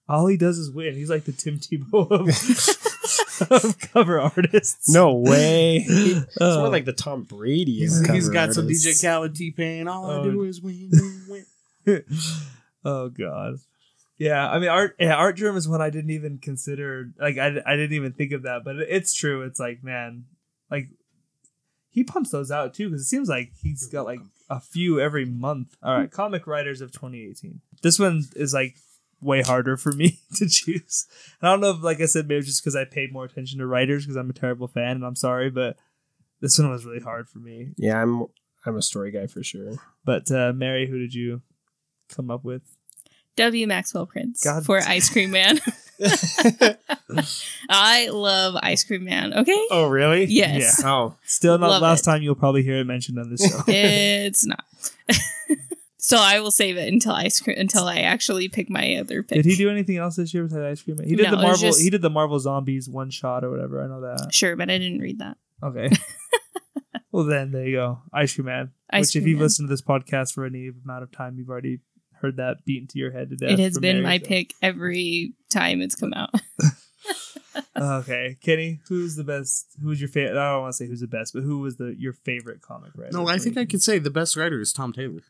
[0.07, 0.93] All he does is win.
[0.95, 4.89] He's like the Tim Tebow of, of cover artists.
[4.89, 5.85] No way.
[5.87, 6.51] It's Oh.
[6.51, 7.79] Uh, more like the Tom Brady.
[7.79, 8.67] He's, of he's cover got some.
[8.67, 9.87] DJ Khaled, T Pain.
[9.87, 10.23] All I Oh.
[10.31, 11.45] do is win, win,
[11.85, 12.03] win.
[12.85, 13.55] oh god.
[14.17, 14.95] Yeah, I mean art.
[14.99, 17.11] Yeah, Artgerm is one I didn't even consider.
[17.19, 19.41] Like I, I didn't even think of that, but it's true.
[19.43, 20.25] It's like man,
[20.69, 20.89] like
[21.89, 24.19] he pumps those out too because it seems like he's got like
[24.51, 25.75] a few every month.
[25.81, 27.61] All right, comic writers of 2018.
[27.81, 28.75] This one is like
[29.21, 31.07] way harder for me to choose.
[31.39, 33.59] And I don't know if, like I said, maybe just because I paid more attention
[33.59, 35.77] to writers because I'm a terrible fan and I'm sorry, but
[36.41, 37.69] this one was really hard for me.
[37.77, 38.25] Yeah, I'm
[38.65, 39.73] I'm a story guy for sure.
[40.03, 41.41] But uh, Mary, who did you
[42.09, 42.63] come up with?
[43.37, 43.65] W.
[43.65, 44.65] Maxwell Prince God.
[44.65, 45.59] for Ice Cream Man.
[47.69, 49.33] I love Ice Cream Man.
[49.33, 50.25] Okay, oh, really?
[50.25, 52.05] yes, Oh, Still not Love last it.
[52.05, 53.59] time you'll probably hear it mentioned on this show.
[53.67, 54.63] it's not.
[55.97, 59.37] so I will save it until ice cream until I actually pick my other pick.
[59.37, 60.97] Did he do anything else this year that ice cream?
[60.97, 61.07] Man?
[61.07, 61.57] He did No, the Marvel.
[61.57, 63.83] just- He did the Marvel Zombies one shot or whatever.
[63.83, 64.33] I know that.
[64.33, 65.37] Sure, but I didn't read that.
[65.63, 65.89] Okay.
[67.11, 68.71] well, then there you go, Ice Cream Man.
[68.89, 69.43] Ice which, if you've Man.
[69.45, 71.79] listened to this podcast for any amount of time, you've already
[72.21, 73.51] heard that beat into your head to death.
[73.51, 76.29] It has been Mary, my so- pick every time it's come out.
[77.75, 79.67] okay, Kenny, who's the best?
[79.81, 80.37] Who's your favorite?
[80.39, 82.91] I don't want to say who's the best, but who was the your favorite comic
[82.95, 83.11] writer?
[83.17, 85.21] No, I think I could say the best writer is Tom Taylor.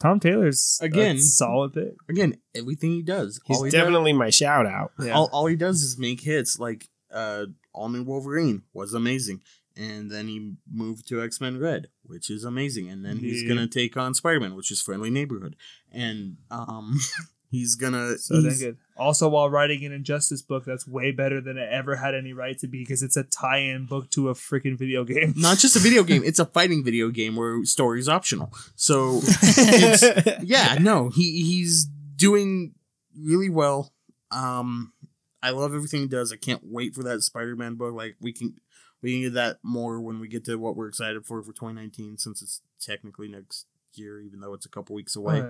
[0.00, 1.94] Tom Taylor's Again- a solid pick.
[2.08, 4.92] Again, everything he does, he's he definitely my shout out.
[5.00, 5.12] Yeah.
[5.12, 6.58] all, all he does is make hits.
[6.58, 9.40] Like uh, All New Wolverine was amazing,
[9.76, 12.88] and then he moved to X Men Red, which is amazing.
[12.88, 13.48] And then he's Yeah.
[13.48, 15.56] gonna take on Spider Man, which is Friendly Neighborhood,
[15.92, 16.98] and um,
[17.50, 18.76] he's gonna So he's- good.
[18.96, 22.58] Also, while writing an Injustice book, that's way better than it ever had any right
[22.58, 25.34] to be because it's a tie-in book to a freaking video game.
[25.36, 28.52] not just a video game; it's a fighting video game where story is optional.
[28.74, 30.02] So it's
[30.42, 31.84] yeah, no, he he's
[32.16, 32.74] doing
[33.16, 33.92] really well.
[34.32, 34.92] Um,
[35.40, 36.32] I love everything he does.
[36.32, 37.94] I can't wait for that Spider-Man book.
[37.94, 38.56] Like we can
[39.00, 42.18] we can get that more when we get to what we're excited for for 2019,
[42.18, 43.66] since it's technically next
[43.98, 45.40] year, even though it's a couple weeks away.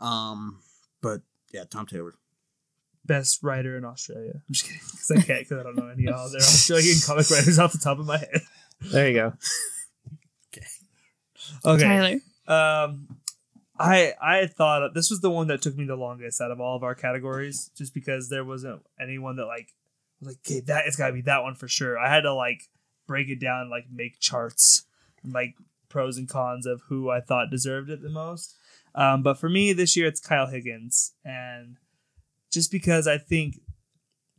[0.00, 0.60] Uh, Um,
[1.00, 1.22] but
[1.52, 2.14] yeah, Tom Taylor.
[3.06, 4.32] Best writer in Australia.
[4.34, 7.58] I'm just kidding because I can't because I don't know any other Australian comic writers
[7.58, 8.42] off the top of my head.
[8.80, 9.32] there you go.
[11.64, 11.84] Okay.
[11.84, 12.20] Tyler.
[12.46, 13.18] Um,
[13.78, 16.76] I I thought this was the one that took me the longest out of all
[16.76, 19.74] of our categories, just because there wasn't anyone that like
[20.20, 21.98] was like, okay, that it's got to be that one for sure.
[21.98, 22.68] I had to like
[23.06, 24.84] break it down, like make charts,
[25.22, 25.54] and, like
[25.94, 28.56] pros and cons of who I thought deserved it the most.
[28.96, 31.76] Um, but for me this year, it's Kyle Higgins, and
[32.52, 33.60] just because I think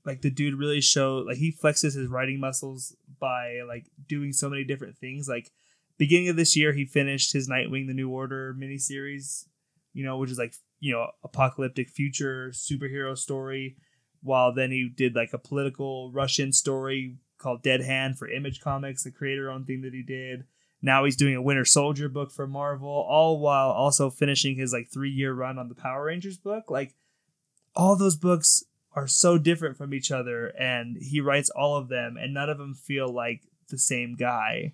[0.06, 4.50] like the dude really showed like he flexes his writing muscles by like doing so
[4.50, 5.30] many different things.
[5.30, 5.50] Like
[5.98, 9.46] beginning of this year he finished his nightwing the new order miniseries
[9.94, 13.78] you know which is like you know apocalyptic future superhero story.
[14.22, 19.04] While then he did like a political russian story called dead hand for image comics
[19.04, 20.46] the creator owned thing that he did
[20.86, 24.88] now he's doing a winter soldier book for marvel all while also finishing his like
[24.88, 26.70] three year run on the power rangers book.
[26.70, 26.94] Like
[27.76, 28.64] all those books
[28.94, 32.60] are so different from each other and he writes all of them and none of
[32.60, 34.74] them feel like the same guy.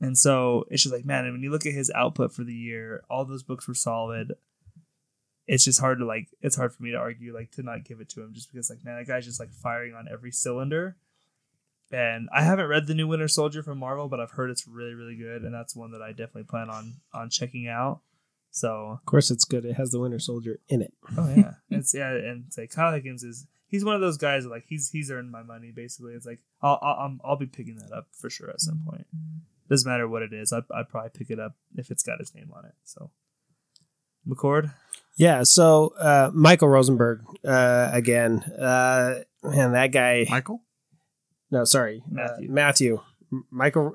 [0.00, 2.52] And so it's just like man and when you look at his output for the
[2.52, 4.32] year all those books were solid.
[5.46, 8.00] It's just hard to like it's hard for me to argue like to not give
[8.00, 10.96] it to him just because like man that guy's just like firing on every cylinder
[11.92, 14.94] and i haven't read the new winter soldier from marvel but i've heard it's really
[14.94, 18.00] really good and that's one that i definitely plan on on checking out
[18.54, 19.64] so Of course, it's good.
[19.64, 20.92] It has the Winter Soldier in it.
[21.16, 24.50] Oh yeah, it's yeah, and say Kyle Higgins is he's one of those guys that,
[24.50, 26.12] like he's he's earned my money basically.
[26.12, 29.06] It's like I'll I'll, I'm- I'll be picking that up for sure at some point.
[29.70, 32.34] Doesn't matter what it is, I'd, I'd probably pick it up if it's got his
[32.34, 32.74] name on it.
[32.84, 33.10] So
[34.28, 34.74] McCord,
[35.16, 35.44] Yeah.
[35.44, 38.40] So uh, Michael Rosenberg uh, again.
[38.40, 40.26] Uh, man, that guy.
[40.28, 40.60] Michael.
[41.52, 42.48] No, sorry, Matthew.
[42.48, 43.00] Uh, Matthew.
[43.50, 43.94] Michael.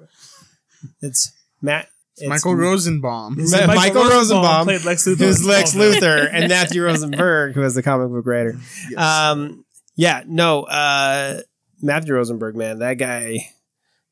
[1.02, 1.90] It's Matt.
[2.16, 3.36] It's Michael Rosenbaum.
[3.38, 5.18] Ma- Michael Rosenbaum, played Lex Luthor.
[5.18, 5.80] Who's Lex Oh.
[5.80, 8.58] Luthor and Matthew Rosenberg, who was the comic book writer.
[8.90, 9.00] Yes.
[9.00, 9.66] Um,
[9.96, 11.42] yeah, no, uh,
[11.82, 13.38] Matthew Rosenberg, man, that guy,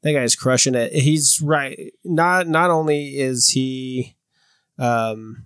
[0.04, 0.92] that guy's crushing it.
[0.94, 1.94] He's right.
[2.04, 4.16] Not not only is he,
[4.78, 5.46] um,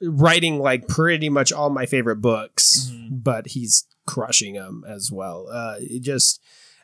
[0.00, 3.22] writing like pretty much all my favorite books, Mhm.
[3.24, 5.46] but he's crushing them as well.
[5.50, 6.40] Uh, it just.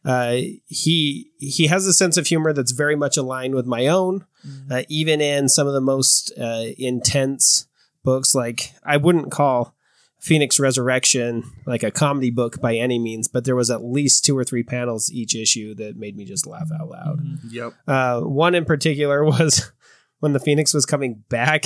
[0.07, 0.37] Uh,
[0.67, 4.71] he he has a sense of humor that's very much aligned with my own Mhm.
[4.71, 7.67] uh, even in some of the most uh, intense
[8.03, 8.35] books.
[8.35, 9.75] Like I wouldn't call
[10.21, 14.37] Phoenix Resurrection like a comedy book by any means, but there was at least two
[14.37, 17.21] or three panels each issue that made me just laugh out loud.
[17.21, 17.39] Mhm.
[17.51, 17.73] Yep.
[17.89, 19.73] Uh, one in particular was
[20.21, 21.65] when the Phoenix was coming back,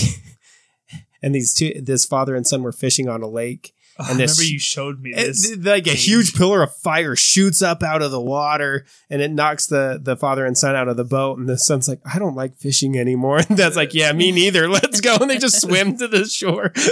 [1.22, 3.74] and these two, this father and son, were fishing on a lake.
[3.98, 5.56] And this- remember you showed me It- this.
[5.58, 9.66] like a huge pillar of fire shoots up out of the water and it knocks
[9.66, 12.36] the the father and son out of the boat and the son's like i don't
[12.36, 13.38] like fishing anymore.
[13.48, 14.68] And dad's like yeah me neither.
[14.68, 15.16] Let's go.
[15.20, 16.72] And they just swim to the shore.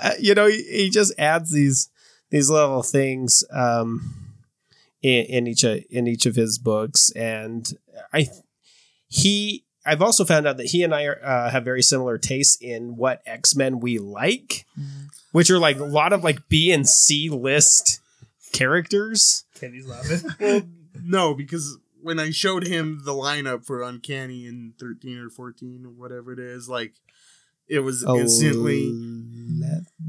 [0.00, 1.88] Uh, you know he, he just adds these
[2.30, 4.14] these little things um
[5.02, 7.72] in, in each of, in each of his books and
[8.12, 8.26] i
[9.08, 12.58] he I've also found out that he and I are, uh, have very similar tastes
[12.60, 14.66] in what X Men we like,
[15.32, 18.00] which are like a lot of like B and C list
[18.52, 19.44] characters.
[19.54, 20.20] Kenny's laughing.
[20.40, 20.62] Well,
[21.02, 25.90] no, because when I showed him the lineup for Uncanny in 13 or 14 or
[25.90, 26.94] whatever it is, like,
[27.68, 28.90] it was instantly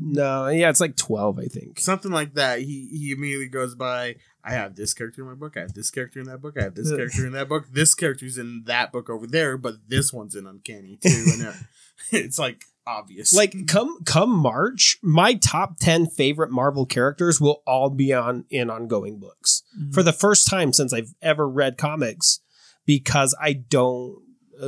[0.01, 1.79] no, yeah, it's like twelve, I think.
[1.79, 2.59] something like that.
[2.59, 5.91] He he immediately goes by, I have this character in my book, I have this
[5.91, 8.91] character in that book, I have this character in that book, this character's in that
[8.91, 11.25] book over there, but this one's in Uncanny too.
[11.33, 11.55] and
[12.11, 13.33] it's like obvious.
[13.33, 18.69] Like come come March, my top ten favorite Marvel characters will all be on in
[18.69, 19.91] ongoing books mm-hmm.
[19.91, 22.39] for the first time since I've ever read comics,
[22.85, 24.23] because I don't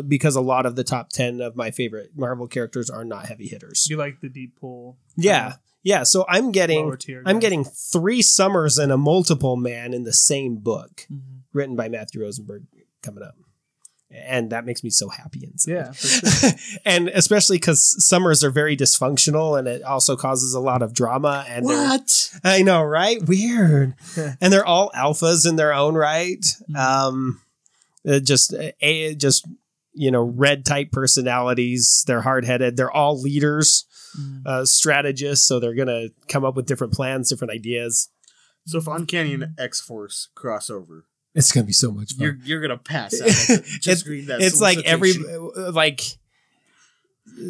[0.08, 3.48] because a lot of the top ten of my favorite Marvel characters are not heavy
[3.48, 3.88] hitters.
[3.90, 4.98] you like the deep pool.
[5.18, 6.04] Yeah, yeah.
[6.04, 6.96] So I'm getting
[7.26, 11.20] I'm getting three summers and a multiple man in the same book, Mhm.
[11.54, 12.64] written by Matthew Rosenberg,
[13.02, 13.36] coming up,
[14.10, 15.72] and that makes me so happy inside.
[15.72, 16.52] Yeah, sure.
[16.86, 21.46] and especially because summers are very dysfunctional, and it also causes a lot of drama.
[21.48, 22.32] And what?
[22.44, 23.22] I know, right?
[23.26, 23.96] Weird.
[24.42, 26.44] and they're all alphas in their own right.
[26.70, 26.76] Mhm.
[26.78, 27.42] Um,
[28.24, 29.48] just uh, a just
[29.94, 32.04] you know red type personalities.
[32.08, 32.78] They're hard headed.
[32.78, 33.86] They're all leaders,
[34.20, 34.46] Mm.
[34.46, 35.48] uh, strategists.
[35.48, 38.10] So they're gonna come up with different plans, different ideas.
[38.68, 41.04] So if Uncanny and X Force crossover,
[41.34, 43.28] It's gonna be so much you're you're gonna pass out.
[43.30, 44.42] Just It's- read that.
[44.42, 45.14] it's like every
[45.58, 46.02] uh, like
[47.28, 47.42] uh,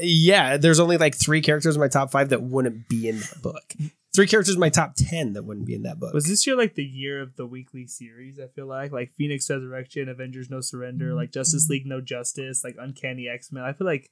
[0.00, 3.42] yeah there's only like three characters in my top five that wouldn't be in that
[3.42, 3.74] book
[4.14, 6.56] three characters in my top 10 that wouldn't be in that book Was this year
[6.56, 8.38] like the year of the weekly series?
[8.38, 11.16] I feel like like Phoenix Resurrection, Avengers No Surrender, mm-hmm.
[11.16, 13.64] like Justice League No Justice, like Uncanny X Men.
[13.64, 14.10] I feel like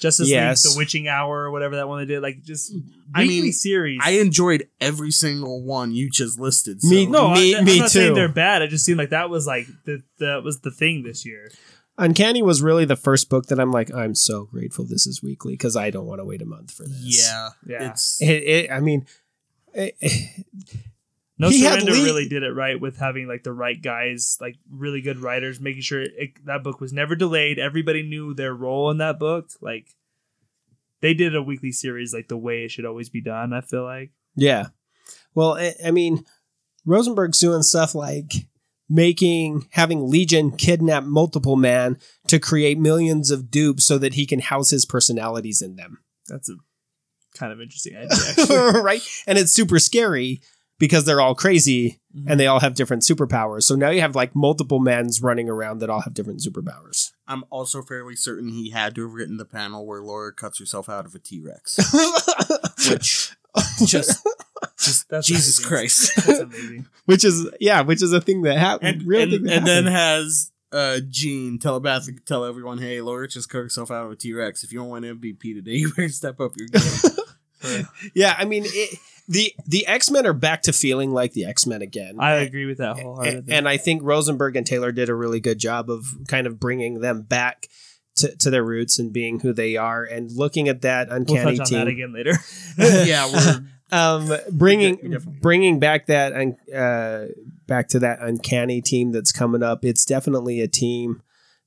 [0.00, 0.64] Justice Yes.
[0.64, 2.72] League The Witching Hour or whatever that one they did, like just
[3.14, 4.00] I weekly mean, series.
[4.02, 6.82] I enjoyed every single one you just listed.
[6.82, 6.88] So.
[6.90, 8.14] Me- no, Me- I, me am not saying too.
[8.14, 8.62] they're bad.
[8.62, 11.50] It just seemed like that was like the that was the thing this year.
[11.98, 15.54] uncanny was really the first book that i'm like i'm so grateful this is weekly
[15.54, 17.90] because i don't want to wait a month for this Yeah, Yeah.
[17.90, 19.08] It's it, it, i mean it-
[21.38, 25.02] No He Surrender really did it right with having like the right guys, like really
[25.02, 27.58] good writers, making sure it, that book was never delayed.
[27.58, 29.50] Everybody knew their role in that book.
[29.60, 29.86] Like
[31.02, 33.52] they did a weekly series like the way it should always be done.
[33.52, 34.68] I feel like Yeah.
[35.34, 36.24] Well, I, I mean,
[36.86, 38.32] Rosenberg's doing stuff like
[38.88, 41.98] making having Legion kidnap multiple man
[42.28, 45.98] to create millions of dupes so that he can house his personalities in them.
[46.28, 46.54] that's a
[47.36, 48.08] kind of interesting idea.
[48.30, 48.80] Actually.
[48.82, 49.02] right?
[49.26, 50.40] And it's super scary
[50.78, 52.24] because they're all crazy Mhm.
[52.30, 53.62] and they all have different superpowers.
[53.64, 57.12] So now you have like multiple mans running around that all have different superpowers.
[57.26, 60.88] I'm also fairly certain he had to have written the panel where Laura cuts herself
[60.88, 61.76] out of a T Rex.
[62.90, 63.32] Which
[63.86, 64.26] just,
[64.78, 65.68] just That's Jesus amazing.
[65.68, 66.16] Christ.
[66.26, 66.86] That's amazing.
[67.06, 69.00] which is yeah, which is a thing that happened.
[69.00, 73.28] and real and, thing that and then has uh Jean telepathic tell everyone, hey, Laura
[73.28, 74.62] just cut herself out of a T Rex.
[74.62, 76.82] If you don't want MVP today, you better step up your game.
[78.14, 78.98] yeah, I mean it,
[79.28, 82.16] the the X Men are back to feeling like the X Men again.
[82.18, 83.52] I agree with that and, wholeheartedly.
[83.54, 87.00] and I think Rosenberg and Taylor did a really good job of kind of bringing
[87.00, 87.68] them back
[88.16, 91.56] to, to their roots and being who they are and looking at that we'll uncanny
[91.58, 91.94] touch on that team.
[91.94, 92.32] again later.
[93.06, 93.62] yeah, we're
[93.92, 97.26] um, bringing We definitely- bringing back that un, uh,
[97.66, 99.84] back to that uncanny team that's coming up.
[99.84, 101.20] It's definitely a team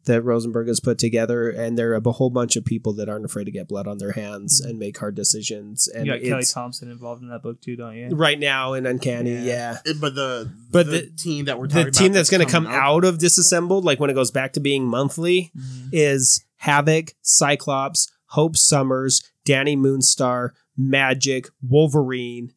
[0.09, 3.45] that Rosenberg has put together, and they're a whole bunch of people that aren't afraid
[3.45, 5.87] to get blood on their hands and make hard decisions.
[5.87, 8.09] And you got Kelly Thompson involved in that book too, don't you?
[8.15, 9.77] right now in uncanny, Yeah.
[9.85, 9.93] yeah.
[9.99, 12.51] but the But the, the- team that we're talking The team about that's going to
[12.51, 15.89] come coming up, out of disassembled, like when it goes back to being monthly, Mhm.
[15.93, 20.49] is Havoc, Cyclops, Hope Summers, Dani Moonstar,
[20.79, 22.51] Magik, Wolverine,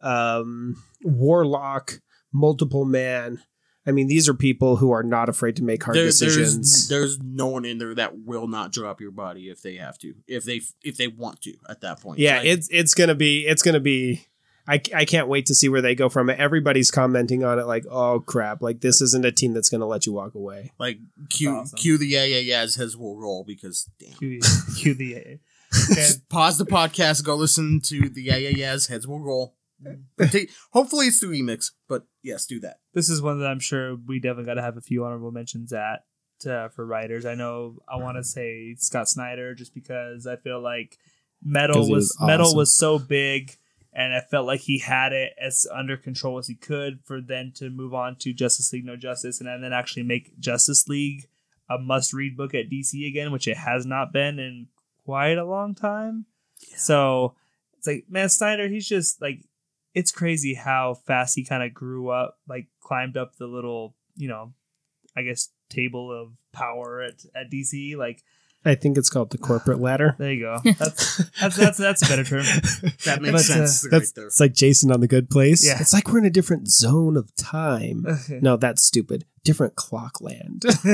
[0.00, 2.00] um, Warlock,
[2.32, 3.40] Multiple Man.
[3.88, 6.88] I mean, these are people who are not afraid to make hard there- decisions.
[6.88, 9.98] There's, there's no one in there that will not drop your body if they have
[10.00, 12.18] to, if they if they want to at that point.
[12.18, 14.26] yeah, Like, it's it's gonna be it's gonna be.
[14.70, 16.38] I, I can't wait to see where they go from it.
[16.38, 20.04] Everybody's commenting on it like, oh crap, like this isn't a team that's gonna let
[20.04, 20.72] you walk away.
[20.78, 20.98] like
[21.30, 21.78] cue awesome.
[21.78, 24.12] cue the yeah yeah yeahs his will roll because damn.
[24.18, 25.38] Cue the, cue the
[25.98, 29.54] and pause the podcast, go listen to the yeah yeah yeahs heads will roll.
[29.82, 30.50] Mm.
[30.72, 32.78] Hopefully it's the remix, but yes, do that.
[32.94, 35.72] this is one that I'm sure we definitely got to have a few honorable mentions
[35.72, 36.04] at
[36.46, 37.26] uh, for writers.
[37.26, 40.98] I know I want to say Scott Snyder just because I feel like
[41.42, 43.56] metal he was, was metal was so big
[43.92, 47.52] and I felt like he had it as under control as he could for then
[47.56, 51.28] to move on to Justice League No Justice and then actually make Justice League
[51.68, 54.68] a must read book at DC again, which it has not been in
[55.04, 56.26] quite a long time.
[56.76, 57.34] So
[57.76, 59.44] it's like, man, Snyder, he's just like
[59.94, 64.28] it's crazy how fast he kind of grew up, like climbed up the little, you
[64.28, 64.52] know,
[65.16, 67.96] I guess table of power at, at DC.
[67.96, 68.22] Like,
[68.64, 70.14] I think it's called the corporate ladder.
[70.18, 70.58] there you go.
[70.78, 72.42] That's that's that's, that's a better term.
[73.04, 74.26] That makes But, uh, sense right That's there.
[74.26, 75.64] it's like Jason on the Good Place.
[75.66, 75.78] Yeah.
[75.80, 78.04] it's like we're in a different zone of time.
[78.42, 79.24] No, that's stupid.
[79.48, 80.62] Different clock land.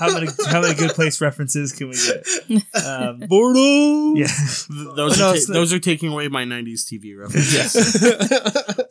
[0.00, 2.84] how many how many good place references can we get?
[2.84, 4.16] Um, Boredom.
[4.16, 4.26] yeah,
[4.96, 7.72] Those No, are ta- those are taking away my '90s TV references.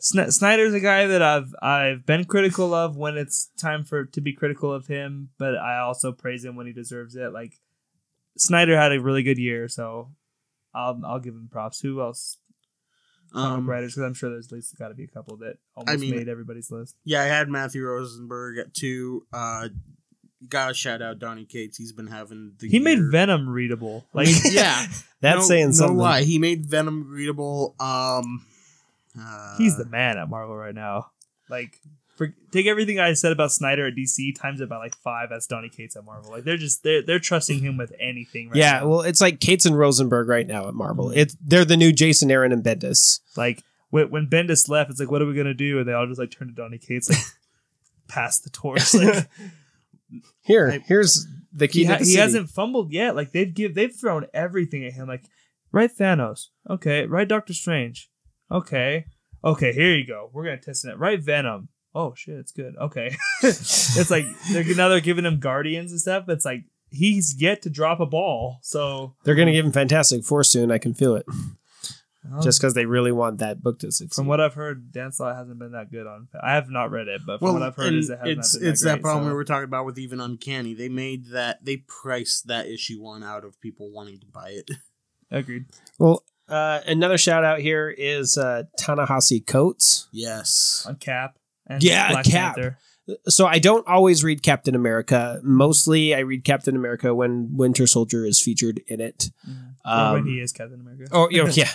[0.00, 4.20] Sn- Snyder's a guy that I've I've been critical of when it's time for to
[4.22, 7.34] be critical of him, but I also praise him when he deserves it.
[7.34, 7.52] Like
[8.38, 10.12] Snyder had a really good year, so
[10.74, 11.80] I'll I'll give him props.
[11.80, 12.38] Who else?
[13.34, 15.98] Um, writers, because I'm sure there's at least got to be a couple that almost
[16.00, 16.96] mean- made everybody's list.
[17.04, 19.26] yeah, I had Matthew Rosenberg at two.
[19.32, 19.68] Uh,
[20.48, 21.76] gotta shout out Donny Cates.
[21.78, 22.98] He's been having the He made.
[23.10, 24.04] Venom readable.
[24.12, 24.86] Like yeah,
[25.20, 25.96] That's no, saying something.
[25.96, 27.74] No lie, he made Venom readable.
[27.80, 28.44] Um,
[29.18, 31.10] uh, he's the man at Marvel right now.
[31.48, 31.78] Like
[32.26, 35.28] for, take everything I said about Snyder at DC times it by like five.
[35.30, 36.30] That's Donny Cates at Marvel.
[36.30, 38.48] Like they're just they're they're trusting him with anything.
[38.48, 38.88] Right yeah, now.
[38.88, 41.10] well, it's like Cates and Rosenberg right now at Marvel.
[41.10, 43.20] It's they're the new Jason Aaron and Bendis.
[43.36, 45.78] Like when, when Bendis left, it's like, what are we gonna do?
[45.78, 47.18] And they all just like turned to Donny Cates, like,
[48.08, 48.94] pass the torch.
[48.94, 49.28] Like,
[50.42, 51.80] Here, here's the key.
[51.80, 53.16] he, ha- the he hasn't fumbled yet.
[53.16, 55.08] Like they've give they've thrown everything at him.
[55.08, 55.24] Like
[55.70, 57.06] right Thanos, okay.
[57.06, 58.10] Right Doctor Strange,
[58.50, 59.06] okay.
[59.44, 60.30] Okay, here you go.
[60.32, 60.98] We're gonna test it.
[60.98, 61.68] Right Venom.
[61.94, 62.74] Oh shit, it's good.
[62.76, 66.28] Okay, it's like they're now they're giving him Guardians and stuff.
[66.28, 68.58] It's like he's yet to drop a ball.
[68.62, 70.70] So They're going to give him Fantastic Four soon.
[70.70, 71.24] I can feel it.
[72.30, 74.14] well, Just because they really want that book to succeed.
[74.14, 76.28] from what I've heard, Dan Slott hasn't been that good on.
[76.42, 78.58] I have not read it, but from Well, what I've heard, is it hasn't it's
[78.58, 80.74] been it's that, that problem so- we were talking about with even Uncanny.
[80.74, 84.70] They made that they priced that issue one out of people wanting to buy it.
[85.30, 85.64] Agreed.
[85.98, 90.08] well, uh, another shout out here is uh, Ta-Nehisi Coates.
[90.12, 90.84] Yes.
[90.86, 91.38] On Cap
[91.74, 92.54] and Yeah, Black Cap.
[92.56, 92.78] Panther.
[93.28, 95.40] So I don't always read Captain America.
[95.42, 99.30] Mostly, I read Captain America when Winter Soldier is featured in it.
[99.84, 101.06] or when Um, he is Captain America.
[101.10, 101.70] Oh, you know, yeah,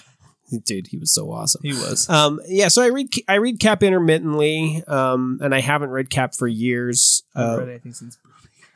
[0.65, 1.61] dude, he was so awesome.
[1.63, 2.09] he was.
[2.09, 6.33] Um, yeah, so I read I read Cap intermittently, um, and I haven't read Cap
[6.33, 7.23] for years.
[7.35, 8.17] Uh, read anything since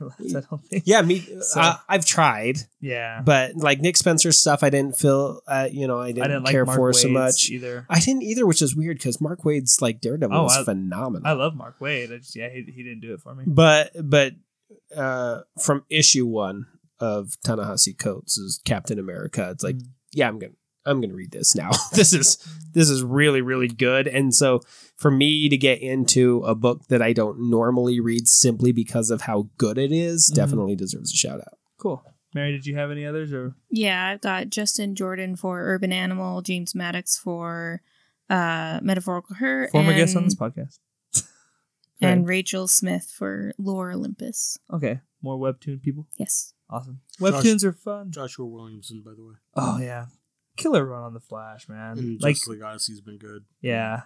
[0.36, 0.84] I don't think.
[0.86, 1.20] yeah, me.
[1.42, 5.42] So- uh, I've tried, Yeah, but like Nick Spencer's stuff, I didn't feel.
[5.48, 7.50] Uh, you know, I didn't, I didn't like care Mark for Waid's so much.
[7.50, 7.86] either.
[7.90, 11.28] I didn't either, which is weird because Mark Waid's like Daredevil Oh, was I- phenomenal.
[11.28, 12.14] I love Mark Waid.
[12.14, 13.44] I just yeah, he, he didn't do it for me.
[13.48, 14.34] but but
[14.96, 16.66] uh, from issue one
[17.00, 19.50] of Ta-Nehisi Coates is Captain America.
[19.52, 19.88] It's like, Mm.
[20.14, 20.54] yeah, I'm gonna
[20.86, 21.72] I'm gonna read this now.
[21.94, 22.38] this is
[22.74, 24.08] this is really really good.
[24.08, 24.62] And so
[24.96, 29.22] for me to get into a book that I don't normally read simply because of
[29.22, 30.36] how good it is, Mhm.
[30.36, 31.58] definitely deserves a shout out.
[31.78, 32.04] Cool.
[32.34, 36.42] Mary, did you have any others or Yeah, I've got Justin Jordan for Urban Animal,
[36.42, 37.82] James Maddox for
[38.30, 40.80] uh, Metaphorical Her, former and, guests on this podcast?
[42.02, 44.58] and Rachel Smythe for Lore Olympus.
[44.74, 46.08] okay, more webtoon people.
[46.18, 46.54] Yes.
[46.70, 47.02] Awesome.
[47.20, 48.12] Josh- Webtoons are fun.
[48.12, 49.34] Joshua Williamson, by the way.
[49.56, 50.06] Oh yeah,
[50.62, 51.98] killer run on the Flash, man.
[51.98, 53.44] And like Justice League Odyssey's been good.
[53.62, 54.02] yeah,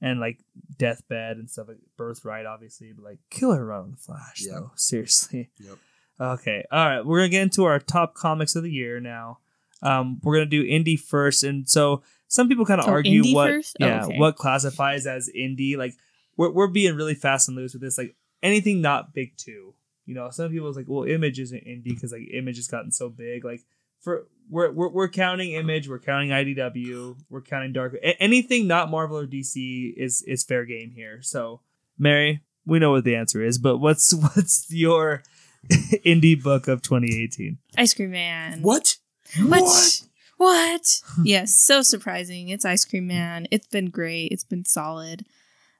[0.00, 0.38] and like
[0.78, 4.42] Deathbed and stuff like Birthright, obviously, but like killer run on the Flash.
[4.46, 4.54] Yeah.
[4.54, 5.50] though seriously.
[5.58, 5.78] Yep.
[6.18, 7.04] Okay, all right.
[7.04, 9.38] We're gonna get into our top comics of the year now.
[9.82, 13.50] Um, we're gonna do indie first, and so some people kind of Oh, argue what,
[13.50, 13.76] first?
[13.80, 14.18] Oh, yeah, okay.
[14.18, 15.76] what classifies as indie.
[15.76, 15.94] Like
[16.36, 17.98] we're we're being really fast and loose with this.
[17.98, 19.74] Like anything not big two.
[20.06, 22.92] You know, some people is like, well, Image isn't indie because like Image has gotten
[22.92, 23.44] so big.
[23.44, 23.62] Like
[24.06, 27.94] for we're, we're we're counting Image, we're counting IDW, we're counting Dark.
[27.94, 31.20] a- anything not Marvel or DC is is fair game here.
[31.22, 31.62] So,
[31.98, 35.24] Mary, we know what the answer is, but what's what's your
[36.06, 37.58] indie book of 2018?
[37.76, 38.62] Ice Cream Man.
[38.62, 38.96] What?
[39.42, 40.02] What?
[40.36, 41.00] What?
[41.24, 42.48] yes, so surprising.
[42.48, 43.48] It's Ice Cream Man.
[43.50, 44.30] It's been great.
[44.30, 45.24] It's been solid.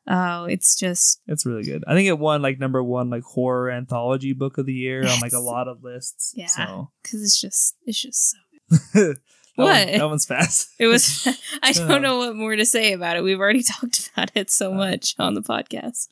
[0.08, 1.82] Oh, it's just It's really good.
[1.86, 5.20] I think it won like number one like horror anthology book of the year on
[5.20, 6.32] like a lot of lists.
[6.36, 6.46] Yeah.
[6.46, 8.38] So because it's just it's just so.
[8.94, 9.16] that
[9.56, 9.86] one- What?
[9.88, 10.68] that one's fast.
[10.78, 11.26] It was.
[11.62, 11.88] I Uh.
[11.88, 13.22] don't know what more to say about it.
[13.22, 16.08] We've already talked about it so much on the podcast.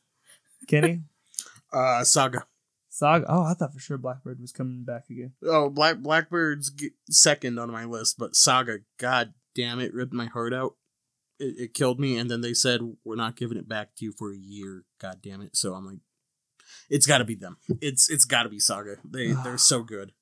[0.67, 1.03] Kenny
[1.73, 2.47] Uh, Saga.
[2.89, 3.27] Saga.
[3.29, 5.33] Oh, I thought for sure Blackbird was coming back again.
[5.45, 10.27] Oh, Black Blackbird's g- second on my list, but Saga, god damn it, ripped my
[10.27, 10.75] heart out.
[11.39, 14.13] It, it killed me, and then they said we're not giving it back to you
[14.13, 14.85] for a year.
[15.01, 15.57] God damn it!
[15.57, 15.99] So I'm like,
[16.89, 17.57] it's got to be them.
[17.81, 18.97] It's it's got to be Saga.
[19.05, 20.13] They they're so good.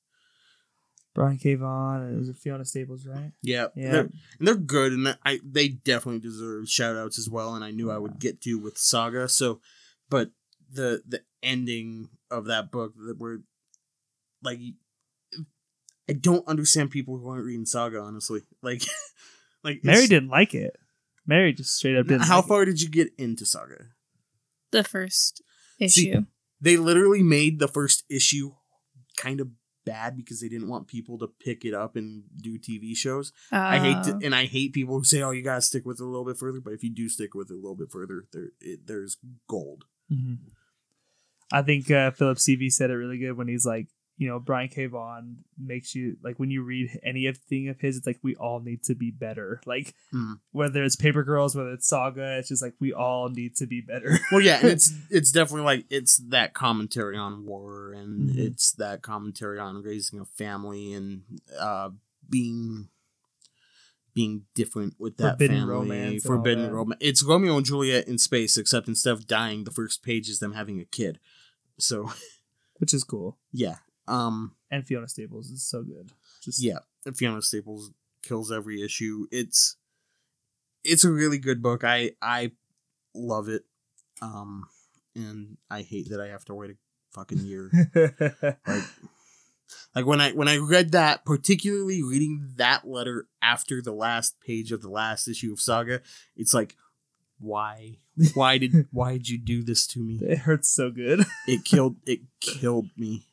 [1.14, 1.54] Brian K.
[1.54, 3.32] Vaughan and it was Fiona Staples, right?
[3.42, 3.90] Yeah, Yeah.
[3.92, 4.00] They're,
[4.38, 7.54] and they're good, and I they definitely deserve shout outs as well.
[7.54, 9.28] And I knew I would get to with Saga.
[9.28, 9.60] So,
[10.08, 10.30] but
[10.72, 13.42] the the ending of that book that were
[14.42, 14.58] like,
[16.08, 18.00] I don't understand people who aren't reading Saga.
[18.00, 18.82] Honestly, like,
[19.64, 20.76] like Mary didn't like it.
[21.26, 22.22] Mary just straight up didn't.
[22.24, 22.48] How like it.
[22.48, 23.86] far did you get into Saga?
[24.70, 25.42] The first
[25.88, 26.24] See, issue.
[26.60, 28.52] They literally made the first issue
[29.16, 29.48] kind of
[29.84, 33.32] bad because they didn't want people to pick it up and do TV shows.
[33.50, 36.00] I hate to, Uh, and I hate people who say, "Oh, you gotta stick with
[36.00, 37.90] it a little bit further." But if you do stick with it a little bit
[37.90, 39.16] further, there it, there's
[39.48, 39.84] gold.
[40.10, 40.38] Mhm.
[41.52, 43.88] I think uh, Philip CV said it really good when he's like,
[44.22, 44.86] you know, Brian K.
[44.86, 48.84] Vaughan makes you like when you read anything of his, it's like we all need
[48.84, 49.60] to be better.
[49.66, 50.38] Like Mhm.
[50.52, 53.80] whether it's Paper Girls, whether it's Saga, it's just like we all need to be
[53.80, 54.16] better.
[54.30, 58.38] Well, yeah, and it's it's definitely like it's that commentary on war, and Mhm.
[58.38, 61.22] it's that commentary on raising a family and
[61.58, 61.90] uh,
[62.30, 62.88] being
[64.14, 65.72] being different with that Forbidden family.
[65.72, 67.00] romance forbidden romance.
[67.02, 70.52] It's Romeo and Juliet in space, except instead of dying, the first page is them
[70.52, 71.18] having a kid.
[71.78, 72.12] So
[72.78, 73.38] which is cool.
[73.52, 73.76] yeah,
[74.08, 76.10] um, And Fiona Staples is so good.
[76.42, 76.78] Just yeah,
[77.14, 77.92] Fiona Staples
[78.22, 79.26] kills every issue.
[79.30, 79.76] It's
[80.84, 81.84] it's a really good book.
[81.84, 82.52] I I
[83.14, 83.64] love it.
[84.20, 84.66] Um
[85.14, 86.74] and I hate that I have to wait a
[87.12, 87.70] fucking year.
[88.66, 88.84] like
[89.94, 94.72] like when I when I read that, particularly reading that letter after the last page
[94.72, 96.00] of the last issue of Saga,
[96.36, 96.76] it's like
[97.38, 97.98] why?
[98.34, 100.20] Why did why did you do this to me?
[100.22, 101.24] It hurts so good.
[101.46, 103.26] It killed it killed me.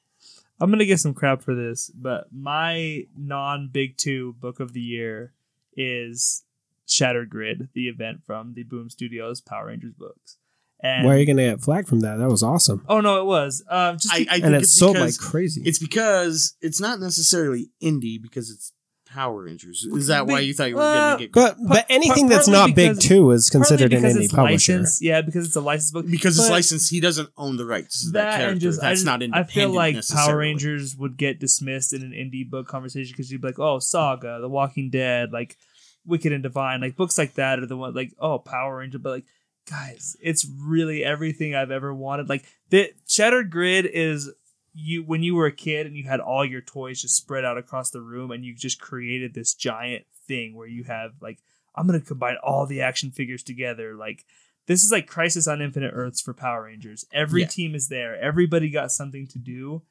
[0.59, 4.81] I'm gonna get some crap for this, but my non Big Two book of the
[4.81, 5.33] year
[5.75, 6.43] is
[6.85, 10.37] Shattered Grid, the event from the Boom Studios Power Rangers books.
[10.81, 12.17] And Why are you going to get flagged from that?
[12.19, 12.85] That was awesome.
[12.87, 15.61] oh no, it was um just I, I think And it's it's sold like crazy.
[15.65, 18.71] it's because it's not necessarily indie because it's
[19.13, 19.83] Power Rangers.
[19.85, 22.47] Is that why you thought you were Uh, going to get but but anything that's
[22.47, 24.73] partly not Big because- Two is considered an indie it's publisher.
[24.73, 26.05] licensed, yeah, because it's a licensed book.
[26.09, 28.51] because it's licensed, he doesn't own the rights to that, that character.
[28.51, 30.37] and just I That's just- not I feel like Power.
[30.37, 34.39] Rangers would get dismissed in an indie book conversation because you'd be like, oh, Saga,
[34.41, 35.57] The Walking Dead, like
[36.05, 39.09] Wicked and Divine, like books like that are the one like oh Power Ranger, but
[39.09, 39.25] like
[39.69, 42.29] guys, it's really everything I've ever wanted.
[42.29, 44.31] Like the Shattered Grid is
[44.73, 47.57] you when you were a kid and you had all your toys just spread out
[47.57, 51.39] across the room and you just created this giant thing where you have like
[51.75, 54.25] I'm gonna combine all the action figures together like
[54.67, 57.03] this is like Crisis on Infinite Earths for Power Rangers.
[57.11, 57.47] Every Yeah.
[57.47, 58.15] team is there.
[58.19, 59.81] Everybody got something to do.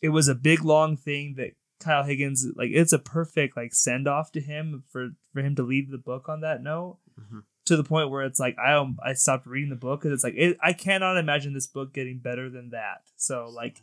[0.00, 4.06] It was a big long thing that Kyle Higgins like it's a perfect like send
[4.06, 6.98] off to him for for him to leave the book on that note.
[7.20, 7.42] Mhm.
[7.66, 10.24] To the point where it's like I um, I stopped reading the book because it's
[10.24, 13.02] like it, I cannot imagine this book getting better than that.
[13.16, 13.82] So like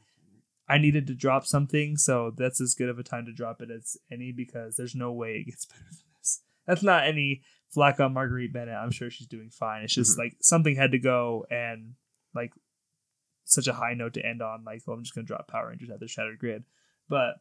[0.69, 3.71] I needed to drop something, so that's as good of a time to drop it
[3.71, 6.41] as any because there's no way it gets better than this.
[6.67, 7.41] That's not any
[7.71, 8.75] flack on Marguerite Bennett.
[8.75, 9.83] I'm sure she's doing fine.
[9.83, 10.19] It's just Mhm.
[10.19, 11.95] like something had to go and
[12.35, 12.53] like
[13.45, 14.63] such a high note to end on.
[14.63, 16.63] Like, well, I'm just gonna drop Power Rangers at the Shattered Grid,
[17.07, 17.35] but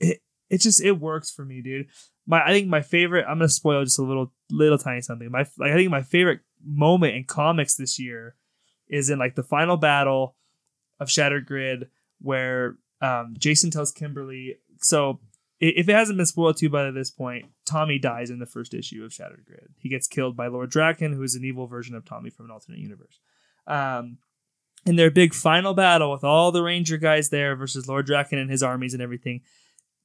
[0.00, 0.20] it
[0.50, 1.86] it just it works for me, dude.
[2.26, 3.24] My I think my favorite.
[3.28, 5.30] I'm gonna spoil just a little little tiny something.
[5.30, 8.34] My like I think my favorite moment in comics this year
[8.88, 10.36] is in like the final battle
[11.00, 11.88] of Shattered Grid
[12.20, 14.56] where um, Jason tells Kimberly.
[14.80, 15.20] So
[15.60, 18.74] if it hasn't been spoiled to you by this point, Tommy dies in the first
[18.74, 19.68] issue of Shattered Grid.
[19.78, 22.50] He gets killed by Lord Drakkon, who is an evil version of Tommy from an
[22.50, 23.18] alternate universe.
[23.66, 24.18] Um,
[24.84, 28.50] in their big final battle with all the Ranger guys there versus Lord Drakkon and
[28.50, 29.40] his armies and everything,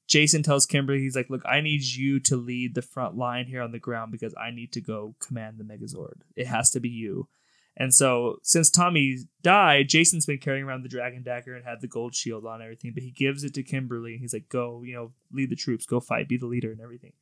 [0.08, 3.62] Jason tells Kimberly, he's like, Look, I need you to lead the front line here
[3.62, 6.22] on the ground because I need to go command the Megazord.
[6.36, 7.28] It has to be you.
[7.78, 11.88] And so, since Tommy died, Jason's been carrying around the Dragon Dagger and had the
[11.88, 14.84] gold shield on and everything, but he gives it to Kimberly and he's like, Go,
[14.84, 17.14] you know, lead the troops, go fight, be the leader and everything.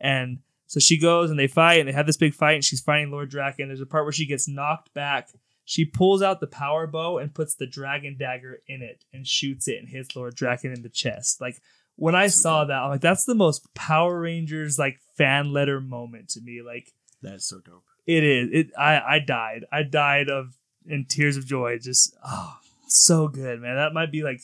[0.00, 2.80] And so she goes and they fight and they have this big fight and she's
[2.80, 3.66] fighting Lord Drakkon.
[3.66, 5.30] There's a part where she gets knocked back.
[5.64, 9.66] She pulls out the power bow and puts the dragon dagger in it and shoots
[9.66, 11.40] it and hits Lord Drakkon in the chest.
[11.40, 11.60] Like
[11.96, 16.28] when I saw that, I'm like, that's the most Power Rangers like fan letter moment
[16.30, 16.62] to me.
[16.64, 16.92] Like
[17.22, 17.84] That's so dope.
[18.08, 18.48] It is.
[18.52, 19.66] It I I died.
[19.70, 20.56] I died of
[20.86, 21.78] in tears of joy.
[21.78, 22.56] Just oh,
[22.88, 23.76] so good, man.
[23.76, 24.40] That might be like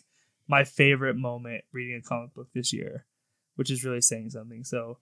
[0.47, 3.07] my favorite moment reading a comic book this year,
[3.57, 4.65] which is really saying something.
[4.65, 4.99] So,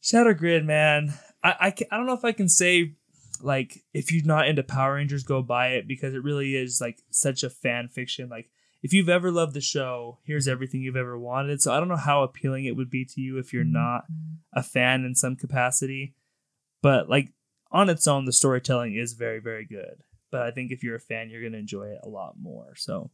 [0.00, 1.12] Shattered Grid, man.
[1.44, 2.94] I I, ca- I don't know if I can say
[3.42, 7.02] like if you're not into Power Rangers, go buy it because it really is like
[7.10, 8.30] such a fan fiction.
[8.30, 8.48] Like
[8.82, 11.60] if you've ever loved the show, here's everything you've ever wanted.
[11.60, 13.74] So I don't know how appealing it would be to you if you're mm-hmm.
[13.74, 14.04] not
[14.54, 16.14] a fan in some capacity,
[16.80, 17.28] but like
[17.72, 20.02] on its own, the storytelling is very, very good.
[20.30, 22.74] But I think if you're a fan, you're going to enjoy it a lot more.
[22.76, 23.10] So,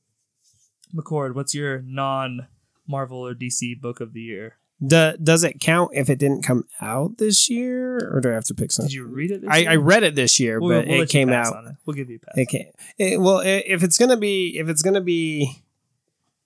[0.94, 2.46] McCord, what's your non
[2.86, 4.56] Marvel or DC book of the year?
[4.86, 8.44] Do, does it count if it didn't come out this year, or do I have
[8.44, 8.88] to pick something?
[8.88, 9.40] Did you read it?
[9.40, 9.70] This I, year?
[9.70, 11.56] I read it this year, We'll- but we'll it you came pass out.
[11.56, 11.74] on it.
[11.84, 12.34] We'll give you a pass.
[12.38, 12.68] It can't.
[12.96, 15.62] It, well, if it's gonna be, if it's gonna be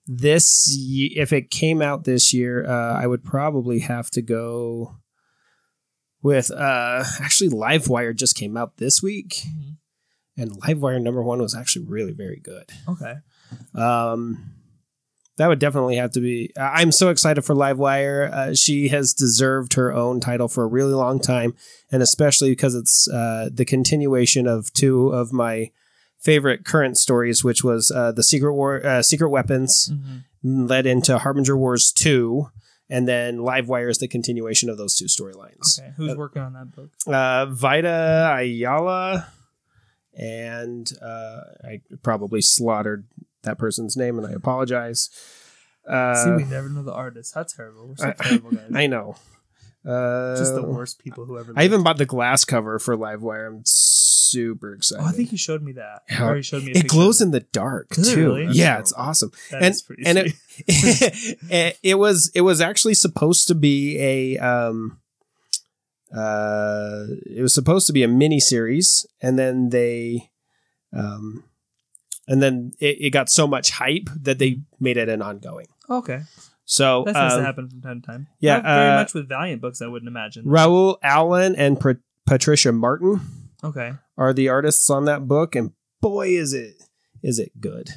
[0.07, 4.95] this, if it came out this year, uh, I would probably have to go
[6.23, 6.49] with.
[6.49, 9.77] Uh, actually, Livewire just came out this week, Mhm.
[10.37, 12.65] and Livewire number one was actually really very good.
[12.87, 13.15] Okay.
[13.75, 14.51] Um,
[15.37, 16.51] that would definitely have to be.
[16.57, 18.31] I'm so excited for Livewire.
[18.31, 21.55] Uh, she has deserved her own title for a really long time,
[21.91, 25.71] and especially because it's uh, the continuation of two of my
[26.19, 30.67] favorite current stories, which was uh, the Secret War, uh, Secret Weapons, Mm-hmm.
[30.67, 32.47] led into Harbinger Wars two,
[32.89, 35.79] and then Livewire is the continuation of those two storylines.
[35.79, 35.91] Okay.
[35.97, 36.91] Who's working on that book?
[37.07, 39.27] Uh, Vita Ayala,
[40.17, 43.05] and uh, I probably slaughtered
[43.43, 45.09] that person's name, and I apologize.
[45.87, 47.33] Uh, See, we never know the artist.
[47.35, 47.87] How terrible.
[47.87, 48.71] We're so I- terrible, guys.
[48.73, 49.15] I know.
[49.85, 51.51] Uh, Just the worst people who ever.
[51.57, 53.47] I even bought the glass cover for Livewire.
[53.47, 53.65] I'm
[54.33, 55.03] super excited.
[55.03, 56.01] Oh, I think you showed me that.
[56.09, 56.27] Yeah.
[56.29, 56.71] Or you showed me.
[56.71, 58.35] It glows in the dark Does it too.
[58.35, 58.53] really?
[58.53, 59.31] Yeah, it's awesome.
[59.51, 60.33] That and and it,
[61.49, 64.99] it it was it was actually supposed to be a um
[66.15, 70.29] uh it was supposed to be a mini series and then they
[70.95, 71.43] um
[72.27, 75.67] and then it, it got so much hype that they made it an ongoing.
[75.89, 76.21] okay.
[76.65, 78.27] So That um, to happen from time to time.
[78.39, 79.81] yeah, Not very uh, much with Valiant books.
[79.81, 80.45] I wouldn't imagine.
[80.45, 83.19] Raul Allen and Pat- Patricia Martin
[83.61, 83.91] Okay.
[84.17, 85.71] Are the artists on that book, and
[86.01, 86.75] boy, is it
[87.21, 87.89] is it good.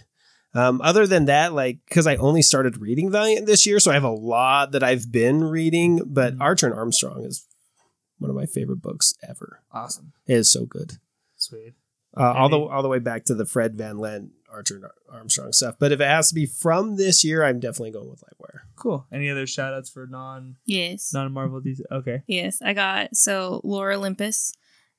[0.54, 3.94] Um, other than that, like because I only started reading Valiant this year, so I
[3.94, 6.00] have a lot that I've been reading.
[6.06, 6.40] But Mhm.
[6.40, 7.46] Archer and Armstrong is
[8.18, 9.60] one of my favorite books ever.
[9.72, 10.12] Awesome.
[10.26, 10.94] It is so good.
[11.36, 11.74] Sweet.
[12.16, 15.52] Uh, all the all the way back to the Fred Van Lente Archer and Armstrong
[15.52, 15.76] stuff.
[15.78, 18.60] But if it has to be from this year, I'm definitely going with Livewire.
[18.76, 19.06] Cool.
[19.12, 21.12] Any other shout outs for non Yes.
[21.12, 21.82] non Marvel DC?
[21.92, 22.22] Okay.
[22.26, 24.54] Yes, I got so Lore Olympus.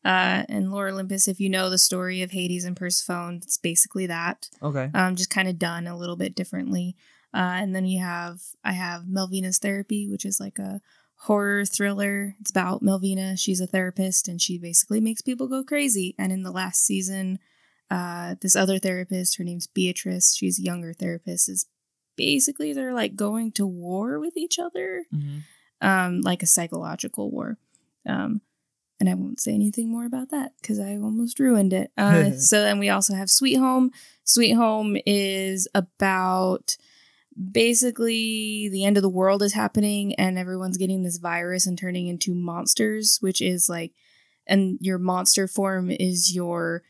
[0.06, 4.06] Uh, and Lore Olympus, if you know the story of Hades and Persephone, it's basically
[4.07, 4.49] that.
[4.64, 4.90] Okay.
[4.94, 6.95] Um, just kind of done a little bit differently.
[7.34, 10.80] Uh, and then you have I have Melvina's Therapy, which is like a
[11.22, 12.36] horror thriller.
[12.40, 13.36] It's about Melvina.
[13.36, 16.15] She's a therapist and she basically makes people go crazy.
[16.18, 17.40] And in the last season,
[17.91, 20.36] uh, this other therapist, her name's Beatrice.
[20.36, 21.49] She's a younger therapist.
[21.49, 21.65] Is
[22.15, 25.41] basically they're like going to war with each other Mhm.
[25.82, 27.57] um, like a psychological war.
[28.06, 28.41] Um,
[28.99, 31.91] and I won't say anything more about that because I almost ruined it.
[31.98, 33.91] Uh, so then we also have Sweet Home.
[34.24, 36.78] Sweet Home is about
[37.52, 42.07] basically the end of the world is happening and everyone's getting this virus and turning
[42.07, 43.94] into monsters, which is like,
[44.48, 46.82] and your monster form is your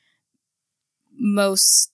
[1.17, 1.91] most,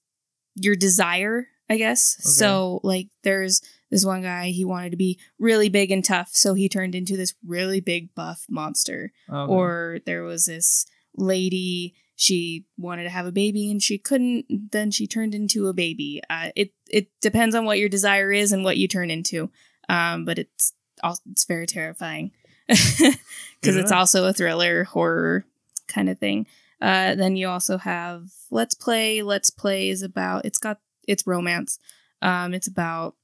[0.55, 2.17] your desire, I guess.
[2.19, 2.29] Okay.
[2.29, 6.53] So like there's this one guy, he wanted to be really big and tough, so
[6.53, 9.11] he turned into this really big buff monster.
[9.29, 9.51] Okay.
[9.51, 10.85] Or there was this
[11.15, 15.73] lady, she wanted to have a baby and she couldn't, then she turned into a
[15.73, 16.21] baby.
[16.29, 19.49] Uh, it it depends on what your desire is and what you turn into.
[19.89, 20.73] Um, but it's
[21.03, 22.31] also, it's very terrifying
[22.67, 23.17] because
[23.61, 25.45] Good it's also a thriller horror
[25.87, 26.47] kind of thing.
[26.81, 29.21] Uh, then you also have Let's Play.
[29.21, 31.79] Let's Play is about it's got it's romance.
[32.21, 33.15] Um, it's about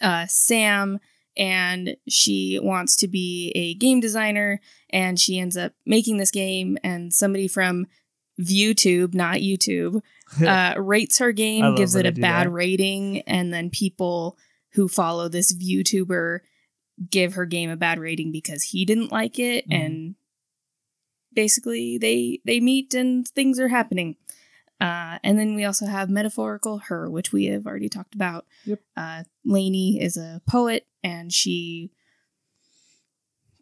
[0.00, 0.98] uh, Sam
[1.36, 4.60] and she wants to be a game designer
[4.90, 7.86] and she ends up making this game and somebody from
[8.40, 10.02] ViewTube, not YouTube,
[10.46, 12.52] uh, rates her game, gives it a bad that.
[12.52, 14.36] rating, and then people
[14.72, 16.40] who follow this ViewTuber
[17.10, 19.74] give her game a bad rating because he didn't like it, Mhm.
[19.74, 20.14] and
[21.32, 24.16] basically they they meet and things are happening.
[24.80, 28.44] Uh, and then we also have metaphorical her, which we have already talked about.
[28.66, 28.80] Yep.
[28.96, 31.92] Uh, Lainey is a poet, and she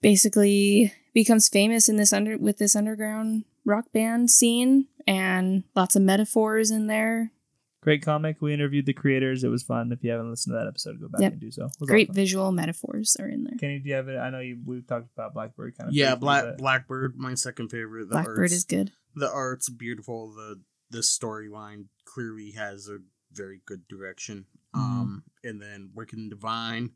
[0.01, 6.03] basically becomes famous in this under with this underground rock band scene, and lots of
[6.03, 7.31] metaphors in there.
[7.81, 8.41] Great comic.
[8.41, 9.45] We interviewed the creators.
[9.45, 9.93] It was fun.
[9.93, 11.33] If you haven't listened to that episode, go back Yep.
[11.33, 11.67] and do so.
[11.67, 12.15] It Great awesome.
[12.15, 13.57] visual metaphors are in there.
[13.59, 14.17] Kenny, do you have it?
[14.17, 14.59] I know you.
[14.65, 15.95] We've talked about Blackbird kind of.
[15.95, 18.07] Yeah, Black Blackbird, my second favorite.
[18.09, 18.93] The Blackbird art's, is good.
[19.15, 20.33] the art's beautiful.
[20.35, 20.61] The
[20.95, 22.99] the storyline clearly has a
[23.33, 24.47] very good direction.
[24.75, 24.79] Mhm.
[24.81, 26.93] Um, and then Wicked and Divine.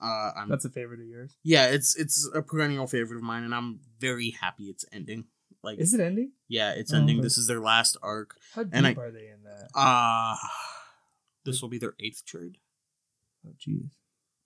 [0.00, 1.36] Uh, I'm That's a favorite of yours.
[1.42, 5.26] yeah, it's it's a perennial favorite of mine, and I'm very happy it's ending.
[5.62, 6.32] Like, Is it ending?
[6.48, 7.16] yeah, it's Oh, ending.
[7.18, 7.22] okay.
[7.24, 8.38] This is their last arc.
[8.54, 9.68] How deep And I- are they in that?
[9.74, 10.36] Uh
[11.44, 12.58] this will be their eighth trade.
[13.46, 13.90] Oh, jeez.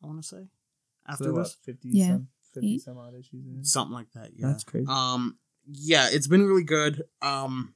[0.02, 2.08] I want to say So after what, this, fifty Yeah.
[2.08, 2.82] some, fifty Eight.
[2.82, 3.46] some odd issues.
[3.46, 4.32] In something like that.
[4.36, 4.86] Yeah, That's crazy.
[4.88, 5.38] Um,
[5.70, 7.04] yeah, it's been really good.
[7.22, 7.74] Um,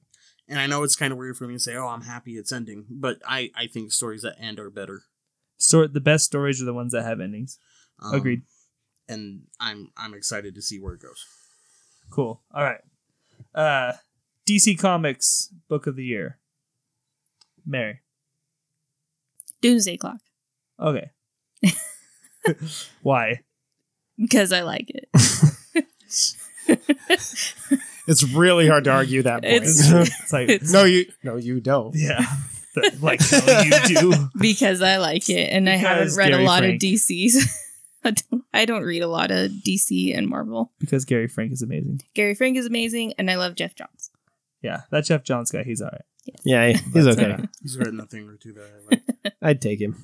[0.49, 2.53] and I know it's kind of weird for me to say, "Oh, I'm happy it's
[2.53, 5.03] ending," but I I think stories that end are better.
[5.59, 7.59] So the best stories are the ones that have endings.
[8.01, 8.43] Um, Agreed.
[9.09, 11.25] And I'm I'm excited to see where it goes.
[12.11, 12.43] Cool.
[12.55, 12.81] All right.
[13.55, 13.95] Uh,
[14.49, 16.39] DC Comics Book of the Year.
[17.67, 18.01] Mary.
[19.61, 20.21] Doomsday Clock
[20.81, 21.11] Okay.
[23.03, 23.41] Why?
[24.17, 25.09] because I like it.
[28.07, 29.53] It's really hard to argue that point.
[29.55, 29.83] It's-
[30.23, 31.95] It's like It's no, you no, you don't.
[31.95, 32.25] yeah.
[33.01, 34.29] like no, you do.
[34.39, 36.77] because I like it, and I haven't read Gary a lot Frank.
[36.83, 37.35] of DCs.
[38.05, 40.73] I don't, I don't read a lot of DC and Marvel.
[40.79, 42.01] Because Gary Frank is amazing.
[42.15, 44.11] Gary Frank is amazing, and I love Geoff Johns.
[44.63, 46.03] Yeah, that Geoff Johns guy, he's all right.
[46.45, 47.37] Yeah, he's okay.
[47.61, 49.35] He's written a thing or two that I like.
[49.43, 49.97] I'd take him.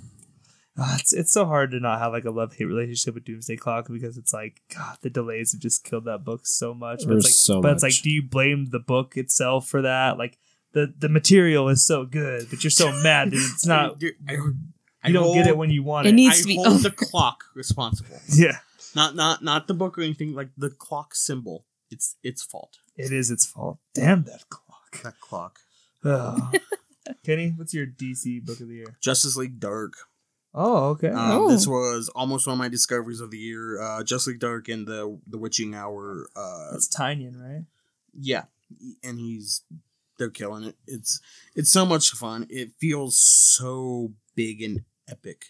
[0.76, 3.56] Ah, it's it's so hard to not have like a love hate relationship with Doomsday
[3.56, 7.02] Clock because it's like God, the delays have just killed that book so much.
[7.06, 9.82] But it's like, There's so but it's like, do you blame the book itself for
[9.82, 10.18] that?
[10.18, 10.36] Like
[10.72, 14.00] the the material is so good, but you're so mad that it's not.
[14.00, 14.34] Dude, I,
[15.04, 16.14] I You don't get it when you want It it.
[16.14, 16.78] needs I to be- hold oh.
[16.78, 18.18] the clock responsible.
[18.34, 18.58] yeah,
[18.96, 20.34] Not not not the book or anything.
[20.34, 21.66] Like the clock symbol.
[21.90, 22.78] It's its fault.
[22.96, 23.78] it is its fault.
[23.94, 25.02] Damn that clock.
[25.04, 25.60] That clock.
[26.04, 26.56] Ugh.
[27.24, 28.96] Kenny, what's your DC book of the year?
[29.00, 29.92] Justice League Dark.
[30.54, 31.08] Oh, okay.
[31.08, 31.50] Um, Oh.
[31.50, 33.80] This was almost one of my discoveries of the year.
[33.80, 36.28] Uh, Justice League Dark and the the Witching Hour.
[36.36, 37.64] Uh, That's Tynion, right?
[38.18, 38.44] yeah,
[39.02, 39.62] and he's
[40.18, 40.76] they're killing it.
[40.86, 41.20] It's
[41.56, 42.46] it's so much fun.
[42.48, 45.46] It feels so big and epic.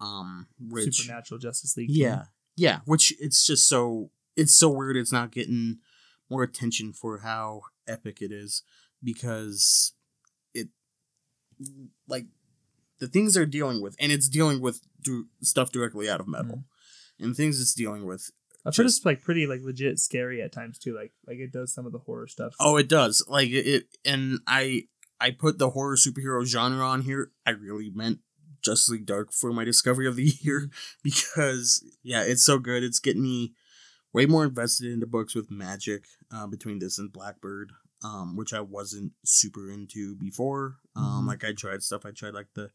[0.00, 0.96] Um, rich.
[0.96, 1.90] Supernatural Justice League.
[1.90, 2.24] Yeah,
[2.56, 2.80] yeah.
[2.86, 4.96] Which it's just so it's so weird.
[4.96, 5.78] It's not getting
[6.30, 8.62] more attention for how epic it is
[9.02, 9.92] because
[10.54, 10.68] it
[12.08, 12.24] like
[13.04, 16.64] the things they're dealing with and it's dealing with du- stuff directly out of metal.
[17.20, 18.30] And things it's dealing with
[18.66, 20.94] I've heard it's like pretty like legit scary at times too.
[20.94, 22.54] Like like it does some of the horror stuff.
[22.58, 23.24] oh it does.
[23.28, 24.82] Like it, and i
[25.20, 27.30] i put the horror superhero genre on here.
[27.46, 28.18] I really meant
[28.62, 30.70] justice league dark for my discovery of the year
[31.02, 32.82] because yeah it's so good.
[32.82, 33.52] It's getting me
[34.12, 37.72] way more invested into books with magic uh, between this and blackbird
[38.04, 40.76] um, which i wasn't super into before.
[40.96, 41.28] Um, Mhm.
[41.28, 42.04] like i tried stuff.
[42.04, 42.70] I tried like the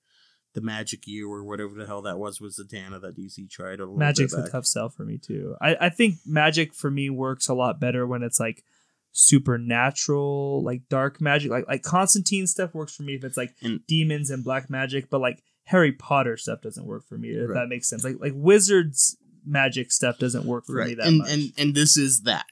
[0.54, 3.80] the magic year or whatever the hell that was was the Dana that dc tried
[3.80, 5.56] a little Magic's a tough sell for me too.
[5.62, 8.64] I, I think magic for me works a lot better when it's like
[9.12, 11.52] supernatural, like dark magic.
[11.52, 15.10] Like like Constantine stuff works for me if it's like And- demons and black magic,
[15.10, 17.30] but like Harry Potter stuff doesn't work for me.
[17.30, 17.56] If Right.
[17.56, 18.04] that makes sense.
[18.04, 21.32] Like like wizards magic stuff doesn't work for me right that and, much.
[21.32, 22.46] and and this is that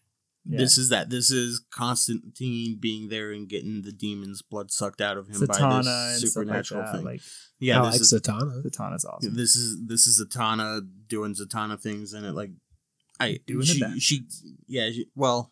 [0.49, 0.59] Yeah.
[0.59, 1.09] This is that.
[1.09, 5.81] This is Constantine being there and getting the demon's blood sucked out of him by
[5.81, 7.03] this supernatural like thing.
[7.03, 7.21] Like
[7.59, 8.63] yeah, I this like is Zatanna.
[8.65, 9.33] Zatanna's awesome.
[9.35, 12.51] this is this is Zatanna doing Zatanna things, and it like
[13.19, 14.01] I Doing the she, best.
[14.01, 14.21] she
[14.67, 15.51] yeah she, well,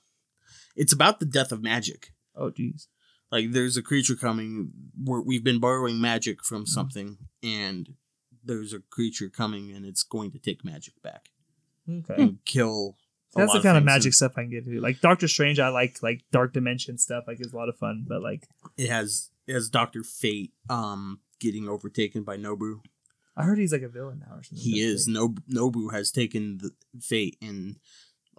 [0.76, 2.12] it's about the death of magic.
[2.36, 2.88] Oh jeez.
[3.32, 4.72] Like there's a creature coming.
[5.04, 6.56] We're, we've been borrowing magic Mm-hmm.
[6.56, 7.90] from something, and
[8.44, 11.30] there's a creature coming, and it's going to take magic back
[11.90, 12.16] Okay.
[12.22, 12.96] and kill.
[13.36, 14.80] That's the kind of magic and stuff I can get into.
[14.80, 17.26] Like Doctor Strange, I like like dark dimension stuff.
[17.28, 18.06] Like it's a lot of fun.
[18.08, 18.48] But like
[18.78, 22.82] It has it has Doctor Fate um getting overtaken by Nabu.
[23.38, 24.64] I heard he's like a villain now or something.
[24.64, 26.72] He is Nob- Nabu has taken the
[27.02, 27.76] Fate in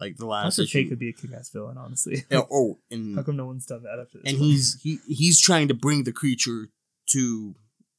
[0.00, 0.78] like the last Doctor issue.
[0.82, 2.24] Fate could be a kick-ass villain, honestly.
[2.30, 4.32] Yeah, oh, How come no one's done that after this?
[4.32, 6.68] and he's he he's trying to bring the creature
[7.10, 7.54] to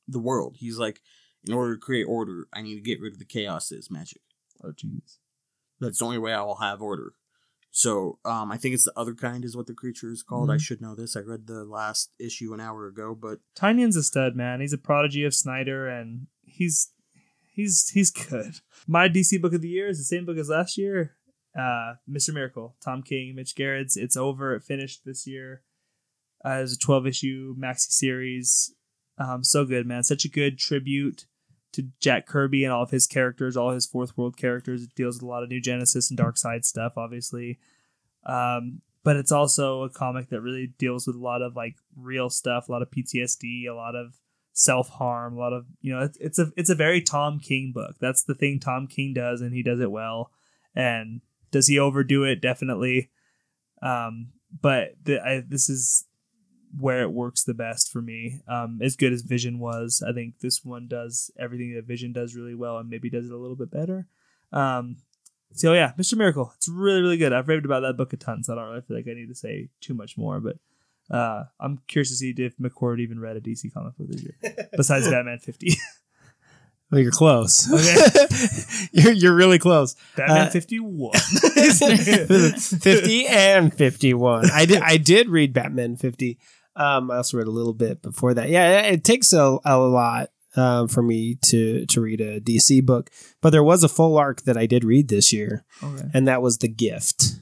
[0.07, 0.55] the world.
[0.57, 1.01] He's like,
[1.47, 3.91] in order to create order, I need to get rid of the chaos that is
[3.91, 4.21] magic.
[4.63, 5.17] oh jeez.
[5.79, 7.13] That's the only way I will have order.
[7.71, 10.49] So, um, I think it's the other kind is what the creature is called.
[10.49, 10.61] I Mhm.
[10.61, 11.15] should know this.
[11.15, 14.61] I read the last issue an hour ago, but Tynion's a stud, man.
[14.61, 16.91] He's a prodigy of Snyder, and he's
[17.53, 18.61] he's he's good.
[18.87, 21.17] My DC book of the year is the same book as last year.
[21.55, 22.33] Uh, Mr.
[22.33, 23.97] Miracle, Tom King, Mitch Gerads.
[23.97, 24.55] It's over.
[24.55, 25.63] It finished this year.
[26.45, 28.73] Uh, it was a 12 issue maxi series.
[29.17, 30.03] Um, so good, man.
[30.03, 31.25] Such a good tribute
[31.73, 34.83] to Jack Kirby and all of his characters, all his fourth world characters.
[34.83, 37.59] It deals with a lot of new Genesis and Darkseid stuff, obviously.
[38.25, 42.29] Um, but it's also a comic that really deals with a lot of like real
[42.29, 44.15] stuff, a lot of PTSD, a lot of
[44.53, 47.71] self harm, a lot of you know, it's, it's a it's a very Tom King
[47.73, 47.95] book.
[48.01, 50.31] That's the thing Tom King does, and he does it well.
[50.75, 51.21] And
[51.51, 52.41] does he overdo it?
[52.41, 53.09] Definitely.
[53.81, 56.05] Um, but the, I, this is
[56.77, 58.41] where it works the best for me.
[58.47, 62.35] Um, as good as Vision was, I think this one does everything that Vision does
[62.35, 64.07] really well, and maybe does it a little bit better.
[64.51, 64.97] Um,
[65.53, 66.17] so yeah, Mr.
[66.17, 67.33] Miracle, it's really really good.
[67.33, 69.29] I've raved about that book a ton, so I don't really feel like I need
[69.29, 70.39] to say too much more.
[70.39, 70.57] But
[71.09, 74.35] uh, I'm curious to see if McCord even read a DC comic book this year
[74.77, 75.75] besides Batman 50.
[76.89, 77.69] Well, you're close.
[77.69, 78.87] Okay.
[78.93, 79.97] you're you're really close.
[80.15, 81.11] Batman Uh, 51.
[81.17, 84.49] 50 and 51.
[84.51, 86.39] I did I did read Batman 50.
[86.77, 88.49] Um, I also read a little bit before that.
[88.49, 93.09] Yeah, it takes a, a lot um, for me to to read a DC book,
[93.41, 96.05] but there was a full arc that I did read this year, Okay.
[96.13, 97.39] and that was The Gift.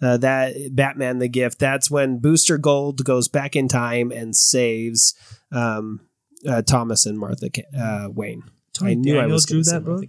[0.00, 1.58] Uh, that Batman the Gift.
[1.58, 5.12] That's when Booster Gold goes back in time and saves
[5.50, 6.00] um,
[6.48, 8.44] uh, Thomas and Martha Ca- uh, Wayne.
[8.72, 10.04] Tony I knew I Daniels was drew that book.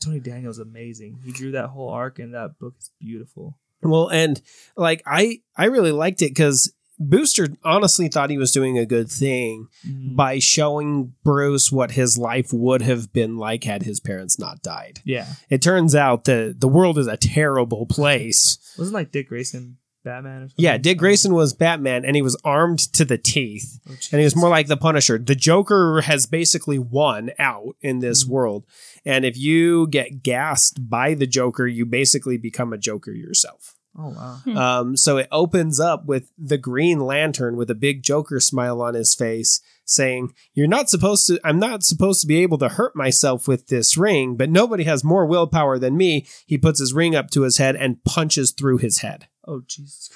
[0.00, 1.18] Tony Daniels amazing.
[1.22, 3.58] He drew that whole arc, and that book is beautiful.
[3.82, 4.40] Well, and
[4.76, 9.10] like I I really liked it because Booster honestly thought he was doing a good
[9.10, 10.14] thing Mhm.
[10.16, 15.00] by showing Bruce what his life would have been like had his parents not died.
[15.04, 18.58] Yeah, It turns out that the world is a terrible place.
[18.78, 20.42] wasn't like Dick Grayson Batman?
[20.42, 20.62] Or something?
[20.62, 23.78] Yeah, Dick Grayson was Batman and he was armed to the teeth.
[23.88, 25.16] Oh, And he was more like the Punisher.
[25.18, 28.28] The Joker has basically won out in this Mhm.
[28.28, 28.64] world.
[29.06, 33.73] And if you get gassed by the Joker, you basically become a Joker yourself.
[33.96, 34.40] Oh wow.
[34.44, 34.56] Hmm.
[34.56, 38.94] Um, so it opens up with the Green Lantern with a big Joker smile on
[38.94, 41.38] his face, saying, "You're not supposed to.
[41.44, 45.04] I'm not supposed to be able to hurt myself with this ring, but nobody has
[45.04, 48.78] more willpower than me." He puts his ring up to his head and punches through
[48.78, 50.10] his head, Oh Jesus.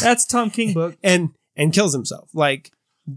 [0.00, 0.96] That's Tom King book.
[1.02, 2.30] and and kills himself.
[2.34, 2.72] Like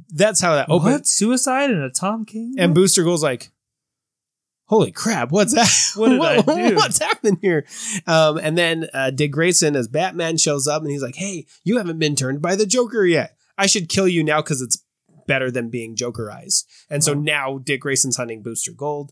[0.10, 0.92] that's how that opens.
[0.92, 2.56] What suicide in a Tom King?
[2.58, 2.84] And book?
[2.84, 3.52] Booster goes like,
[4.68, 5.32] "Holy crap!
[5.32, 5.70] What's that?
[6.00, 7.66] What did I do?" What's happening here?"
[8.06, 11.78] Um, and then uh, Dick Grayson as Batman shows up, and he's like, "Hey, you
[11.78, 13.36] haven't been turned by the Joker yet.
[13.58, 14.84] I should kill you now because it's
[15.28, 19.12] better than being Jokerized." And so now Dick Grayson's hunting Booster Gold.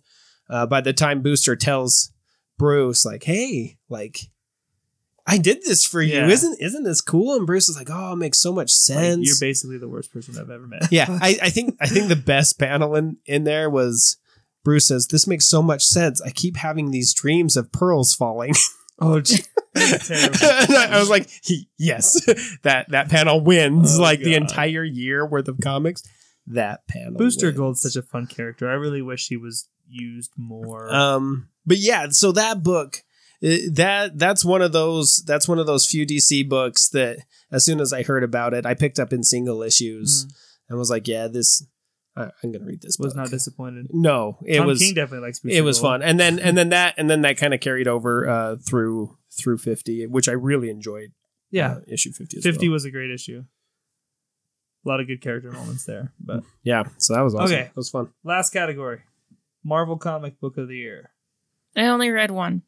[0.50, 2.12] Uh, by the time Booster tells
[2.58, 4.20] Bruce, like, "Hey, like."
[5.28, 6.14] I did this for you.
[6.18, 6.28] Yeah.
[6.28, 7.34] Isn't isn't this cool?
[7.36, 9.26] And Bruce is like, oh, it makes so much Like, sense.
[9.26, 10.92] you're basically the worst person I've ever met.
[10.92, 14.18] yeah, I, I think I think the best panel in in there was
[14.66, 16.22] Bruce says, "This makes so much sense.
[16.22, 18.54] I keep having these dreams of pearls falling."
[18.98, 19.40] Oh, gee.
[19.76, 20.38] terrible.
[20.42, 22.24] And I I was like, he, "Yes,
[22.64, 26.02] that that panel wins Oh, like the entire year worth of comics."
[26.48, 27.58] That panel, Booster wins.
[27.58, 28.70] Gold's such a fun character.
[28.70, 30.90] I really wish he was used more.
[30.94, 33.04] Um, but yeah, so that book,
[33.44, 37.18] uh, that that's one of those that's one of those few DC books that
[37.52, 40.26] as soon as I heard about it, I picked up in single issues
[40.70, 41.66] and was like, yeah, this
[42.18, 42.98] I, I'm gonna read this.
[42.98, 43.24] was book.
[43.24, 43.88] not disappointed.
[43.92, 46.70] No, it Tom was King definitely likes Booster it was fun, and then and then
[46.70, 50.70] that and then that kind of carried over uh, through through fifty, which I really
[50.70, 51.12] enjoyed.
[51.52, 52.38] Yeah, uh, issue fifty.
[52.38, 52.74] As 50 well.
[52.74, 53.44] was a great issue.
[54.86, 56.14] A lot of good character moments there.
[56.20, 57.54] But yeah, so that was awesome.
[57.54, 57.66] Okay.
[57.66, 58.10] it was fun.
[58.24, 59.02] last category
[59.64, 61.12] Marvel Comic Book of the Year.
[61.76, 62.62] I only read one.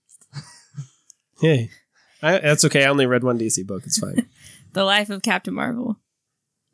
[1.39, 1.69] Hey,
[2.21, 2.83] I, that's okay.
[2.83, 3.83] I only read one DC book.
[3.85, 4.27] It's fine.
[4.73, 5.97] The Life of Captain Marvel.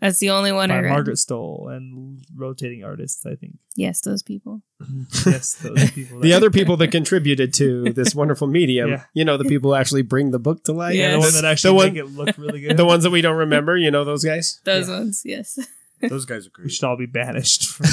[0.04, 0.90] That's the only one I read.
[0.90, 3.58] Margaret Stohl and rotating artists, I think.
[3.78, 4.62] Yes, those people.
[5.26, 6.20] Yes, those people.
[6.20, 9.04] the other people that contributed to this wonderful medium, Yeah.
[9.14, 10.94] you know, the people who actually bring the book to life.
[10.96, 11.34] Yeah, the Yes.
[11.34, 12.76] one that actually the one, make it look really good.
[12.76, 14.60] the ones that we don't remember, you know, those guys.
[14.66, 15.58] Those ones, yes.
[16.10, 16.66] Those guys are great.
[16.66, 17.86] we should all be banished from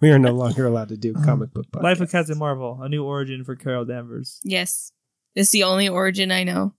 [0.00, 1.82] we are no longer allowed to do um, comic book podcasts.
[1.84, 4.40] Life of Captain Marvel, a new origin for Carol Danvers.
[4.42, 4.90] yes.
[5.36, 6.74] It's the only origin I know.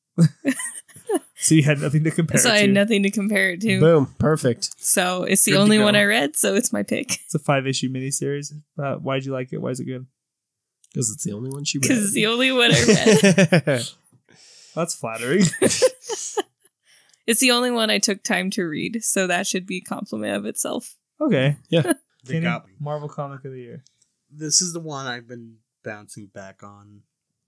[1.39, 2.61] So you had nothing to compare so it I to.
[2.61, 3.79] had nothing to compare it to.
[3.79, 4.71] Boom, perfect.
[4.79, 5.83] So it's the Good to only go.
[5.85, 7.11] one I read, so it's my pick.
[7.25, 8.51] It's a five issue miniseries.
[8.77, 9.59] Uh, why'd you like it?
[9.61, 10.07] Why is it good?
[10.91, 11.81] Because it's the only one she read.
[11.83, 13.83] Because it's the only one I read.
[14.75, 15.43] That's flattering.
[15.61, 20.35] it's the only one I took time to read, so that should be a compliment
[20.35, 20.95] of itself.
[21.21, 21.57] okay.
[21.69, 21.83] They
[22.25, 22.73] Kenny, got me.
[22.79, 23.83] Marvel Comic of the Year.
[24.29, 27.01] This is the one I've been bouncing back on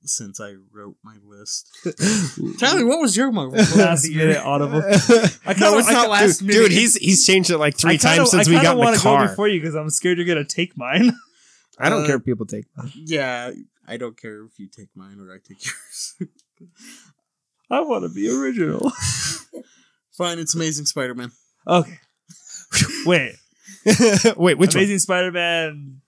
[0.04, 1.70] since I wrote my list.
[2.60, 3.58] Tyler, what was your Marvel?
[3.58, 4.28] book of Last the year?
[4.28, 4.78] minute audible.
[5.46, 6.62] I No, it's I not last dude, minute.
[6.64, 8.72] dude, he's he's changed it like three I kinda- times since I we kinda got
[8.74, 9.26] in wanna the car.
[9.26, 11.12] go before you because I'm scared you're gonna take mine.
[11.80, 12.92] I don't Uh, care if people take mine.
[12.96, 13.52] Yeah,
[13.88, 16.16] I don't care if you take mine or I take yours.
[17.72, 18.92] I want to be original.
[20.18, 21.32] Fine, it's Amazing Spider-Man.
[21.68, 22.00] Okay.
[23.06, 23.36] Wait.
[24.36, 26.02] Wait, which Amazing Spider-Man.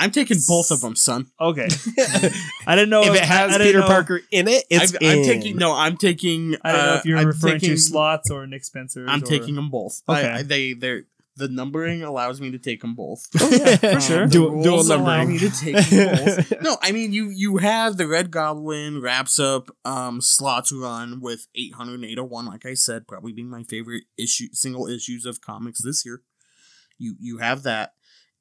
[0.00, 1.26] I'm taking both of them, son.
[1.40, 1.68] Okay.
[2.66, 3.10] I didn't know one?
[3.10, 5.24] if it has I didn't Peter Parker in it, it's I've- I'm in.
[5.24, 5.72] taking no.
[5.74, 6.56] I'm taking.
[6.64, 9.04] I don't know uh, if you're I'm referring taking, to Slott's or Nick Spencer.
[9.08, 10.02] I'm taking them both.
[10.08, 10.26] Okay.
[10.28, 11.02] I, I, they they
[11.36, 13.26] the numbering allows me to take them both.
[13.34, 14.26] Yeah, for Um, sure.
[14.26, 16.52] the Dual- dual rules allow me to take them both.
[16.62, 21.46] No, I mean you you have the Red Goblin wraps up um Slott's run with
[21.54, 25.82] 800 and 801 like I said probably being my favorite issue single issues of comics
[25.82, 26.22] this year.
[26.98, 27.92] You you have that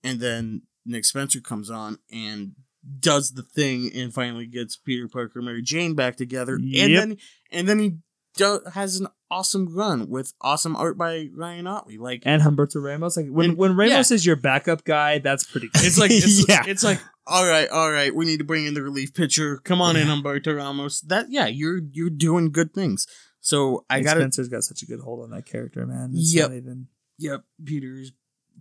[0.04, 2.54] and then Nick Spencer comes on and
[3.00, 7.18] does the thing and finally gets Peter Parker and Mary Jane back together and then
[7.52, 7.98] and then he
[8.36, 13.18] do, has an awesome run with awesome art by Ryan Ottley like and Humberto Ramos.
[13.18, 14.16] Like when And- when Ramos yeah.
[14.16, 15.68] is your backup guy, that's pretty.
[15.68, 15.84] Good.
[15.84, 16.64] It's like it's, Yeah.
[16.68, 18.16] it's like all right, all right.
[18.16, 19.58] We need to bring in the relief pitcher.
[19.58, 21.02] Come on in, Humberto Ramos.
[21.02, 23.06] That yeah, you're you're doing good things.
[23.42, 24.18] So I got.
[24.18, 26.12] Spencer's got such a good hold on that character, man.
[26.16, 26.52] It's Yep.
[26.54, 26.88] even
[27.20, 28.14] Yep, Peter's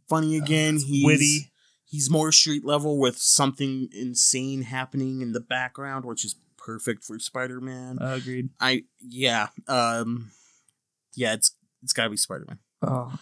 [0.08, 0.76] funny uh, again.
[0.78, 1.52] He's witty.
[1.88, 7.18] He's more street level with something insane happening in the background, which is perfect for
[7.18, 7.98] Spider Man.
[7.98, 8.50] Uh, agreed.
[8.60, 10.30] I yeah, um,
[11.14, 11.32] yeah.
[11.32, 11.52] It's
[11.82, 12.58] it's got to be Spider Man.
[12.82, 13.18] Oh,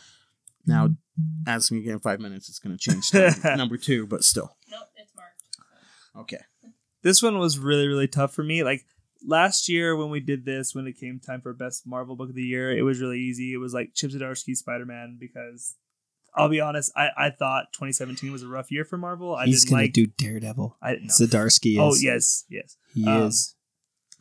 [0.67, 0.91] Now,
[1.47, 2.49] ask me again in five minutes.
[2.49, 5.45] It's going to change to number two, but still Nope, it's marked.
[6.17, 6.43] okay.
[7.03, 8.65] this one was really really tough for me.
[8.65, 8.85] Like
[9.25, 12.35] last year when we did this, when it came time for best Marvel book of
[12.35, 13.53] the year, it was really easy.
[13.55, 15.77] It was like Chip Zdarsky Spider Man because
[16.37, 19.35] I'll be honest, I, I thought 2017 was a rough year for Marvel.
[19.35, 19.93] I He's didn't gonna like.
[19.93, 20.77] do Daredevil.
[20.83, 21.15] I didn't know.
[21.27, 21.79] Zdarsky is.
[21.81, 22.77] Oh yes, yes.
[22.95, 23.55] he Um, is.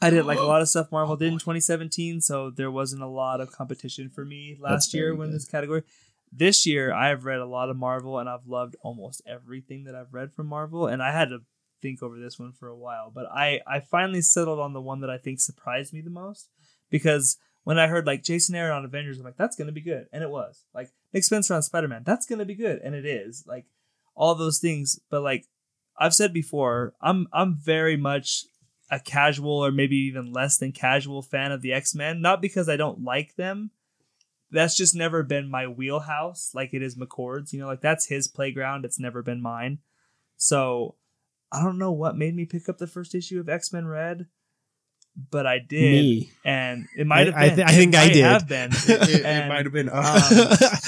[0.02, 3.08] I didn't like a lot of stuff Marvel did in 2017, so there wasn't a
[3.08, 5.36] lot of competition for me last year when good.
[5.36, 5.84] this category.
[6.32, 10.14] This year, I've read a lot of Marvel, and I've loved almost everything that I've
[10.14, 10.86] read from Marvel.
[10.88, 11.40] And I had to
[11.82, 15.00] think over this one for a while, but I I finally settled on the one
[15.02, 16.50] that I think surprised me the most
[16.90, 20.08] because when I heard like Jason Aaron on Avengers, I'm like, that's gonna be good,
[20.12, 20.66] and it was.
[20.74, 20.92] Like
[21.24, 23.46] Spencer on Spider Man, that's gonna be good, and it is.
[23.48, 23.66] Like
[24.16, 25.46] all those things, but like
[25.98, 28.46] I've said before, I'm I'm very much
[28.92, 32.78] a casual or maybe even less than casual fan of the X-Men, not because I
[32.78, 33.72] don't like them.
[34.52, 38.28] That's just never been my wheelhouse like it is McCord's, you know, like that's his
[38.28, 39.80] playground, it's never been mine.
[40.38, 40.96] So,
[41.52, 44.28] I don't know what made me pick up the first issue of X-Men Red,
[45.32, 46.32] but I did Me.
[46.44, 48.24] and it might have I- I been I think I did.
[48.24, 48.72] have been.
[48.88, 49.90] It, it, And, might have been.
[49.90, 50.22] um,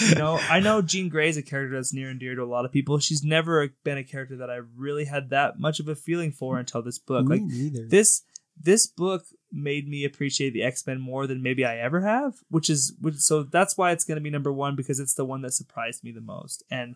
[0.09, 2.45] you know, I know Jean Grey is a character that's near and dear to a
[2.45, 2.99] lot of people.
[2.99, 6.57] She's never been a character that I really had that much of a feeling for
[6.59, 7.25] until this book.
[7.25, 7.85] Me Like neither.
[7.87, 8.23] this
[8.59, 12.69] this book made me appreciate the X Men more than maybe I ever have, which
[12.69, 15.41] is which, so that's why it's going to be number one because it's the one
[15.43, 16.95] that surprised me the most, and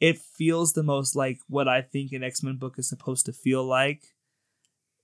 [0.00, 3.32] it feels the most like what I think an X Men book is supposed to
[3.32, 4.02] feel like,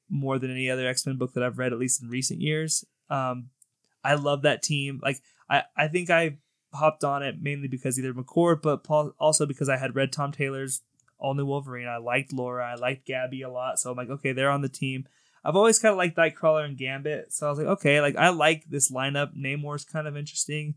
[0.08, 2.84] more than any other X Men book that I've read, at least in recent years.
[3.10, 3.50] Um,
[4.04, 5.00] I love that team.
[5.02, 6.38] Like I, I think I
[6.72, 10.32] hopped on it mainly because either McCord, but Paul, also because I had read Tom
[10.32, 10.82] Taylor's
[11.18, 11.88] All New Wolverine.
[11.88, 12.70] I liked Laura.
[12.70, 13.78] I liked Gabby a lot.
[13.78, 15.06] So I'm like, okay, they're on the team.
[15.44, 17.32] I've always kind of liked Nightcrawler and Gambit.
[17.32, 19.36] So I was like, okay, like I like this lineup.
[19.36, 20.74] Namor's kind of interesting.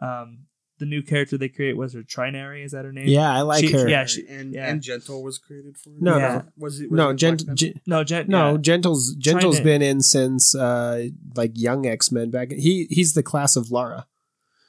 [0.00, 0.46] Um,
[0.78, 2.64] the new character they create was her Trinary.
[2.64, 3.08] Is that her name?
[3.08, 3.88] Yeah, I like She- her.
[3.88, 4.68] yeah, she- and yeah.
[4.68, 6.02] and Gentle was created for it.
[6.02, 6.28] No, Yeah.
[6.28, 6.90] no, Was it?
[6.90, 7.10] Was no.
[7.10, 8.58] it Gent, Black Gen- No, Gen- no, yeah.
[8.58, 12.50] Gentle's Gentle's Trying been in since uh like young X Men back.
[12.52, 14.06] He he's the class of Lara.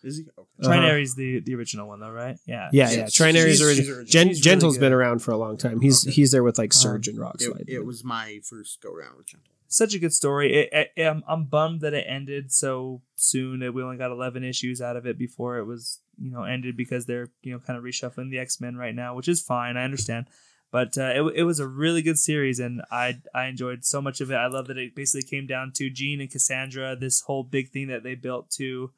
[0.04, 0.24] Is he?
[0.24, 0.42] Okay.
[0.64, 0.72] Uh-huh.
[0.74, 2.38] Trinary's the the original one though, right?
[2.48, 2.70] Yeah.
[2.72, 3.26] Yeah, She's- yeah.
[3.26, 3.76] Trinary's she's- original.
[3.76, 4.06] she's original.
[4.06, 5.82] Gen- She's really Gentle's been around for a long time.
[5.82, 6.14] He's Okay.
[6.14, 7.62] he's there with like Um, Surge and Rockslide.
[7.68, 9.54] It, it was my first go round with Gentle.
[9.68, 10.54] Such a good story.
[10.54, 13.60] It, it, I'm, I'm bummed that it ended so soon.
[13.74, 17.06] We only got 11 issues out of it before it was, you know, ended because
[17.06, 19.78] they're, you know, kind of reshuffling the X Men right now, which is fine.
[19.78, 20.28] I understand.
[20.72, 24.20] But uh, it, it was a really good series, and I I enjoyed so much
[24.20, 24.36] of it.
[24.36, 27.88] I love that it basically came down to Jean and Cassandra, this whole big thing
[27.88, 28.92] that they built to,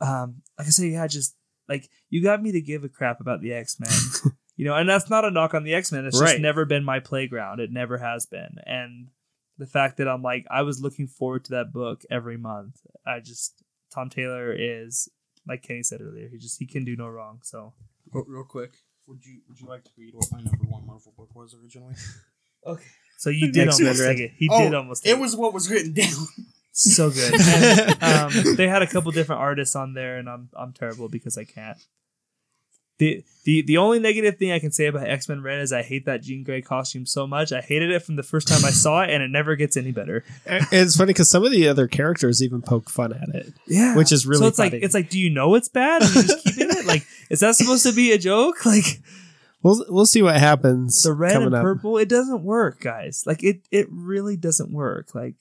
[0.00, 1.36] um, like I say, yeah, just
[1.68, 4.88] like you got me to give a crap about the X Men, you know, and
[4.88, 6.04] that's not a knock on the X Men.
[6.04, 7.60] It's just never been my playground.
[7.60, 9.08] It never has been, and
[9.58, 12.80] the fact that I'm like I was looking forward to that book every month.
[13.06, 13.62] I just
[13.92, 15.08] Tom Taylor is
[15.46, 16.28] like Kenny said earlier.
[16.28, 17.40] He just he can do no wrong.
[17.42, 17.74] So
[18.12, 18.74] Real, real quick,
[19.06, 21.94] would you would you like to read what my number one Marvel book was originally?
[22.66, 22.84] okay.
[23.18, 24.16] So you did X-Men, almost right?
[24.16, 24.32] take it.
[24.36, 25.04] He Oh, did almost.
[25.04, 26.26] Take It was what was written down.
[26.72, 27.34] so good.
[28.00, 31.36] And, um, they had a couple different artists on there, and I'm I'm terrible because
[31.36, 31.78] I can't.
[32.98, 35.82] The, the the only negative thing I can say about X Men Red is I
[35.82, 37.52] hate that Jean Grey costume so much.
[37.52, 39.92] I hated it from the first time I saw it, and it never gets any
[39.92, 40.24] better.
[40.46, 43.96] And it's funny because some of the other characters even poke fun at it, Yeah,
[43.96, 44.70] which is really so it's funny.
[44.72, 46.02] like it's like, do you know it's bad?
[46.02, 46.86] And you're just keeping it?
[46.86, 48.56] Like, is that supposed to be a joke?
[48.66, 49.00] Like
[49.62, 51.02] we'll we'll see what happens.
[51.02, 51.62] the red and up.
[51.62, 53.22] purple, it doesn't work, guys.
[53.26, 55.14] Like it it really doesn't work.
[55.14, 55.34] Like.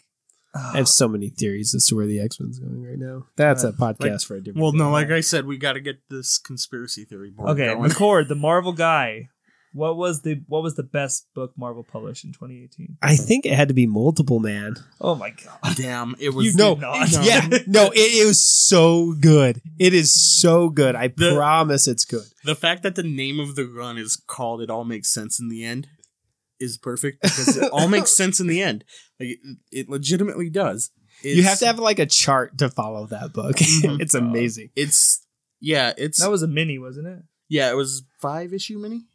[0.58, 3.28] I have so many theories as to where the X Men's going right now.
[3.36, 4.62] That's a uh, podcast Like- for a different.
[4.62, 4.78] Well, day.
[4.80, 7.90] no, like I said, we got to get this conspiracy theory board Okay, going.
[7.90, 9.30] McCord, the Marvel guy.
[9.74, 12.98] What was the what was the best book Marvel published in 2018?
[13.04, 14.76] I think it had to be multiple man.
[15.00, 15.76] Oh my god!
[15.76, 17.12] Damn, it was You no, did not.
[17.12, 17.22] No.
[17.22, 19.62] yeah, no, it, it was so good.
[19.78, 20.96] It is so good.
[20.96, 22.24] I The- promise it's good.
[22.44, 25.50] the fact that the name of the run is called "It All Makes Sense in
[25.50, 25.88] the End"
[26.60, 28.84] is perfect because it all makes sense in the end.
[29.20, 29.40] Like it,
[29.72, 30.92] it legitimately does.
[31.24, 33.56] you have to have like a chart to follow that book.
[33.58, 34.00] Mhm.
[34.02, 34.70] it's amazing.
[34.76, 35.26] It's
[35.60, 37.20] yeah, it's That was a mini, wasn't it?
[37.50, 39.06] yeah, it was five issue mini.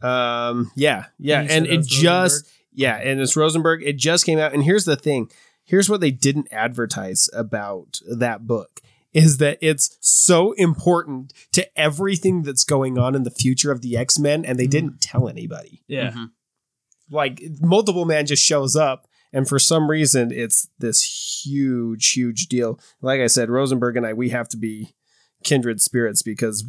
[0.00, 2.06] Um, yeah, yeah, You and it was just
[2.44, 2.52] Rosenberg?
[2.72, 3.82] yeah, and it's Rosenberg.
[3.82, 5.30] It just came out, and here's the thing.
[5.64, 8.80] Here's what they didn't advertise about that book
[9.12, 13.96] is that it's so important to everything that's going on in the future of the
[13.96, 14.70] X Men, and they Mhm.
[14.70, 15.82] didn't tell anybody.
[15.88, 16.12] Yeah.
[16.12, 16.30] Mhm.
[17.10, 21.02] Like multiple man just shows up, and for some reason, it's this
[21.44, 22.78] huge, huge deal.
[23.00, 24.94] Like I said, Rosenberg and I, we have to be
[25.44, 26.64] kindred spirits because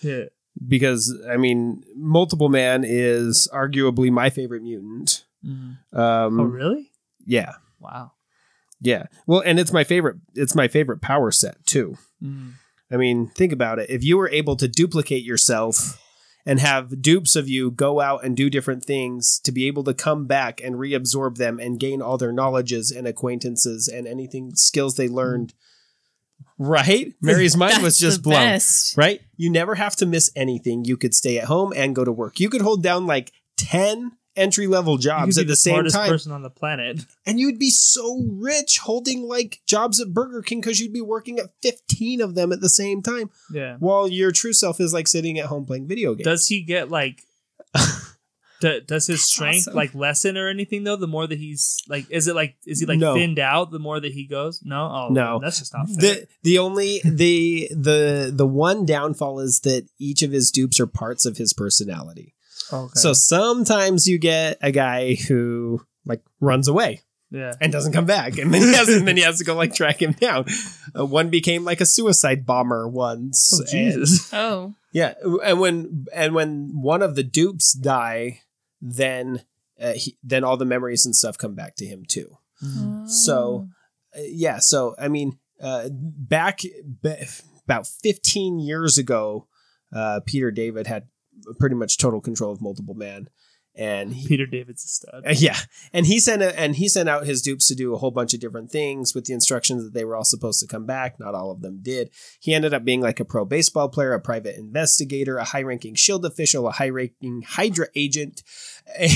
[0.00, 0.24] Yeah.
[0.66, 5.24] because I mean, multiple man is arguably my favorite mutant.
[5.44, 6.90] Um, oh really?
[7.26, 8.12] Yeah, Wow.
[8.80, 9.06] yeah.
[9.26, 10.16] Well, and it's my favorite.
[10.34, 11.96] It's my favorite power set too.
[12.22, 12.52] Mm.
[12.90, 13.90] I mean, think about it.
[13.90, 16.01] If you were able to duplicate yourself
[16.44, 19.94] and have dupes of you go out and do different things to be able to
[19.94, 24.96] come back and reabsorb them and gain all their knowledges and acquaintances and anything skills
[24.96, 25.54] they learned,
[26.58, 27.14] right?
[27.20, 28.34] Mary's mind was just blown.
[28.34, 28.96] best.
[28.96, 29.20] right?
[29.36, 30.84] You never have to miss anything.
[30.84, 32.40] You could stay at home and go to work.
[32.40, 36.08] You could hold down like 10 entry level jobs at be the, same time.
[36.08, 37.04] person on the planet.
[37.26, 41.38] And you'd be so rich holding like jobs at Burger King because you'd be working
[41.38, 43.76] at 15 of them at the same time Yeah.
[43.78, 46.24] while your true self is like sitting at home playing video games.
[46.24, 47.22] Does he get like?
[48.60, 49.74] do- does his strength awesome.
[49.74, 50.96] like lessen or anything though?
[50.96, 53.14] The more that he's like, is it like is he like No.
[53.14, 54.60] thinned out the more that he goes?
[54.64, 54.82] No.
[54.90, 55.38] Oh No.
[55.40, 55.96] That's just not fair.
[55.96, 60.86] the the only the the the one downfall is that each of his dupes are
[60.86, 62.34] parts of his personality.
[62.72, 62.92] Okay.
[62.94, 67.54] So sometimes you get a guy who like runs away yeah.
[67.60, 69.74] and doesn't come back, and then he has and then he has to go like
[69.74, 70.44] track him down.
[70.96, 73.52] Uh, one became like a suicide bomber once.
[73.54, 74.32] Oh Jesus.
[74.34, 78.40] Oh, Yeah, and when and when one of the dupes die,
[78.80, 79.42] then
[79.80, 82.36] uh, he, then all the memories and stuff come back to him too.
[83.06, 83.68] So,
[84.16, 87.26] Uh, yeah, so I mean, uh, back ba-
[87.64, 89.48] about 15 years ago,
[89.92, 91.08] uh, Peter David had
[91.58, 93.28] pretty much total control of Multiple Man,
[93.74, 95.22] and he, Peter David's a stud.
[95.26, 95.56] uh, yeah,
[95.94, 98.34] and he sent a, and he sent out his dupes to do a whole bunch
[98.34, 101.18] of different things with the instructions that they were all supposed to come back.
[101.18, 102.10] Not all of them did.
[102.38, 106.26] He ended up being like a pro baseball player, a private investigator, a high-ranking Shield
[106.26, 108.42] official, a high-ranking Hydra agent,
[108.98, 109.08] a,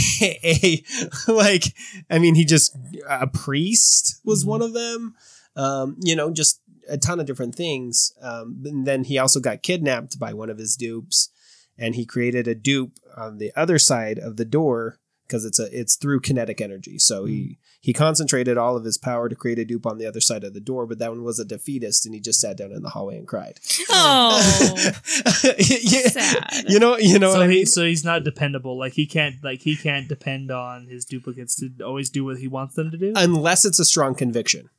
[0.43, 0.84] a-
[1.32, 1.64] like
[2.10, 2.76] I mean, he just
[3.09, 4.48] a priest was Mhm.
[4.48, 5.14] one of them.
[5.55, 8.12] Um, you know, just a ton of different things.
[8.22, 11.30] Um, and then he also got kidnapped by one of his dupes,
[11.78, 15.69] and he created a dupe on the other side of the door because it's a
[15.78, 16.98] it's through kinetic energy.
[16.98, 20.20] So he he concentrated all of his power to create a dupe on the other
[20.20, 22.73] side of the door, but that one was a defeatist, and he just sat down
[22.73, 23.59] in the hallway and cried.
[23.90, 24.82] Oh,
[25.59, 26.65] yeah, sad.
[26.69, 27.66] You know, you know so what I he mean.
[27.66, 28.78] so he's not dependable.
[28.78, 32.48] Like he can't like he can't depend on his duplicates to always do what he
[32.48, 33.12] wants them to do.
[33.16, 34.70] Unless it's a strong conviction.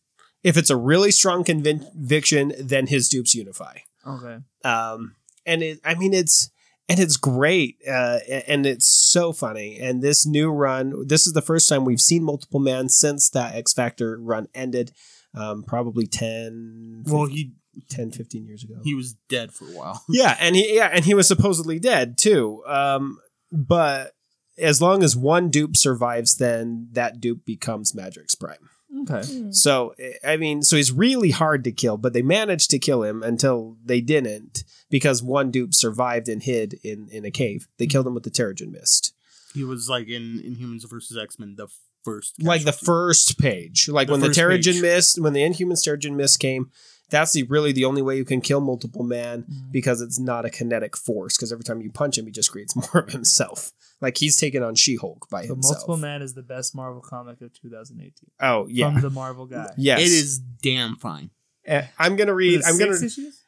[0.44, 3.80] If it's a really strong conviction, then his dupes unify.
[4.06, 4.38] okay.
[4.64, 5.16] um
[5.46, 6.50] and it i mean it's
[6.90, 9.78] and it's great uh and it's so funny.
[9.80, 13.56] And this new run this is the first time we've seen multiple man since that
[13.56, 14.92] x factor run ended
[15.34, 17.54] um probably 10 Well, he
[17.90, 18.76] 10 15 years ago.
[18.84, 20.04] he was dead for a while.
[20.10, 22.64] yeah and he yeah and he was supposedly dead too.
[22.68, 23.20] Um
[23.52, 24.14] but
[24.58, 28.70] as long as one dupe survives then that dupe becomes Madrox prime
[29.02, 29.22] Okay.
[29.26, 29.52] Hmm.
[29.52, 29.94] so
[30.26, 33.78] I mean, so he's really hard to kill, but they managed to kill him until
[33.84, 37.68] they didn't because one dupe survived and hid in in a cave.
[37.78, 39.14] They killed him with the Terrigen Mist,
[39.54, 41.68] He was like in Inhumans versus X Men, the
[42.12, 44.82] first, like the first page, like The when the first Terrigen page.
[44.82, 46.72] Mist, when the Inhumans Terrigen Mist came.
[47.10, 49.72] That's the really the only way you can kill multiple man Mm.
[49.72, 51.38] because it's not a kinetic force.
[51.38, 53.72] Because every time you punch him, he just creates more of himself.
[54.02, 55.76] Like he's taken on She Hulk by The himself.
[55.88, 58.12] Multiple Man is the best Marvel comic of 2018
[58.42, 59.70] Oh yeah, from the Marvel guy.
[59.78, 60.02] yes.
[60.02, 61.30] It is damn fine.
[61.66, 62.62] Eh, I'm gonna read.
[62.66, 63.42] I'm gonna six issues?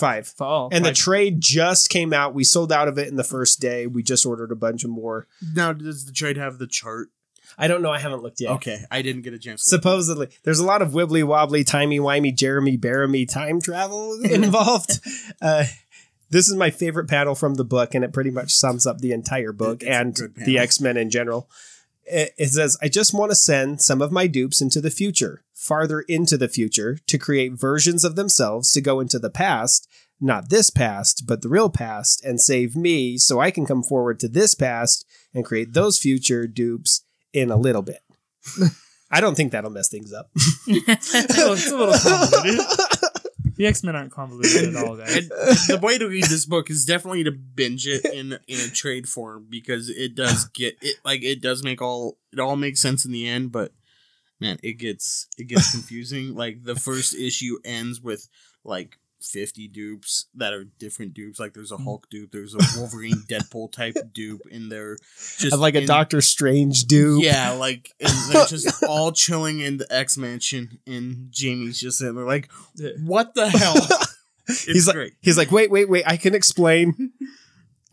[0.00, 0.34] five.
[0.40, 2.34] Oh, And the trade just came out.
[2.34, 3.86] We sold out of it in the first day.
[3.86, 5.28] We just ordered a bunch of more.
[5.54, 7.10] Now, does the trade have the chart?
[7.58, 7.90] I don't know.
[7.90, 8.52] I haven't looked yet.
[8.52, 9.64] Okay, I didn't get a chance.
[9.64, 15.00] Supposedly, there's a lot of wibbly wobbly, timey wimey, Jeremy Bearimy time travel involved.
[15.40, 15.64] uh,
[16.30, 19.12] this is my favorite panel from the book, and it pretty much sums up the
[19.12, 21.48] entire book It's and the X Men in general.
[22.06, 25.44] It, it says, I just want to send some of my dupes into the future,
[25.54, 29.88] farther into the future, to create versions of themselves to go into the past,
[30.20, 34.20] not this past, but the real past, and save me so I can come forward
[34.20, 37.03] to this past and create those future dupes
[37.34, 38.00] in a little bit.
[39.10, 40.30] I don't think that'll mess things up.
[40.66, 42.60] It's a little convoluted.
[43.56, 45.16] The X Men aren't convoluted at all, guys.
[45.16, 48.70] And the way to read this book is definitely to binge it in in a
[48.70, 52.80] trade form because it does get it like it does make all it all makes
[52.80, 53.72] sense in the end, but
[54.40, 56.34] man, it gets it gets confusing.
[56.34, 58.28] like the first issue ends with
[58.64, 61.38] like fifty dupes that are different dupes.
[61.40, 64.96] Like there's a Hulk dupe, there's a Wolverine Deadpool type dupe in there.
[65.38, 67.22] Just like a in- Doctor Strange dupe.
[67.24, 72.14] Yeah, like and they're just all chilling in the X Mansion, and Jamie's just sitting
[72.14, 72.50] there like,
[73.02, 73.74] "What the hell?"
[74.46, 76.04] It's He's like, he's like, wait, wait, wait.
[76.06, 77.12] I can explain.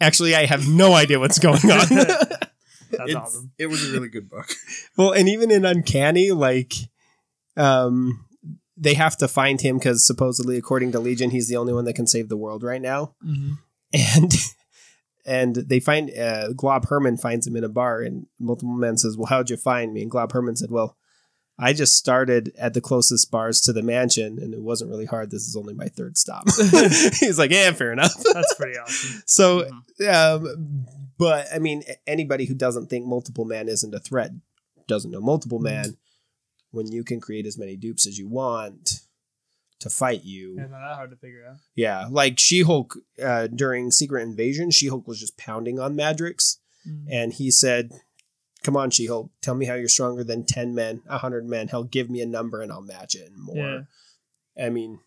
[0.01, 1.87] Actually, I have no idea what's going on.
[1.87, 2.51] That's
[2.91, 3.51] It's- awesome.
[3.57, 4.49] It was a really good book.
[4.97, 6.73] well, and even in Uncanny, like,
[7.55, 8.25] um,
[8.77, 11.93] they have to find him because supposedly, according to Legion, he's the only one that
[11.95, 13.15] can save the world right now.
[13.25, 13.57] Mhm.
[13.93, 14.31] And
[15.25, 19.17] and they find uh, Glob Herman finds him in a bar, and multiple men says,
[19.17, 20.97] "Well, how'd you find me?" And Glob Herman said, "Well."
[21.59, 25.29] I just started at the closest bars to the mansion, and it wasn't really hard.
[25.29, 26.45] This is only my third stop.
[27.19, 29.21] He's like, "Yeah, fair enough." That's pretty awesome.
[29.27, 29.69] So,
[29.99, 30.11] Mhm.
[30.47, 30.85] um,
[31.19, 34.31] but I mean, anybody who doesn't think multiple man isn't a threat
[34.87, 35.97] doesn't know multiple man.
[36.71, 39.01] When you can create as many dupes as you want
[39.79, 41.57] to fight you, Yeah, not that hard to figure out.
[41.75, 46.57] yeah, like She Hulk uh, during Secret Invasion, She Hulk was just pounding on Madrox,
[46.87, 47.05] Mm.
[47.11, 47.91] and he said,
[48.63, 51.67] "Come on, She Hulk, tell me how you're stronger than ten men, hundred men.
[51.67, 53.55] Hell, give me a number and I'll match it and more."
[54.57, 54.65] Yeah.
[54.65, 54.99] I mean,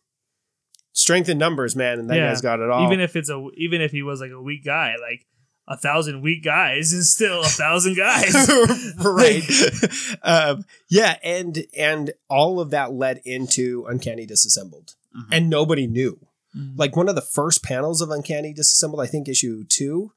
[0.93, 2.29] strength in numbers, man, and that Yeah.
[2.29, 2.87] guy's got it all.
[2.87, 5.27] Even if it's a even if he was like a weak guy, like
[5.67, 8.35] a thousand weak guys is still a thousand guys.
[8.99, 9.43] right
[10.23, 15.29] um, yeah and and all of that led into uncanny disassembled Mhm.
[15.33, 16.19] and nobody knew
[16.57, 16.75] Mm.
[16.79, 20.13] like one of the first panels of uncanny disassembled i think issue two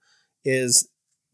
[0.46, 0.88] is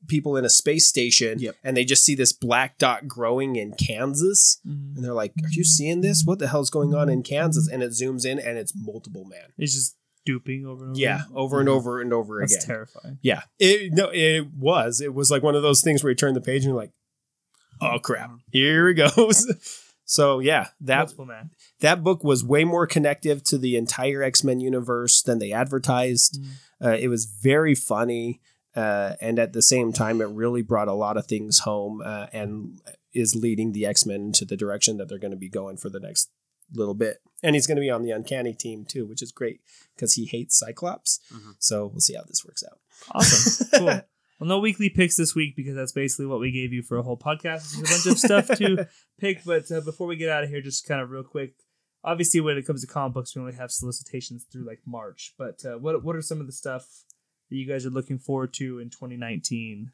[0.07, 1.55] people in a space station Yep.
[1.63, 4.95] and they just see this black dot growing in kansas Mhm.
[4.95, 7.81] and they're like are you seeing this what the hell's going on in kansas and
[7.83, 9.95] it zooms in and it's multiple man it's just
[10.25, 10.99] duping over and over.
[10.99, 13.17] yeah over and over and over That's again terrifying.
[13.21, 15.01] yeah, it no, it was.
[15.01, 16.91] It was like one of those things where you turn the page and you're like,
[17.81, 19.47] "Oh crap, here it goes."
[20.05, 21.13] so yeah, that
[21.81, 26.39] that book was way more connective to the entire X Men universe than they advertised.
[26.41, 26.85] Mm.
[26.85, 28.41] Uh, it was very funny.
[28.75, 32.25] uh, and at the same time, it really brought a lot of things home uh,
[32.33, 32.81] and
[33.13, 35.89] is leading the X Men into the direction that they're going to be going for
[35.89, 36.29] the next
[36.73, 37.17] little bit.
[37.41, 39.61] And he's going to be on the Uncanny team too, which is great
[39.95, 41.19] because he hates Cyclops.
[41.33, 41.55] Mhm.
[41.59, 42.79] So we'll see how this works out.
[43.11, 43.67] Awesome.
[43.79, 43.85] cool.
[44.39, 47.03] Well, no weekly picks this week because that's basically what we gave you for a
[47.03, 47.75] whole podcast.
[47.75, 48.87] There's a bunch of stuff to
[49.19, 51.53] pick, but uh, before we get out of here, just kind of real quick.
[52.03, 55.33] Obviously, when it comes to comic books, we only have solicitations through like March.
[55.37, 57.05] But uh, what what are some of the stuff
[57.49, 59.91] that you guys are looking forward to in 2019?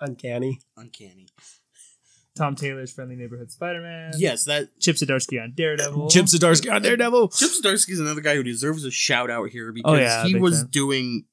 [0.00, 0.60] Uncanny.
[0.76, 1.28] Uncanny.
[2.36, 4.12] Tom Taylor's Friendly Neighborhood Spider-Man.
[4.18, 6.08] Yes, that Chip Zdarsky on Daredevil.
[6.10, 7.28] Chip Zdarsky on Daredevil.
[7.30, 10.34] Chip Zdarsky is another guy who deserves a shout out here because Oh, yeah, he
[10.36, 10.68] was fan.
[10.70, 11.24] doing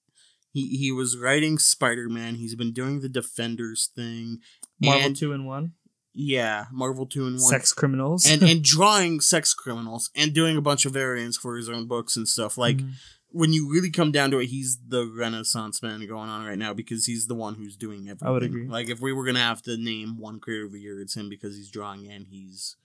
[0.52, 2.36] he he was writing Spider Man.
[2.36, 4.40] He's been doing the Defenders thing.
[4.82, 5.74] Marvel and, two and one.
[6.14, 7.50] Yeah, Marvel two and one.
[7.50, 8.26] Sex criminals.
[8.30, 12.16] and and drawing sex criminals and doing a bunch of variants for his own books
[12.16, 12.58] and stuff.
[12.58, 12.92] Like Mhm.
[13.34, 16.74] When you really come down to it, he's the Renaissance man going on right now
[16.74, 18.28] because he's the one who's doing everything.
[18.28, 18.68] I would agree.
[18.68, 21.30] Like if we were gonna have to name one creator of the year, it's him
[21.30, 22.78] because he's drawing and he's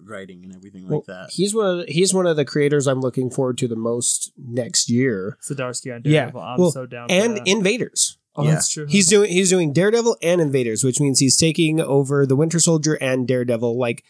[0.00, 1.30] writing and everything Well, like that.
[1.32, 1.80] He's one.
[1.80, 5.94] Of, he's one of the creators I'm looking forward to the most next year, Zdarsky
[5.94, 7.08] on Yeah, I'm well, so down.
[7.08, 7.46] for and that.
[7.46, 8.18] Invaders.
[8.34, 8.52] oh, yeah.
[8.52, 8.86] that's true.
[8.88, 12.94] He's doing he's doing Daredevil and Invaders, which means he's taking over the Winter Soldier
[12.94, 14.02] and Daredevil, like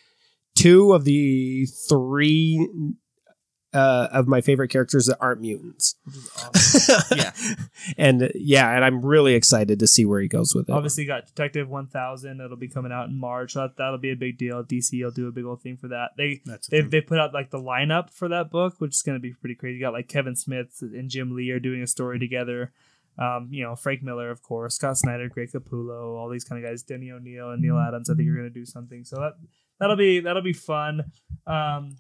[0.54, 2.68] two of the three
[3.74, 5.96] uh, of my favorite characters that aren't mutants.
[6.36, 7.18] awesome.
[7.18, 7.32] Yeah.
[7.96, 10.72] and uh, yeah, and I'm really excited to see where he goes with it.
[10.72, 12.40] Obviously, got Detective 1000.
[12.40, 13.54] It'll be coming out in March.
[13.54, 14.62] That, that'll be a big deal.
[14.62, 16.10] DC will do a big old thing for that.
[16.16, 19.22] They they they put out like the lineup for that book, which is going to
[19.22, 19.76] be pretty crazy.
[19.76, 22.72] You got like Kevin Smith and Jim Lee are doing a story together.
[23.18, 26.70] Um, you know, Frank Miller, of course, Scott Snyder, Greg Capullo, all these kind of
[26.70, 28.08] guys, Denny O'Neil and Neal Adams.
[28.08, 29.04] I think you're going to do something.
[29.04, 29.34] So that
[29.78, 31.12] that'll be that'll be fun.
[31.46, 31.96] Um,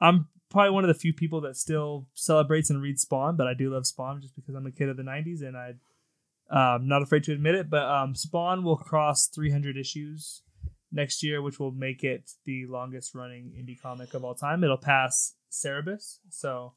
[0.00, 3.54] I'm probably one of the few people that still celebrates and reads Spawn, but I
[3.54, 5.74] do love Spawn just because I'm a kid of the '90s and I.
[6.52, 10.42] I'm not afraid to admit it, but um, Spawn will cross 300 issues
[10.90, 14.64] next year, which will make it the longest running indie comic of all time.
[14.64, 16.74] It'll pass Cerebus, so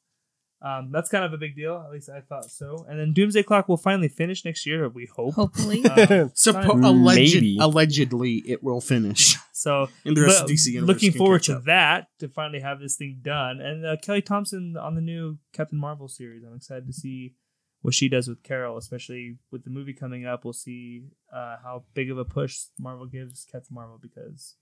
[0.64, 1.84] um, that's kind of a big deal.
[1.86, 2.86] At least I thought so.
[2.88, 4.88] And then Doomsday Clock will finally finish next year.
[4.88, 5.34] We hope.
[5.36, 5.84] Hopefully.
[5.94, 5.96] Uh,
[6.34, 9.36] Suppo- alleged, allegedly, it will finish.
[9.52, 11.66] so And the rest of DC universe looking forward to up.
[11.66, 13.60] that to finally have this thing done.
[13.60, 16.44] And uh, Kelly Thompson on the new Captain Marvel series.
[16.44, 17.36] I'm excited to see
[17.82, 20.46] what she does with Carol, especially with the movie coming up.
[20.46, 24.56] We'll see uh, how big of a push Marvel gives Captain Marvel because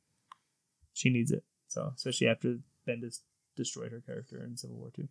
[0.94, 1.44] she needs it.
[1.68, 2.57] So especially after
[2.88, 3.19] Bendis
[3.56, 5.07] destroyed her character in Civil War Two.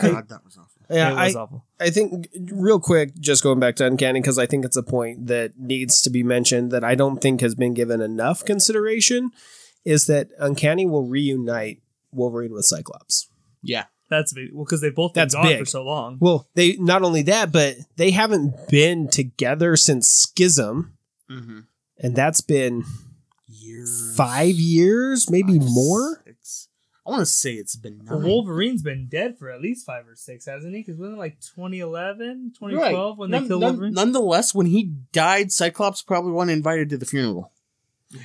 [0.00, 0.82] God, that was awful.
[0.90, 1.64] yeah, it I, awful.
[1.80, 5.26] I think real quick, just going back to Uncanny, because I think it's a point
[5.26, 9.30] that needs to be mentioned that I don't think has been given enough consideration,
[9.84, 11.82] is that Uncanny will reunite
[12.12, 13.28] Wolverine with Cyclops.
[13.62, 13.84] Yeah.
[14.10, 14.50] That's big.
[14.54, 15.58] Well, because they've both been That's gone big.
[15.58, 16.16] for so long.
[16.20, 20.94] Well, they not only that, but they haven't been together since Schism,
[21.30, 21.58] Mm-hmm.
[21.98, 22.84] and that's been
[23.48, 24.14] Years.
[24.16, 26.24] five years, maybe Five, more.
[27.08, 27.14] Six.
[27.14, 28.22] I want to say it's been nine.
[28.22, 30.80] Wolverine's been dead for at least five or six, hasn't he?
[30.82, 33.18] Because wasn't it like 2011, 2012 Right.
[33.18, 33.92] when they killed none- Wolverine?
[33.94, 37.52] Nonetheless, when he died, Cyclops probably wasn't invited to the funeral.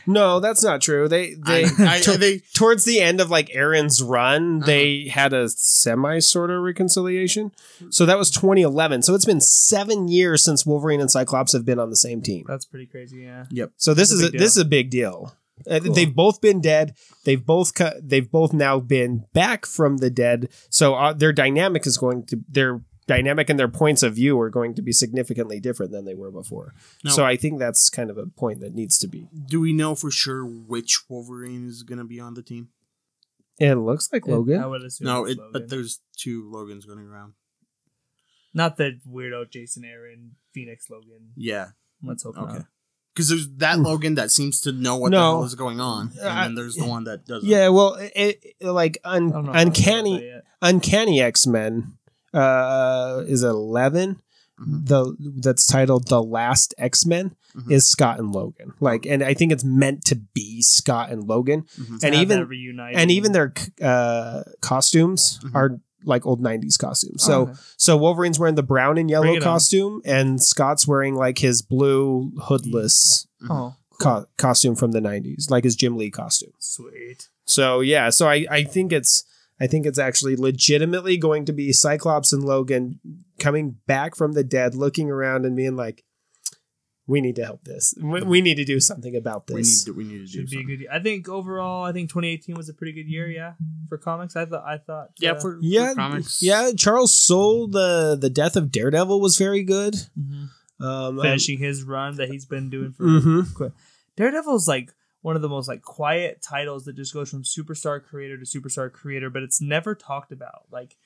[0.08, 1.10] No, that's not true.
[1.10, 4.66] They they I, I, they towards the end of like Aaron's run, Uh-huh.
[4.66, 7.52] they had a semi sort of reconciliation.
[7.90, 9.02] So that was 2011.
[9.02, 12.46] So it's been seven years since Wolverine and Cyclops have been on the same team.
[12.48, 13.44] That's pretty crazy, yeah.
[13.52, 13.74] Yep.
[13.76, 15.36] So this That's is a a, this is a big deal.
[15.70, 15.94] Uh, Cool.
[15.94, 16.96] They've both been dead.
[17.26, 20.50] They've both cu- they've both now been back from the dead.
[20.70, 24.50] So uh, their dynamic is going to their dynamic and their points of view are
[24.50, 26.74] going to be significantly different than they were before.
[27.04, 27.12] No.
[27.12, 29.28] So I think that's kind of a point that needs to be.
[29.48, 32.70] do we know for sure which Wolverine is going to be on the team?
[33.60, 34.70] It looks like I Logan.
[34.70, 35.06] would assume.
[35.06, 35.50] No, it, Logan.
[35.54, 37.34] but there's two Logans running around.
[38.54, 41.32] not the weirdo Jason Aaron Phoenix Logan.
[41.36, 41.68] Yeah,
[42.02, 42.54] Let's hope Okay.
[42.54, 42.66] not.
[43.14, 46.28] Because there's that Logan that seems to know what the hell is going on, and
[46.30, 47.48] I- then there's the one that doesn't.
[47.50, 49.52] Yeah, well, it, it- like un, don't know.
[49.52, 50.32] if I know uncanny,
[50.62, 51.94] uncanny X Men
[52.34, 54.20] uh, is eleven.
[54.60, 54.88] Mhm.
[54.88, 57.72] The that's titled the Last X Men Mhm.
[57.72, 58.74] is Scott and Logan.
[58.80, 62.04] Like, and I think it's meant to be Scott and Logan, Mhm.
[62.04, 62.48] And even
[62.94, 65.56] and even their uh, costumes Mhm.
[65.56, 67.24] are like old '90s costumes.
[67.24, 67.54] So, Okay.
[67.78, 73.28] so Wolverine's wearing the brown and yellow costume, and Scott's wearing like his blue hoodless
[73.50, 76.54] oh, co- costume from the '90s, like his Jim Lee costume.
[76.60, 77.30] sweet.
[77.46, 79.24] So yeah, so I, I think it's
[79.60, 83.00] I think it's actually legitimately going to be Cyclops and Logan
[83.40, 86.04] coming back from the dead, looking around and being like,
[87.06, 87.94] we need to help this.
[88.02, 89.54] We, we need to do something about this.
[89.56, 89.84] We need this.
[89.86, 90.68] to we need to do Should be a something.
[90.68, 90.80] good.
[90.82, 90.90] Year.
[90.94, 93.28] I think overall, I think 2018 was a pretty good year.
[93.30, 93.54] Yeah,
[93.90, 94.64] for comics, I thought.
[94.66, 95.10] I thought.
[95.20, 96.42] Yeah, uh, for, for yeah, comics.
[96.42, 96.72] yeah.
[96.78, 99.96] Charles Soule, the the death of Daredevil was very good.
[100.18, 100.50] mhm.
[100.82, 103.42] Um, finishing his run that he's been doing for hmm
[104.18, 108.38] Daredevil's like one of the most like quiet titles that just goes from superstar creator
[108.38, 110.64] to superstar creator, but it's never talked about.
[110.72, 110.98] Like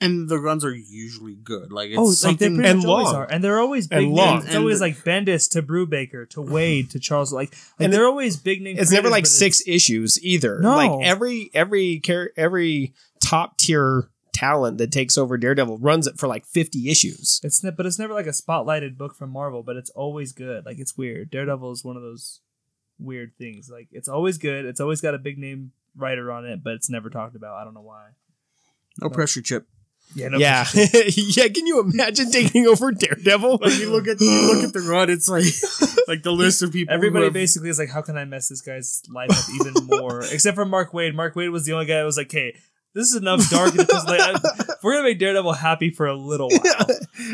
[0.00, 1.72] and the runs are usually good.
[1.72, 2.54] Like it's oh, like they something.
[2.56, 3.14] pretty and much always long.
[3.16, 4.34] are, and they're always big And long.
[4.34, 4.46] names.
[4.46, 7.32] It's always like Bendis to Brubaker to Waid to Charles.
[7.32, 8.76] Like, like And they're always big name.
[8.78, 10.58] It's never like six issues either.
[10.60, 10.76] No.
[10.76, 12.02] like every every
[12.36, 17.40] every top tier talent that takes over Daredevil runs it for like fifty issues.
[17.42, 20.66] It's ne- but it's never like a spotlighted book from Marvel, but it's always good.
[20.66, 21.30] Like it's weird.
[21.30, 22.40] Daredevil is one of those
[22.98, 23.70] weird things.
[23.70, 24.66] Like it's always good.
[24.66, 27.54] It's always got a big name writer on it, but it's never talked about.
[27.56, 28.08] I don't know why.
[29.00, 29.66] no pressure chip.
[30.14, 31.48] Yeah, no yeah, yeah.
[31.48, 33.58] Can you imagine taking over Daredevil?
[33.60, 35.44] Like you look at you look at the run, it's like
[36.08, 36.94] like the list of people.
[36.94, 40.20] Everybody have- basically is like, how can I mess this guy's life up even more?
[40.32, 41.14] Except for Mark Waid.
[41.14, 42.56] Mark Waid was the only guy that was like, hey,
[42.94, 43.74] this is enough dark.
[43.74, 43.88] like,
[44.20, 44.34] I,
[44.82, 46.86] we're gonna make Daredevil happy for a little while,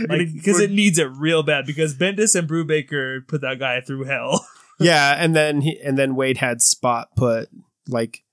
[0.08, 1.66] like because it needs it real bad.
[1.66, 4.44] Because Bendis and Brubaker put that guy through hell.
[4.80, 7.48] yeah, and then he, and then Waid had Spot put
[7.86, 8.24] like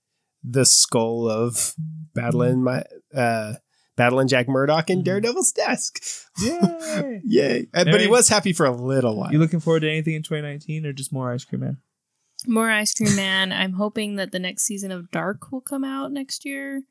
[0.44, 1.74] the skull of
[2.16, 2.84] battling my
[3.14, 3.54] uh
[4.00, 6.02] battling Jack Murdock in Daredevil's desk.
[6.42, 7.22] Yay!
[7.26, 7.68] Yay!
[7.74, 9.30] Uh, But he was happy for a little while.
[9.32, 11.78] You looking forward to anything in 2019 or just more Ice Cream Man?
[12.48, 13.52] More Ice Cream Man.
[13.52, 16.84] I'm hoping that the next season of Dark will come out next year.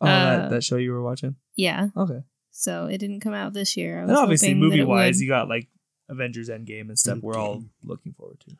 [0.00, 1.36] Oh, Uh, that, that show you were watching?
[1.56, 1.88] Yeah.
[1.94, 2.22] Okay.
[2.50, 3.98] So it didn't come out this year.
[3.98, 5.68] I was And obviously, movie wise, you got like
[6.08, 8.56] Avengers Endgame and stuff we're all looking forward to.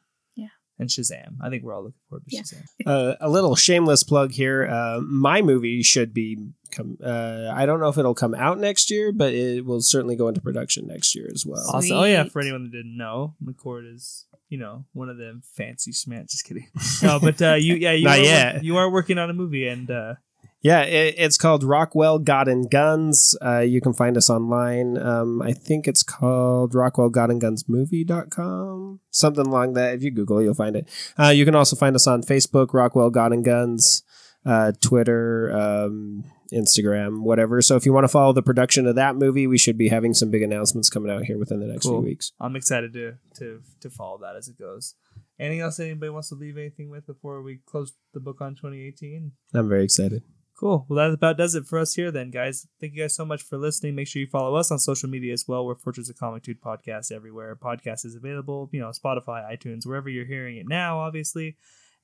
[0.78, 1.36] And Shazam.
[1.42, 2.42] I think we're all looking forward to Yeah.
[2.42, 2.64] Shazam.
[2.86, 4.66] uh, a little shameless plug here.
[4.66, 6.36] Uh, my movie should be
[6.70, 6.98] come.
[7.02, 10.28] Uh, I don't know if it'll come out next year, but it will certainly go
[10.28, 11.64] into production next year as well.
[11.72, 11.96] Awesome.
[11.96, 12.24] Oh, yeah.
[12.24, 16.32] For anyone that didn't know, McCord is, you know, one of them fancy schmants.
[16.32, 16.68] Just kidding.
[17.02, 18.64] No, but uh, you, yeah, you, Not are, yet.
[18.64, 20.14] you are working on a movie and uh,
[20.62, 23.36] Yeah, it, it's called Rockwell God and Guns.
[23.44, 24.98] Uh, you can find us online.
[24.98, 29.00] Um, I think it's called Rockwell God and Guns Movie.com.
[29.10, 29.94] Something along that.
[29.94, 30.88] If you Google, you'll find it.
[31.18, 34.02] Uh, you can also find us on Facebook, Rockwell God and Guns,
[34.44, 37.60] uh, Twitter, um, Instagram, whatever.
[37.62, 40.14] So if you want to follow the production of that movie, we should be having
[40.14, 42.00] some big announcements coming out here within the next Cool.
[42.00, 42.32] few weeks.
[42.40, 44.94] I'm excited to, to, to follow that as it goes.
[45.38, 49.32] Anything else anybody wants to leave anything with before we close the book on 2018?
[49.54, 50.22] I'm very excited.
[50.58, 50.86] Cool.
[50.88, 52.66] Well, that about does it for us here, then, guys.
[52.80, 53.94] Thank you guys so much for listening.
[53.94, 55.66] Make sure you follow us on social media as well.
[55.66, 57.54] We're Fortress of Comic Dude Podcast everywhere.
[57.56, 61.56] Podcast is available, you know, Spotify, iTunes, wherever you're hearing it now, obviously.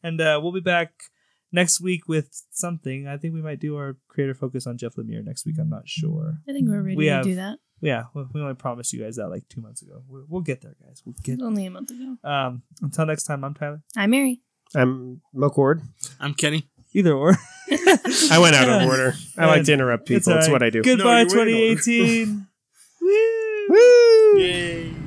[0.03, 0.93] And uh, we'll be back
[1.51, 3.09] next week with something.
[3.09, 5.57] I think we might do our creator focus on Jeff Lemire next week.
[5.59, 6.39] I'm not sure.
[6.47, 7.59] I think we're ready We to have- do that.
[7.81, 10.05] Yeah, we we only promised you guys that like two months ago.
[10.07, 11.03] We'll, we'll get there, guys.
[11.05, 11.39] We'll get.
[11.39, 12.17] was only a month ago.
[12.23, 13.83] Um, until next time, I'm Tyler.
[13.97, 14.41] I'm Mary.
[14.73, 15.83] I'm McCord.
[16.21, 16.69] I'm Kenny.
[16.95, 17.37] Either or.
[18.31, 19.15] I went out of order.
[19.39, 20.19] I like to interrupt people.
[20.19, 20.51] It's, all right.
[20.51, 20.83] what I do.
[20.83, 22.47] Goodbye, No, you waited 2018.
[23.03, 23.67] Woo!
[23.69, 24.39] Woo!
[24.39, 25.02] Yay.